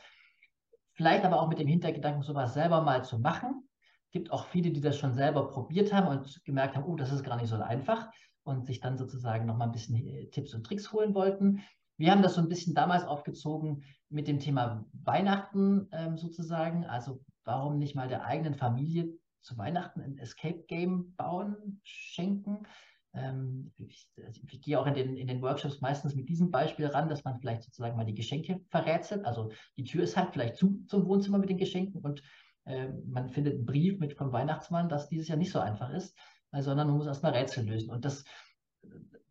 Vielleicht 0.93 1.26
aber 1.26 1.41
auch 1.41 1.49
mit 1.49 1.60
dem 1.60 1.68
Hintergedanken, 1.68 2.24
sowas 2.24 2.54
selber 2.54 2.82
mal 2.82 3.04
zu 3.04 3.20
machen. 3.20 3.66
Gibt 4.12 4.32
auch 4.32 4.45
viele, 4.45 4.72
die 4.72 4.82
das 4.82 4.97
schon 4.97 5.14
selber 5.14 5.49
probiert 5.49 5.93
haben 5.93 6.08
und 6.08 6.43
gemerkt 6.45 6.76
haben, 6.76 6.86
oh, 6.86 6.95
das 6.95 7.12
ist 7.12 7.24
gar 7.24 7.38
nicht 7.38 7.49
so 7.49 7.55
einfach 7.58 8.10
und 8.43 8.66
sich 8.66 8.80
dann 8.80 8.97
sozusagen 8.97 9.45
noch 9.45 9.58
mal 9.58 9.66
ein 9.66 9.72
bisschen 9.74 9.95
äh, 10.08 10.28
Tipps 10.30 10.53
und 10.53 10.66
Tricks 10.66 10.91
holen 10.93 11.14
wollten. 11.14 11.62
Wir 11.97 12.12
haben 12.12 12.22
das 12.22 12.36
so 12.36 12.41
ein 12.41 12.49
bisschen 12.49 12.74
damals 12.74 13.03
aufgezogen 13.03 13.84
mit 14.10 14.28
dem 14.28 14.39
Thema 14.39 14.86
Weihnachten 14.93 15.89
ähm, 15.91 16.18
sozusagen. 16.18 16.86
Also 16.86 17.20
warum 17.43 17.78
nicht 17.78 17.95
mal 17.95 18.08
der 18.08 18.24
eigenen 18.24 18.55
Familie 18.55 19.10
zu 19.41 19.58
Weihnachten 19.58 20.01
ein 20.01 20.18
Escape 20.18 20.64
Game 20.68 21.16
bauen, 21.16 21.82
schenken? 21.84 22.68
Ähm, 23.14 23.72
ich, 23.78 24.08
ich, 24.43 24.62
gehe 24.62 24.80
auch 24.80 24.86
in 24.86 24.93
den, 24.93 25.18
in 25.18 25.28
den 25.28 25.41
Workshops 25.41 25.82
meistens 25.82 26.16
mit 26.16 26.30
diesem 26.30 26.51
Beispiel 26.51 26.86
ran, 26.86 27.10
dass 27.10 27.24
man 27.24 27.39
vielleicht 27.39 27.64
sozusagen 27.64 27.97
mal 27.97 28.05
die 28.05 28.14
Geschenke 28.14 28.62
verrätselt. 28.70 29.26
Also 29.26 29.51
die 29.76 29.84
Tür 29.84 30.03
ist 30.03 30.16
halt 30.16 30.32
vielleicht 30.32 30.55
zu 30.55 30.86
zum 30.86 31.08
Wohnzimmer 31.08 31.39
mit 31.39 31.49
den 31.49 31.58
Geschenken 31.58 32.01
und 32.01 32.22
äh, 32.68 32.89
man 33.05 33.30
findet 33.30 33.55
einen 33.55 33.65
Brief 33.65 33.99
mit 33.99 34.13
vom 34.13 34.32
Weihnachtsmann, 34.32 34.89
dass 34.89 35.09
dieses 35.09 35.28
Jahr 35.28 35.38
nicht 35.38 35.51
so 35.51 35.59
einfach 35.59 35.89
ist, 35.91 36.18
äh, 36.51 36.61
sondern 36.61 36.88
man 36.88 36.97
muss 36.97 37.07
erstmal 37.07 37.34
Rätsel 37.34 37.65
lösen. 37.65 37.89
Und 37.91 38.05
das 38.05 38.24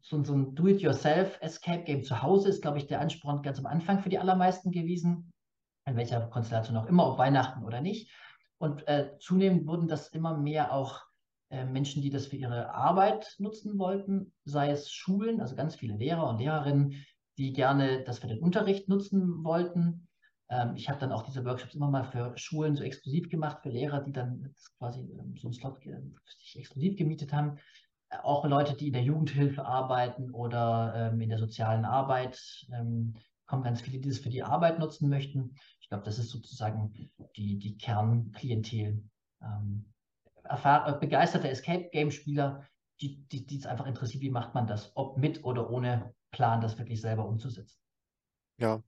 so, 0.00 0.22
so 0.22 0.34
ein 0.34 0.54
Do-it-yourself-Escape-Game 0.54 2.04
zu 2.04 2.22
Hause 2.22 2.48
ist, 2.48 2.62
glaube 2.62 2.78
ich, 2.78 2.86
der 2.86 3.00
Ansporn 3.00 3.42
ganz 3.42 3.58
am 3.58 3.66
Anfang 3.66 4.00
für 4.00 4.08
die 4.08 4.18
allermeisten 4.18 4.70
gewesen, 4.70 5.32
in 5.84 5.96
welcher 5.96 6.20
Konstellation 6.28 6.76
auch 6.76 6.86
immer, 6.86 7.10
ob 7.10 7.18
Weihnachten 7.18 7.64
oder 7.64 7.80
nicht. 7.80 8.10
Und 8.58 8.86
äh, 8.88 9.10
zunehmend 9.18 9.66
wurden 9.66 9.88
das 9.88 10.08
immer 10.08 10.36
mehr 10.36 10.72
auch 10.72 11.02
äh, 11.50 11.64
Menschen, 11.64 12.02
die 12.02 12.10
das 12.10 12.26
für 12.26 12.36
ihre 12.36 12.72
Arbeit 12.72 13.34
nutzen 13.38 13.78
wollten, 13.78 14.32
sei 14.44 14.70
es 14.70 14.90
Schulen, 14.90 15.40
also 15.40 15.54
ganz 15.54 15.76
viele 15.76 15.96
Lehrer 15.96 16.28
und 16.28 16.38
Lehrerinnen, 16.38 17.04
die 17.38 17.52
gerne 17.52 18.02
das 18.04 18.20
für 18.20 18.28
den 18.28 18.40
Unterricht 18.40 18.88
nutzen 18.88 19.44
wollten. 19.44 20.05
Ähm, 20.48 20.76
ich 20.76 20.88
habe 20.88 20.98
dann 20.98 21.12
auch 21.12 21.22
diese 21.22 21.44
Workshops 21.44 21.74
immer 21.74 21.90
mal 21.90 22.04
für 22.04 22.32
Schulen 22.36 22.76
so 22.76 22.84
exklusiv 22.84 23.28
gemacht, 23.28 23.62
für 23.62 23.70
Lehrer, 23.70 24.00
die 24.00 24.12
dann 24.12 24.54
quasi 24.78 25.00
ähm, 25.00 25.36
so 25.36 25.48
einen 25.48 25.54
Slot 25.54 25.84
äh, 25.86 26.00
sich 26.38 26.58
exklusiv 26.58 26.96
gemietet 26.96 27.32
haben 27.32 27.58
auch 28.22 28.44
Leute, 28.44 28.74
die 28.74 28.88
in 28.88 28.92
der 28.92 29.02
Jugendhilfe 29.02 29.64
arbeiten 29.64 30.30
oder 30.30 31.10
ähm, 31.12 31.20
in 31.20 31.28
der 31.28 31.38
sozialen 31.38 31.84
Arbeit, 31.84 32.66
kommen 33.46 33.62
ganz 33.62 33.80
viele, 33.80 34.00
die 34.00 34.08
das 34.08 34.18
für 34.18 34.28
die 34.28 34.42
Arbeit 34.42 34.78
nutzen 34.78 35.08
möchten. 35.08 35.54
Ich 35.80 35.88
glaube, 35.88 36.04
das 36.04 36.18
ist 36.18 36.30
sozusagen 36.30 36.92
die, 37.36 37.58
die 37.58 37.78
Kernklientel. 37.78 39.04
Ähm, 39.42 39.92
begeisterte 41.00 41.48
Escape-Game-Spieler, 41.48 42.64
die, 43.00 43.24
die, 43.28 43.46
die 43.46 43.58
es 43.58 43.66
einfach 43.66 43.86
interessiert, 43.86 44.22
wie 44.22 44.30
macht 44.30 44.54
man 44.54 44.66
das, 44.66 44.92
ob 44.94 45.18
mit 45.18 45.44
oder 45.44 45.70
ohne 45.70 46.14
Plan, 46.30 46.60
das 46.60 46.78
wirklich 46.78 47.00
selber 47.00 47.26
umzusetzen. 47.26 47.78
Ja, 48.58 48.82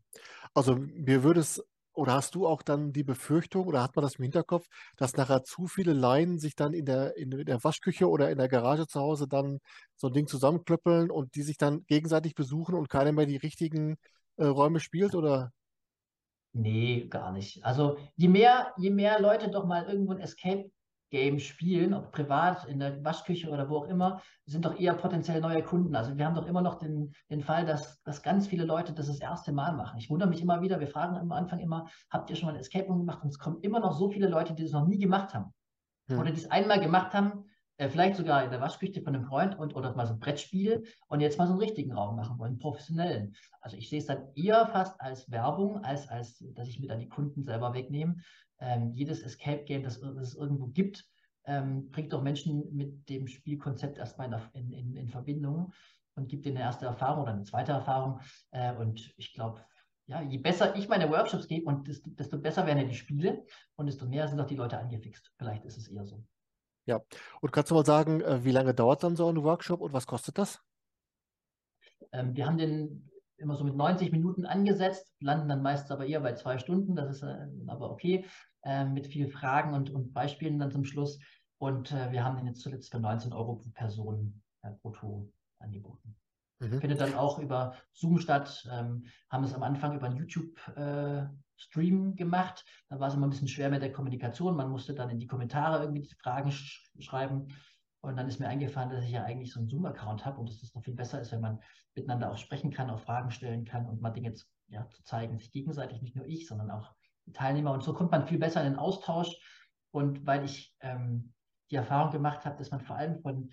also 0.54 0.76
mir 0.76 1.22
würde 1.24 1.40
es 1.40 1.62
oder 1.92 2.12
hast 2.14 2.36
du 2.36 2.46
auch 2.46 2.62
dann 2.62 2.92
die 2.92 3.02
Befürchtung 3.02 3.66
oder 3.66 3.82
hat 3.82 3.96
man 3.96 4.04
das 4.04 4.16
im 4.16 4.22
Hinterkopf, 4.22 4.68
dass 4.96 5.16
nachher 5.16 5.42
zu 5.42 5.66
viele 5.66 5.92
Laien 5.94 6.38
sich 6.38 6.54
dann 6.54 6.72
in 6.72 6.84
der, 6.86 7.16
in 7.16 7.30
der 7.30 7.64
Waschküche 7.64 8.08
oder 8.08 8.30
in 8.30 8.38
der 8.38 8.48
Garage 8.48 8.86
zu 8.86 9.00
Hause 9.00 9.26
dann 9.26 9.58
so 9.96 10.06
ein 10.06 10.12
Ding 10.12 10.28
zusammenklöppeln 10.28 11.10
und 11.10 11.34
die 11.34 11.42
sich 11.42 11.56
dann 11.56 11.84
gegenseitig 11.86 12.36
besuchen 12.36 12.76
und 12.76 12.88
keiner 12.88 13.12
mehr 13.12 13.26
die 13.26 13.36
richtigen 13.36 13.96
äh, 14.36 14.44
Räume 14.44 14.78
spielt? 14.80 15.16
Oder 15.16 15.52
Nee, 16.52 17.06
gar 17.08 17.32
nicht. 17.32 17.64
Also 17.64 17.98
je 18.16 18.28
mehr, 18.28 18.72
je 18.78 18.90
mehr 18.90 19.20
Leute 19.20 19.50
doch 19.50 19.66
mal 19.66 19.84
irgendwo 19.84 20.12
ein 20.12 20.20
Escape 20.20 20.70
Game 21.10 21.38
spielen, 21.38 21.94
ob 21.94 22.12
privat, 22.12 22.66
in 22.66 22.78
der 22.78 23.02
Waschküche 23.04 23.48
oder 23.48 23.68
wo 23.68 23.78
auch 23.78 23.88
immer, 23.88 24.20
sind 24.44 24.64
doch 24.64 24.78
eher 24.78 24.94
potenziell 24.94 25.40
neue 25.40 25.62
Kunden. 25.62 25.96
Also 25.96 26.16
wir 26.16 26.26
haben 26.26 26.34
doch 26.34 26.46
immer 26.46 26.60
noch 26.60 26.76
den, 26.76 27.12
den 27.30 27.42
Fall, 27.42 27.64
dass, 27.64 28.02
dass 28.02 28.22
ganz 28.22 28.46
viele 28.46 28.64
Leute 28.64 28.92
das 28.92 29.06
das 29.06 29.20
erste 29.20 29.52
Mal 29.52 29.72
machen. 29.72 29.98
Ich 29.98 30.10
wundere 30.10 30.28
mich 30.28 30.42
immer 30.42 30.60
wieder, 30.60 30.80
wir 30.80 30.88
fragen 30.88 31.16
am 31.16 31.32
Anfang 31.32 31.60
immer, 31.60 31.88
habt 32.10 32.30
ihr 32.30 32.36
schon 32.36 32.46
mal 32.46 32.54
ein 32.54 32.60
Escape 32.60 32.86
Room 32.86 33.00
gemacht? 33.00 33.22
Und 33.22 33.30
es 33.30 33.38
kommen 33.38 33.60
immer 33.62 33.80
noch 33.80 33.92
so 33.92 34.10
viele 34.10 34.28
Leute, 34.28 34.54
die 34.54 34.62
das 34.62 34.72
noch 34.72 34.86
nie 34.86 34.98
gemacht 34.98 35.34
haben. 35.34 35.52
Hm. 36.08 36.18
Oder 36.18 36.30
die 36.30 36.40
es 36.40 36.50
einmal 36.50 36.80
gemacht 36.80 37.14
haben, 37.14 37.44
äh, 37.78 37.88
vielleicht 37.88 38.16
sogar 38.16 38.44
in 38.44 38.50
der 38.50 38.60
Waschküche 38.60 39.02
von 39.02 39.14
einem 39.14 39.24
Freund 39.24 39.58
und 39.58 39.74
oder 39.74 39.94
mal 39.94 40.06
so 40.06 40.14
ein 40.14 40.18
Brettspiel 40.18 40.84
und 41.06 41.20
jetzt 41.20 41.38
mal 41.38 41.46
so 41.46 41.52
einen 41.52 41.62
richtigen 41.62 41.92
Raum 41.92 42.16
machen 42.16 42.38
wollen, 42.38 42.58
professionellen. 42.58 43.34
Also 43.60 43.76
ich 43.76 43.88
sehe 43.88 44.00
es 44.00 44.06
dann 44.06 44.26
eher 44.34 44.66
fast 44.66 45.00
als 45.00 45.30
Werbung, 45.30 45.84
als, 45.84 46.08
als 46.08 46.44
dass 46.54 46.68
ich 46.68 46.80
mir 46.80 46.88
dann 46.88 46.98
die 46.98 47.08
Kunden 47.08 47.44
selber 47.44 47.72
wegnehme 47.72 48.16
ähm, 48.60 48.92
jedes 48.94 49.22
Escape 49.22 49.64
Game, 49.64 49.82
das, 49.82 50.00
das, 50.00 50.16
es 50.16 50.34
irgendwo 50.34 50.66
gibt, 50.66 51.06
ähm, 51.44 51.90
bringt 51.90 52.12
doch 52.12 52.22
Menschen 52.22 52.74
mit 52.74 53.08
dem 53.08 53.26
Spielkonzept 53.26 53.98
erstmal 53.98 54.50
in, 54.52 54.72
in, 54.72 54.96
in 54.96 55.08
Verbindung 55.08 55.72
und 56.14 56.28
gibt 56.28 56.44
ihnen 56.46 56.56
eine 56.56 56.66
erste 56.66 56.86
Erfahrung 56.86 57.22
oder 57.22 57.32
eine 57.32 57.44
zweite 57.44 57.72
Erfahrung. 57.72 58.20
Äh, 58.50 58.74
und 58.74 59.14
ich 59.16 59.32
glaube, 59.32 59.64
ja, 60.06 60.22
je 60.22 60.38
besser 60.38 60.74
ich 60.76 60.88
meine 60.88 61.10
Workshops 61.10 61.48
gebe 61.48 61.66
und 61.66 61.86
desto, 61.86 62.10
desto 62.10 62.38
besser 62.38 62.66
werden 62.66 62.78
ja 62.78 62.84
die 62.84 62.94
Spiele 62.94 63.44
und 63.76 63.86
desto 63.86 64.06
mehr 64.06 64.26
sind 64.26 64.40
auch 64.40 64.46
die 64.46 64.56
Leute 64.56 64.78
angefixt. 64.78 65.32
Vielleicht 65.36 65.64
ist 65.64 65.76
es 65.76 65.88
eher 65.88 66.04
so. 66.04 66.24
Ja, 66.86 67.02
und 67.42 67.52
kannst 67.52 67.70
du 67.70 67.74
mal 67.74 67.84
sagen, 67.84 68.22
äh, 68.22 68.44
wie 68.44 68.50
lange 68.50 68.74
dauert 68.74 69.02
dann 69.02 69.16
so 69.16 69.28
ein 69.28 69.42
Workshop 69.42 69.80
und 69.80 69.92
was 69.92 70.06
kostet 70.06 70.38
das? 70.38 70.62
Ähm, 72.12 72.34
wir 72.34 72.46
haben 72.46 72.56
den 72.56 73.10
immer 73.38 73.56
so 73.56 73.64
mit 73.64 73.76
90 73.76 74.12
Minuten 74.12 74.46
angesetzt, 74.46 75.12
landen 75.20 75.48
dann 75.48 75.62
meistens 75.62 75.90
aber 75.90 76.06
eher 76.06 76.20
bei 76.20 76.34
zwei 76.34 76.58
Stunden, 76.58 76.96
das 76.96 77.16
ist 77.16 77.22
äh, 77.22 77.46
aber 77.66 77.90
okay, 77.90 78.26
äh, 78.62 78.84
mit 78.84 79.06
viel 79.06 79.28
Fragen 79.28 79.74
und, 79.74 79.90
und 79.90 80.12
Beispielen 80.12 80.58
dann 80.58 80.70
zum 80.70 80.84
Schluss. 80.84 81.18
Und 81.58 81.92
äh, 81.92 82.12
wir 82.12 82.24
haben 82.24 82.36
den 82.36 82.46
jetzt 82.46 82.60
zuletzt 82.60 82.90
für 82.90 83.00
19 83.00 83.32
Euro 83.32 83.56
pro 83.56 83.70
Person 83.70 84.42
brutto 84.82 85.32
angeboten. 85.58 86.16
Mhm. 86.60 86.80
Findet 86.80 87.00
dann 87.00 87.14
auch 87.14 87.38
über 87.38 87.74
Zoom 87.92 88.18
statt, 88.18 88.68
ähm, 88.70 89.04
haben 89.30 89.44
es 89.44 89.54
am 89.54 89.62
Anfang 89.62 89.94
über 89.94 90.06
einen 90.06 90.16
YouTube-Stream 90.16 92.16
gemacht. 92.16 92.64
Da 92.88 92.98
war 92.98 93.08
es 93.08 93.14
immer 93.14 93.26
ein 93.26 93.30
bisschen 93.30 93.48
schwer 93.48 93.70
mit 93.70 93.82
der 93.82 93.92
Kommunikation. 93.92 94.56
Man 94.56 94.70
musste 94.70 94.94
dann 94.94 95.10
in 95.10 95.18
die 95.18 95.26
Kommentare 95.26 95.82
irgendwie 95.82 96.02
die 96.02 96.14
Fragen 96.14 96.50
sch 96.50 96.90
schreiben. 96.98 97.48
Und 98.08 98.16
dann 98.16 98.28
ist 98.28 98.40
mir 98.40 98.48
eingefallen, 98.48 98.90
dass 98.90 99.04
ich 99.04 99.10
ja 99.10 99.24
eigentlich 99.24 99.52
so 99.52 99.60
einen 99.60 99.68
Zoom-Account 99.68 100.24
habe 100.24 100.40
und 100.40 100.48
dass 100.48 100.60
das 100.60 100.74
noch 100.74 100.82
viel 100.82 100.94
besser 100.94 101.20
ist, 101.20 101.32
wenn 101.32 101.40
man 101.40 101.60
miteinander 101.94 102.32
auch 102.32 102.38
sprechen 102.38 102.70
kann, 102.70 102.90
auch 102.90 103.00
Fragen 103.00 103.30
stellen 103.30 103.64
kann 103.64 103.86
und 103.86 104.00
mal 104.00 104.10
Dinge 104.10 104.32
ja, 104.68 104.88
zu 104.88 105.02
zeigen, 105.04 105.38
sich 105.38 105.52
gegenseitig, 105.52 106.02
nicht 106.02 106.16
nur 106.16 106.26
ich, 106.26 106.46
sondern 106.46 106.70
auch 106.70 106.92
die 107.26 107.32
Teilnehmer. 107.32 107.72
Und 107.72 107.82
so 107.82 107.92
kommt 107.92 108.10
man 108.10 108.26
viel 108.26 108.38
besser 108.38 108.62
in 108.64 108.72
den 108.72 108.78
Austausch. 108.78 109.36
Und 109.90 110.26
weil 110.26 110.44
ich 110.44 110.76
ähm, 110.80 111.32
die 111.70 111.76
Erfahrung 111.76 112.12
gemacht 112.12 112.44
habe, 112.44 112.56
dass 112.56 112.70
man 112.70 112.80
vor 112.80 112.96
allem 112.96 113.20
von 113.20 113.50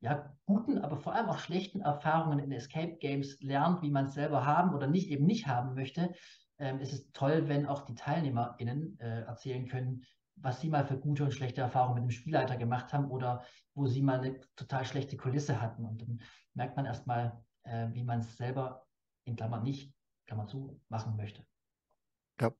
ja, 0.00 0.34
guten, 0.46 0.78
aber 0.78 0.96
vor 0.96 1.14
allem 1.14 1.28
auch 1.28 1.38
schlechten 1.38 1.80
Erfahrungen 1.80 2.40
in 2.40 2.50
Escape 2.50 2.96
Games 2.96 3.40
lernt, 3.40 3.82
wie 3.82 3.90
man 3.90 4.06
es 4.06 4.14
selber 4.14 4.44
haben 4.44 4.74
oder 4.74 4.88
nicht 4.88 5.08
eben 5.10 5.26
nicht 5.26 5.46
haben 5.46 5.74
möchte, 5.74 6.12
ähm, 6.58 6.80
ist 6.80 6.92
es 6.92 7.12
toll, 7.12 7.48
wenn 7.48 7.66
auch 7.66 7.82
die 7.82 7.94
TeilnehmerInnen 7.94 8.98
äh, 8.98 9.22
erzählen 9.22 9.68
können, 9.68 10.04
was 10.42 10.60
sie 10.60 10.68
mal 10.68 10.84
für 10.84 10.98
gute 10.98 11.24
und 11.24 11.32
schlechte 11.32 11.60
Erfahrungen 11.60 11.94
mit 11.94 12.04
dem 12.04 12.10
Spielleiter 12.10 12.56
gemacht 12.56 12.92
haben 12.92 13.10
oder 13.10 13.44
wo 13.74 13.86
sie 13.86 14.02
mal 14.02 14.18
eine 14.18 14.40
total 14.56 14.84
schlechte 14.84 15.16
Kulisse 15.16 15.60
hatten. 15.60 15.84
Und 15.84 16.02
dann 16.02 16.20
merkt 16.54 16.76
man 16.76 16.84
erstmal, 16.84 17.42
äh, 17.62 17.88
wie 17.92 18.04
man 18.04 18.20
es 18.20 18.36
selber 18.36 18.86
in 19.24 19.36
Klammern 19.36 19.62
nicht, 19.62 19.94
Klammer 20.26 20.46
zu, 20.46 20.80
machen 20.88 21.16
möchte. 21.16 21.44
Ja. 22.40 22.50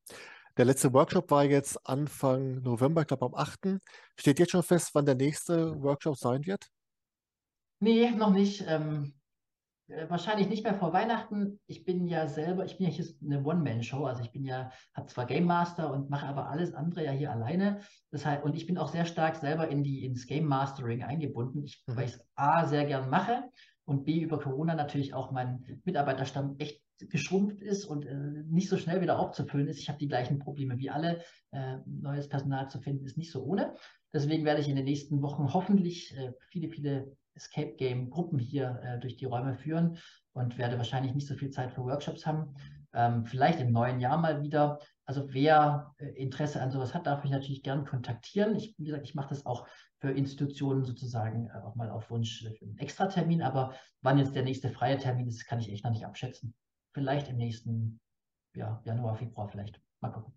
Der 0.58 0.66
letzte 0.66 0.92
Workshop 0.92 1.30
war 1.30 1.44
jetzt 1.44 1.78
Anfang 1.88 2.60
November, 2.60 3.00
ich 3.00 3.06
glaube 3.06 3.24
am 3.24 3.34
8. 3.34 3.80
Steht 4.16 4.38
jetzt 4.38 4.50
schon 4.50 4.62
fest, 4.62 4.90
wann 4.92 5.06
der 5.06 5.14
nächste 5.14 5.80
Workshop 5.82 6.16
sein 6.16 6.44
wird? 6.44 6.68
Nee, 7.80 8.10
noch 8.10 8.32
nicht. 8.32 8.62
Ähm, 8.68 9.04
äh, 9.04 9.21
wahrscheinlich 10.08 10.48
nicht 10.48 10.64
mehr 10.64 10.74
vor 10.74 10.92
Weihnachten. 10.92 11.60
Ich 11.66 11.84
bin 11.84 12.06
ja 12.06 12.26
selber, 12.26 12.64
ich 12.64 12.78
bin 12.78 12.86
ja 12.86 12.92
hier 12.92 13.06
eine 13.24 13.44
One-Man-Show, 13.44 14.04
also 14.04 14.22
ich 14.22 14.32
bin 14.32 14.44
ja, 14.44 14.70
habe 14.94 15.06
zwar 15.08 15.26
Game 15.26 15.44
Master 15.44 15.92
und 15.92 16.10
mache 16.10 16.26
aber 16.26 16.48
alles 16.48 16.74
andere 16.74 17.04
ja 17.04 17.12
hier 17.12 17.30
alleine. 17.30 17.80
Das 18.10 18.24
heißt, 18.24 18.44
und 18.44 18.54
ich 18.54 18.66
bin 18.66 18.78
auch 18.78 18.88
sehr 18.88 19.04
stark 19.04 19.36
selber 19.36 19.68
in 19.68 19.82
die, 19.82 20.04
ins 20.04 20.26
Game 20.26 20.46
Mastering 20.46 21.02
eingebunden, 21.02 21.64
ich, 21.64 21.82
mhm. 21.86 21.96
weil 21.96 22.04
ich 22.04 22.14
es 22.14 22.26
A 22.34 22.66
sehr 22.66 22.84
gern 22.84 23.10
mache 23.10 23.44
und 23.84 24.04
B 24.04 24.20
über 24.20 24.38
Corona 24.38 24.74
natürlich 24.74 25.14
auch 25.14 25.30
mein 25.32 25.80
Mitarbeiterstamm 25.84 26.56
echt 26.58 26.82
geschrumpft 27.08 27.60
ist 27.62 27.84
und 27.84 28.06
äh, 28.06 28.44
nicht 28.48 28.68
so 28.68 28.76
schnell 28.76 29.00
wieder 29.00 29.18
aufzufüllen 29.18 29.66
ist. 29.66 29.78
Ich 29.78 29.88
habe 29.88 29.98
die 29.98 30.08
gleichen 30.08 30.38
Probleme 30.38 30.78
wie 30.78 30.90
alle. 30.90 31.22
Äh, 31.50 31.78
neues 31.86 32.28
Personal 32.28 32.70
zu 32.70 32.80
finden 32.80 33.04
ist 33.04 33.18
nicht 33.18 33.32
so 33.32 33.42
ohne. 33.42 33.74
Deswegen 34.12 34.44
werde 34.44 34.60
ich 34.60 34.68
in 34.68 34.76
den 34.76 34.84
nächsten 34.84 35.22
Wochen 35.22 35.52
hoffentlich 35.52 36.16
äh, 36.16 36.32
viele, 36.50 36.68
viele 36.68 37.16
Escape 37.34 37.74
Game 37.74 38.10
Gruppen 38.10 38.38
hier 38.38 38.80
äh, 38.82 38.98
durch 39.00 39.16
die 39.16 39.24
Räume 39.24 39.54
führen 39.54 39.98
und 40.32 40.58
werde 40.58 40.78
wahrscheinlich 40.78 41.14
nicht 41.14 41.26
so 41.26 41.34
viel 41.34 41.50
Zeit 41.50 41.72
für 41.72 41.82
Workshops 41.82 42.26
haben. 42.26 42.54
Ähm, 42.94 43.24
vielleicht 43.24 43.60
im 43.60 43.72
neuen 43.72 44.00
Jahr 44.00 44.18
mal 44.18 44.42
wieder. 44.42 44.78
Also 45.04 45.32
wer 45.32 45.94
äh, 45.98 46.06
Interesse 46.10 46.60
an 46.60 46.70
sowas 46.70 46.94
hat, 46.94 47.06
darf 47.06 47.22
mich 47.22 47.32
natürlich 47.32 47.62
gern 47.62 47.84
kontaktieren. 47.86 48.54
Ich, 48.56 48.74
wie 48.78 48.84
gesagt, 48.84 49.04
ich 49.04 49.14
mache 49.14 49.30
das 49.30 49.46
auch 49.46 49.66
für 49.98 50.10
Institutionen 50.10 50.84
sozusagen 50.84 51.48
äh, 51.48 51.58
auch 51.64 51.74
mal 51.74 51.90
auf 51.90 52.10
Wunsch 52.10 52.42
für 52.42 52.64
einen 52.64 52.78
Extratermin. 52.78 53.42
Aber 53.42 53.74
wann 54.02 54.18
jetzt 54.18 54.34
der 54.34 54.42
nächste 54.42 54.70
freie 54.70 54.98
Termin 54.98 55.26
ist, 55.26 55.46
kann 55.46 55.58
ich 55.58 55.70
echt 55.70 55.84
noch 55.84 55.90
nicht 55.90 56.04
abschätzen. 56.04 56.54
Vielleicht 56.92 57.28
im 57.28 57.36
nächsten 57.36 58.00
ja, 58.54 58.82
Januar, 58.84 59.16
Februar 59.16 59.48
vielleicht. 59.48 59.80
Mal 60.00 60.10
gucken. 60.10 60.34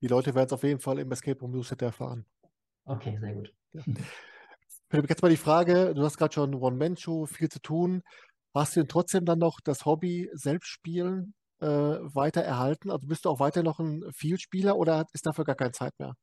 Die 0.00 0.08
Leute 0.08 0.34
werden 0.34 0.46
es 0.46 0.52
auf 0.52 0.62
jeden 0.62 0.80
Fall 0.80 0.98
im 0.98 1.10
Escape 1.10 1.40
Room 1.40 1.52
Newsletter 1.52 1.86
erfahren. 1.86 2.24
Okay, 2.84 3.18
sehr 3.18 3.34
gut. 3.34 3.52
Ja. 3.72 3.82
Jetzt 4.90 5.20
mal 5.20 5.28
die 5.28 5.36
Frage, 5.36 5.92
du 5.94 6.02
hast 6.02 6.16
gerade 6.16 6.32
schon 6.32 6.54
One-Man-Show, 6.54 7.26
viel 7.26 7.50
zu 7.50 7.60
tun. 7.60 8.02
Hast 8.54 8.74
du 8.74 8.80
denn 8.80 8.88
trotzdem 8.88 9.26
dann 9.26 9.38
noch 9.38 9.60
das 9.62 9.84
Hobby 9.84 10.30
Selbstspielen 10.32 11.34
äh, 11.60 11.66
weiter 11.66 12.40
erhalten? 12.40 12.90
Also 12.90 13.06
bist 13.06 13.26
du 13.26 13.28
auch 13.28 13.38
weiter 13.38 13.62
noch 13.62 13.80
ein 13.80 14.02
Vielspieler 14.14 14.78
oder 14.78 15.04
ist 15.12 15.26
dafür 15.26 15.44
gar 15.44 15.56
keine 15.56 15.72
Zeit 15.72 15.92
mehr? 15.98 16.14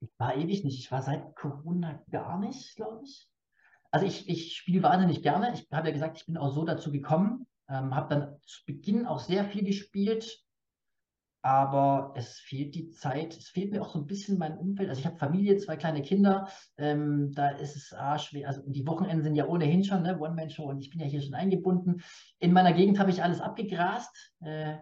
Ich 0.00 0.10
war 0.16 0.36
ewig 0.36 0.62
nicht. 0.62 0.78
Ich 0.78 0.92
war 0.92 1.02
seit 1.02 1.34
Corona 1.34 2.04
gar 2.08 2.38
nicht, 2.38 2.76
glaube 2.76 3.02
ich. 3.02 3.28
Also 3.90 4.06
ich, 4.06 4.28
ich 4.28 4.56
spiele 4.56 4.84
wahnsinnig 4.84 5.22
gerne. 5.22 5.54
Ich 5.54 5.66
habe 5.72 5.88
ja 5.88 5.92
gesagt, 5.94 6.18
ich 6.18 6.26
bin 6.26 6.36
auch 6.36 6.52
so 6.52 6.64
dazu 6.64 6.92
gekommen. 6.92 7.48
Ähm, 7.68 7.96
habe 7.96 8.14
dann 8.14 8.38
zu 8.46 8.64
Beginn 8.64 9.06
auch 9.06 9.18
sehr 9.18 9.44
viel 9.44 9.64
gespielt. 9.64 10.40
Aber 11.44 12.14
es 12.16 12.38
fehlt 12.38 12.74
die 12.74 12.88
Zeit. 12.88 13.36
Es 13.36 13.48
fehlt 13.48 13.70
mir 13.70 13.82
auch 13.82 13.92
so 13.92 13.98
ein 13.98 14.06
bisschen 14.06 14.38
mein 14.38 14.56
Umfeld. 14.56 14.88
Also 14.88 15.00
ich 15.00 15.06
habe 15.06 15.18
Familie, 15.18 15.58
zwei 15.58 15.76
kleine 15.76 16.00
Kinder. 16.00 16.48
Ähm, 16.78 17.32
da 17.34 17.50
ist 17.50 17.76
es 17.76 17.92
ah, 17.92 18.18
schwer. 18.18 18.48
Also 18.48 18.62
die 18.64 18.86
Wochenenden 18.86 19.22
sind 19.22 19.34
ja 19.34 19.46
ohnehin 19.46 19.84
schon 19.84 20.04
ne? 20.04 20.18
One-Man-Show 20.18 20.64
und 20.64 20.80
ich 20.80 20.88
bin 20.88 21.00
ja 21.00 21.06
hier 21.06 21.20
schon 21.20 21.34
eingebunden. 21.34 22.02
In 22.38 22.54
meiner 22.54 22.72
Gegend 22.72 22.98
habe 22.98 23.10
ich 23.10 23.22
alles 23.22 23.42
abgegrast. 23.42 24.32
Äh, 24.40 24.76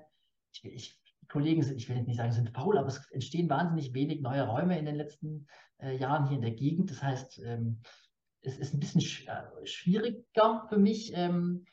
ich, 0.52 0.64
ich, 0.64 1.00
die 1.20 1.26
Kollegen 1.26 1.64
sind, 1.64 1.78
ich 1.78 1.88
will 1.88 2.00
nicht 2.00 2.18
sagen, 2.18 2.30
sind 2.30 2.50
faul, 2.50 2.78
aber 2.78 2.86
es 2.86 3.10
entstehen 3.10 3.50
wahnsinnig 3.50 3.92
wenig 3.92 4.20
neue 4.20 4.46
Räume 4.46 4.78
in 4.78 4.84
den 4.84 4.94
letzten 4.94 5.48
äh, 5.78 5.96
Jahren 5.96 6.28
hier 6.28 6.36
in 6.36 6.42
der 6.42 6.52
Gegend. 6.52 6.92
Das 6.92 7.02
heißt, 7.02 7.42
ähm, 7.44 7.80
es 8.40 8.56
ist 8.56 8.72
ein 8.72 8.78
bisschen 8.78 9.00
sch 9.00 9.26
äh, 9.26 9.66
schwieriger 9.66 10.64
für 10.68 10.78
mich. 10.78 11.10
Ähm, 11.16 11.64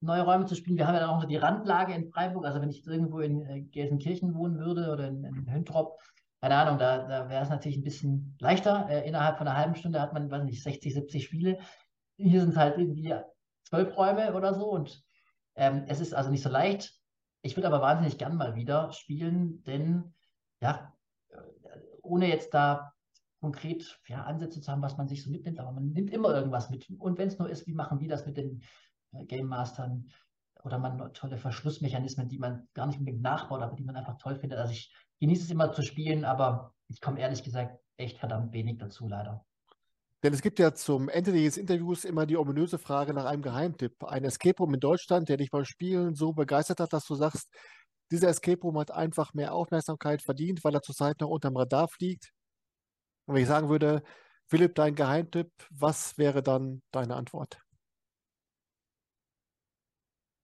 neue 0.00 0.22
Räume 0.22 0.46
zu 0.46 0.54
spielen. 0.54 0.76
Wir 0.76 0.86
haben 0.86 0.94
ja 0.94 1.00
dann 1.00 1.10
auch 1.10 1.20
noch 1.20 1.28
die 1.28 1.36
Randlage 1.36 1.92
in 1.94 2.10
Freiburg. 2.10 2.44
Also 2.44 2.60
wenn 2.60 2.70
ich 2.70 2.86
irgendwo 2.86 3.20
in 3.20 3.44
äh, 3.46 3.62
Gelsenkirchen 3.62 4.34
wohnen 4.34 4.58
würde 4.58 4.90
oder 4.92 5.08
in, 5.08 5.24
in 5.24 5.52
Hüntrop, 5.52 5.98
keine 6.40 6.54
Ahnung, 6.56 6.78
da, 6.78 7.06
da 7.08 7.28
wäre 7.28 7.42
es 7.42 7.48
natürlich 7.48 7.78
ein 7.78 7.84
bisschen 7.84 8.36
leichter. 8.38 8.88
Äh, 8.88 9.08
innerhalb 9.08 9.38
von 9.38 9.48
einer 9.48 9.56
halben 9.56 9.74
Stunde 9.74 10.00
hat 10.00 10.12
man, 10.12 10.30
weiß 10.30 10.44
nicht, 10.44 10.62
60, 10.62 10.94
70 10.94 11.24
Spiele. 11.24 11.58
Hier 12.16 12.40
sind 12.40 12.50
es 12.50 12.56
halt 12.56 12.78
irgendwie 12.78 13.14
zwölf 13.64 13.96
Räume 13.96 14.34
oder 14.34 14.54
so 14.54 14.70
und 14.70 15.02
ähm, 15.56 15.84
es 15.88 16.00
ist 16.00 16.14
also 16.14 16.30
nicht 16.30 16.42
so 16.42 16.48
leicht. 16.48 16.94
Ich 17.42 17.56
würde 17.56 17.68
aber 17.68 17.80
wahnsinnig 17.80 18.18
gern 18.18 18.36
mal 18.36 18.54
wieder 18.54 18.92
spielen, 18.92 19.62
denn 19.64 20.14
ja, 20.60 20.92
äh, 21.30 21.36
ohne 22.02 22.28
jetzt 22.28 22.54
da 22.54 22.92
konkret 23.40 24.00
ja, 24.06 24.24
Ansätze 24.24 24.60
zu 24.60 24.70
haben, 24.70 24.82
was 24.82 24.96
man 24.96 25.08
sich 25.08 25.22
so 25.22 25.30
mitnimmt, 25.30 25.60
aber 25.60 25.72
man 25.72 25.92
nimmt 25.92 26.10
immer 26.10 26.34
irgendwas 26.34 26.70
mit. 26.70 26.88
Und 26.98 27.18
wenn 27.18 27.28
es 27.28 27.38
nur 27.38 27.48
ist, 27.48 27.66
wie 27.66 27.74
machen 27.74 28.00
wir 28.00 28.08
das 28.08 28.26
mit 28.26 28.36
den 28.36 28.62
Game 29.26 29.46
Mastern 29.46 30.10
oder 30.64 30.78
man 30.78 31.12
tolle 31.14 31.38
Verschlussmechanismen, 31.38 32.28
die 32.28 32.38
man 32.38 32.68
gar 32.74 32.86
nicht 32.86 32.98
unbedingt 32.98 33.22
nachbaut, 33.22 33.62
aber 33.62 33.76
die 33.76 33.84
man 33.84 33.96
einfach 33.96 34.18
toll 34.18 34.36
findet. 34.36 34.58
Also 34.58 34.72
ich 34.72 34.92
genieße 35.20 35.44
es 35.44 35.50
immer 35.50 35.72
zu 35.72 35.82
spielen, 35.82 36.24
aber 36.24 36.74
ich 36.88 37.00
komme 37.00 37.20
ehrlich 37.20 37.42
gesagt 37.42 37.78
echt 37.96 38.18
verdammt 38.18 38.52
wenig 38.52 38.78
dazu, 38.78 39.08
leider. 39.08 39.44
Denn 40.22 40.34
es 40.34 40.42
gibt 40.42 40.58
ja 40.58 40.74
zum 40.74 41.08
Ende 41.08 41.32
dieses 41.32 41.58
Interviews 41.58 42.04
immer 42.04 42.26
die 42.26 42.36
ominöse 42.36 42.78
Frage 42.78 43.14
nach 43.14 43.24
einem 43.24 43.42
Geheimtipp. 43.42 44.02
Ein 44.02 44.24
Escape 44.24 44.58
Room 44.58 44.74
in 44.74 44.80
Deutschland, 44.80 45.28
der 45.28 45.36
dich 45.36 45.50
beim 45.50 45.64
Spielen 45.64 46.14
so 46.14 46.32
begeistert 46.32 46.80
hat, 46.80 46.92
dass 46.92 47.06
du 47.06 47.14
sagst, 47.14 47.48
dieser 48.10 48.28
Escape 48.28 48.60
Room 48.62 48.78
hat 48.78 48.90
einfach 48.90 49.32
mehr 49.34 49.52
Aufmerksamkeit 49.52 50.22
verdient, 50.22 50.64
weil 50.64 50.74
er 50.74 50.82
zurzeit 50.82 51.20
noch 51.20 51.28
unterm 51.28 51.56
Radar 51.56 51.88
fliegt. 51.88 52.32
Und 53.26 53.34
wenn 53.34 53.42
ich 53.42 53.48
sagen 53.48 53.68
würde, 53.68 54.02
Philipp, 54.46 54.74
dein 54.74 54.94
Geheimtipp, 54.94 55.52
was 55.70 56.18
wäre 56.18 56.42
dann 56.42 56.82
deine 56.90 57.14
Antwort? 57.14 57.60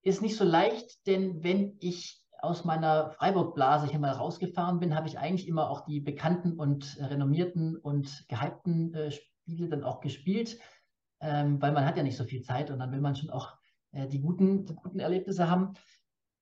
Ist 0.04 0.22
nicht 0.22 0.36
so 0.36 0.44
leicht, 0.44 1.06
denn 1.06 1.42
wenn 1.42 1.76
ich 1.80 2.22
aus 2.40 2.64
meiner 2.64 3.10
Freiburg-Blase 3.10 3.86
hier 3.88 3.98
mal 3.98 4.12
rausgefahren 4.12 4.78
bin, 4.78 4.94
habe 4.94 5.08
ich 5.08 5.18
eigentlich 5.18 5.48
immer 5.48 5.70
auch 5.70 5.86
die 5.86 6.00
bekannten 6.00 6.52
und 6.52 6.98
renommierten 7.00 7.76
und 7.76 8.26
gehypten 8.28 8.94
äh, 8.94 9.10
Spiele 9.10 9.68
dann 9.68 9.82
auch 9.82 10.00
gespielt, 10.00 10.58
ähm, 11.20 11.60
weil 11.60 11.72
man 11.72 11.86
hat 11.86 11.96
ja 11.96 12.02
nicht 12.02 12.18
so 12.18 12.24
viel 12.24 12.42
Zeit 12.42 12.70
und 12.70 12.78
dann 12.78 12.92
will 12.92 13.00
man 13.00 13.16
schon 13.16 13.30
auch 13.30 13.56
äh, 13.92 14.06
die, 14.06 14.20
guten, 14.20 14.66
die 14.66 14.74
guten 14.74 15.00
Erlebnisse 15.00 15.48
haben. 15.48 15.72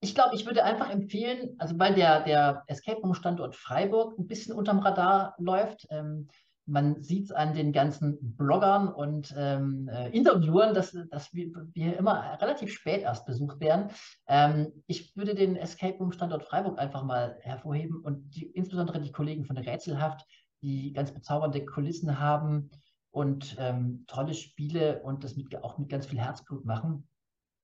Ich 0.00 0.16
glaube, 0.16 0.34
ich 0.34 0.44
würde 0.44 0.64
einfach 0.64 0.90
empfehlen, 0.90 1.54
also 1.58 1.78
weil 1.78 1.94
der, 1.94 2.24
der 2.24 2.64
Escape 2.66 3.00
Room 3.00 3.14
Standort 3.14 3.54
Freiburg 3.54 4.18
ein 4.18 4.26
bisschen 4.26 4.56
unterm 4.56 4.80
Radar 4.80 5.36
läuft, 5.38 5.86
ähm, 5.90 6.26
man 6.66 7.02
sieht 7.02 7.24
es 7.24 7.32
an 7.32 7.54
den 7.54 7.72
ganzen 7.72 8.36
Bloggern 8.36 8.88
und 8.88 9.34
ähm, 9.36 9.88
äh, 9.88 10.10
Interviewern, 10.10 10.74
dass, 10.74 10.96
dass 11.10 11.32
wir, 11.34 11.50
wir, 11.74 11.98
immer 11.98 12.38
relativ 12.40 12.72
spät 12.72 13.02
erst 13.02 13.26
besucht 13.26 13.60
werden. 13.60 13.90
Ähm, 14.28 14.72
ich 14.86 15.16
würde 15.16 15.34
den 15.34 15.56
Escape 15.56 15.98
Room 15.98 16.12
Standort 16.12 16.44
Freiburg 16.44 16.78
einfach 16.78 17.02
mal 17.02 17.36
hervorheben 17.40 18.00
und 18.00 18.30
die, 18.36 18.46
insbesondere 18.46 19.00
die 19.00 19.12
Kollegen 19.12 19.44
von 19.44 19.56
der 19.56 19.66
Rätselhaft, 19.66 20.24
die 20.62 20.92
ganz 20.92 21.12
bezaubernde 21.12 21.64
Kulissen 21.64 22.20
haben 22.20 22.70
und 23.10 23.56
ähm, 23.58 24.04
tolle 24.06 24.34
Spiele 24.34 25.02
und 25.02 25.24
das 25.24 25.36
mit, 25.36 25.54
auch 25.62 25.78
mit 25.78 25.88
ganz 25.88 26.06
viel 26.06 26.20
Herzblut 26.20 26.64
machen. 26.64 27.08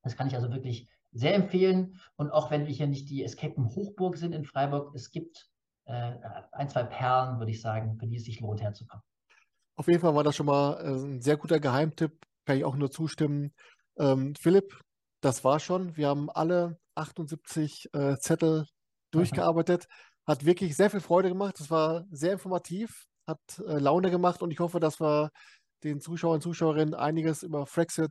Das 0.03 0.16
kann 0.16 0.26
ich 0.26 0.34
also 0.34 0.51
wirklich 0.51 0.88
sehr 1.12 1.34
empfehlen. 1.34 2.01
Und 2.16 2.30
auch 2.30 2.51
wenn 2.51 2.66
wir 2.66 2.74
hier 2.74 2.86
nicht 2.86 3.09
die 3.09 3.22
Escape 3.22 3.55
Room 3.55 3.74
Hochburg 3.74 4.16
sind 4.16 4.34
in 4.34 4.44
Freiburg, 4.44 4.94
es 4.94 5.11
gibt 5.11 5.49
ein, 5.93 6.68
zwei 6.68 6.84
Perlen, 6.84 7.39
würde 7.39 7.51
ich 7.51 7.61
sagen, 7.61 7.97
für 7.99 8.07
die 8.07 8.16
es 8.16 8.24
sich 8.24 8.41
lohnt, 8.41 8.61
herzukommen. 8.61 9.03
Auf 9.76 9.86
jeden 9.86 10.01
Fall 10.01 10.14
war 10.14 10.24
das 10.24 10.36
schon 10.36 10.47
mal 10.47 10.80
äh, 10.80 10.91
ein 10.91 11.20
sehr 11.22 11.36
guter 11.36 11.61
Geheimtipp, 11.61 12.26
kann 12.45 12.57
ich 12.57 12.64
auch 12.64 12.76
nur 12.76 12.91
zustimmen. 12.91 13.55
Ähm, 13.99 14.34
Philipp, 14.34 14.78
das 15.20 15.45
war 15.45 15.61
schon. 15.61 15.97
Wir 15.97 16.09
haben 16.09 16.30
alle 16.30 16.78
78 16.97 17.89
äh, 17.93 18.16
Zettel 18.16 18.66
durchgearbeitet. 19.12 19.86
Hat 20.26 20.45
wirklich 20.45 20.76
sehr 20.76 20.91
viel 20.91 21.01
Freude 21.01 21.28
gemacht. 21.28 21.61
Es 21.61 21.70
war 21.70 22.05
sehr 22.11 22.32
informativ, 22.32 23.07
hat 23.26 23.41
äh, 23.66 23.78
Laune 23.78 24.11
gemacht 24.11 24.43
und 24.43 24.51
ich 24.51 24.61
hoffe, 24.61 24.80
dass 24.80 25.01
wir 25.01 25.30
den 25.84 26.01
Zuschauern 26.01 26.36
und 26.36 26.43
Zuschauerinnen 26.43 26.95
einiges 26.95 27.43
über 27.43 27.66
Frexit 27.66 28.11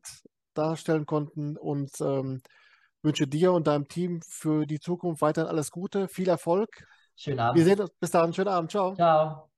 darstellen 0.53 1.05
konnten 1.05 1.57
und 1.57 1.91
ähm, 2.01 2.41
wünsche 3.03 3.27
dir 3.27 3.51
und 3.53 3.67
deinem 3.67 3.87
Team 3.87 4.21
für 4.21 4.65
die 4.65 4.79
Zukunft 4.79 5.21
weiterhin 5.21 5.49
alles 5.49 5.69
Gute, 5.69 6.07
viel 6.07 6.29
Erfolg 6.29 6.69
Schönen 7.17 7.39
Abend. 7.39 7.57
Wir 7.57 7.65
sehen 7.65 7.81
uns. 7.81 7.91
Bis 7.99 8.11
dann. 8.11 8.31
Schönen 8.33 8.47
Abend. 8.49 8.71
Ciao. 8.71 8.95
Ciao. 8.95 9.49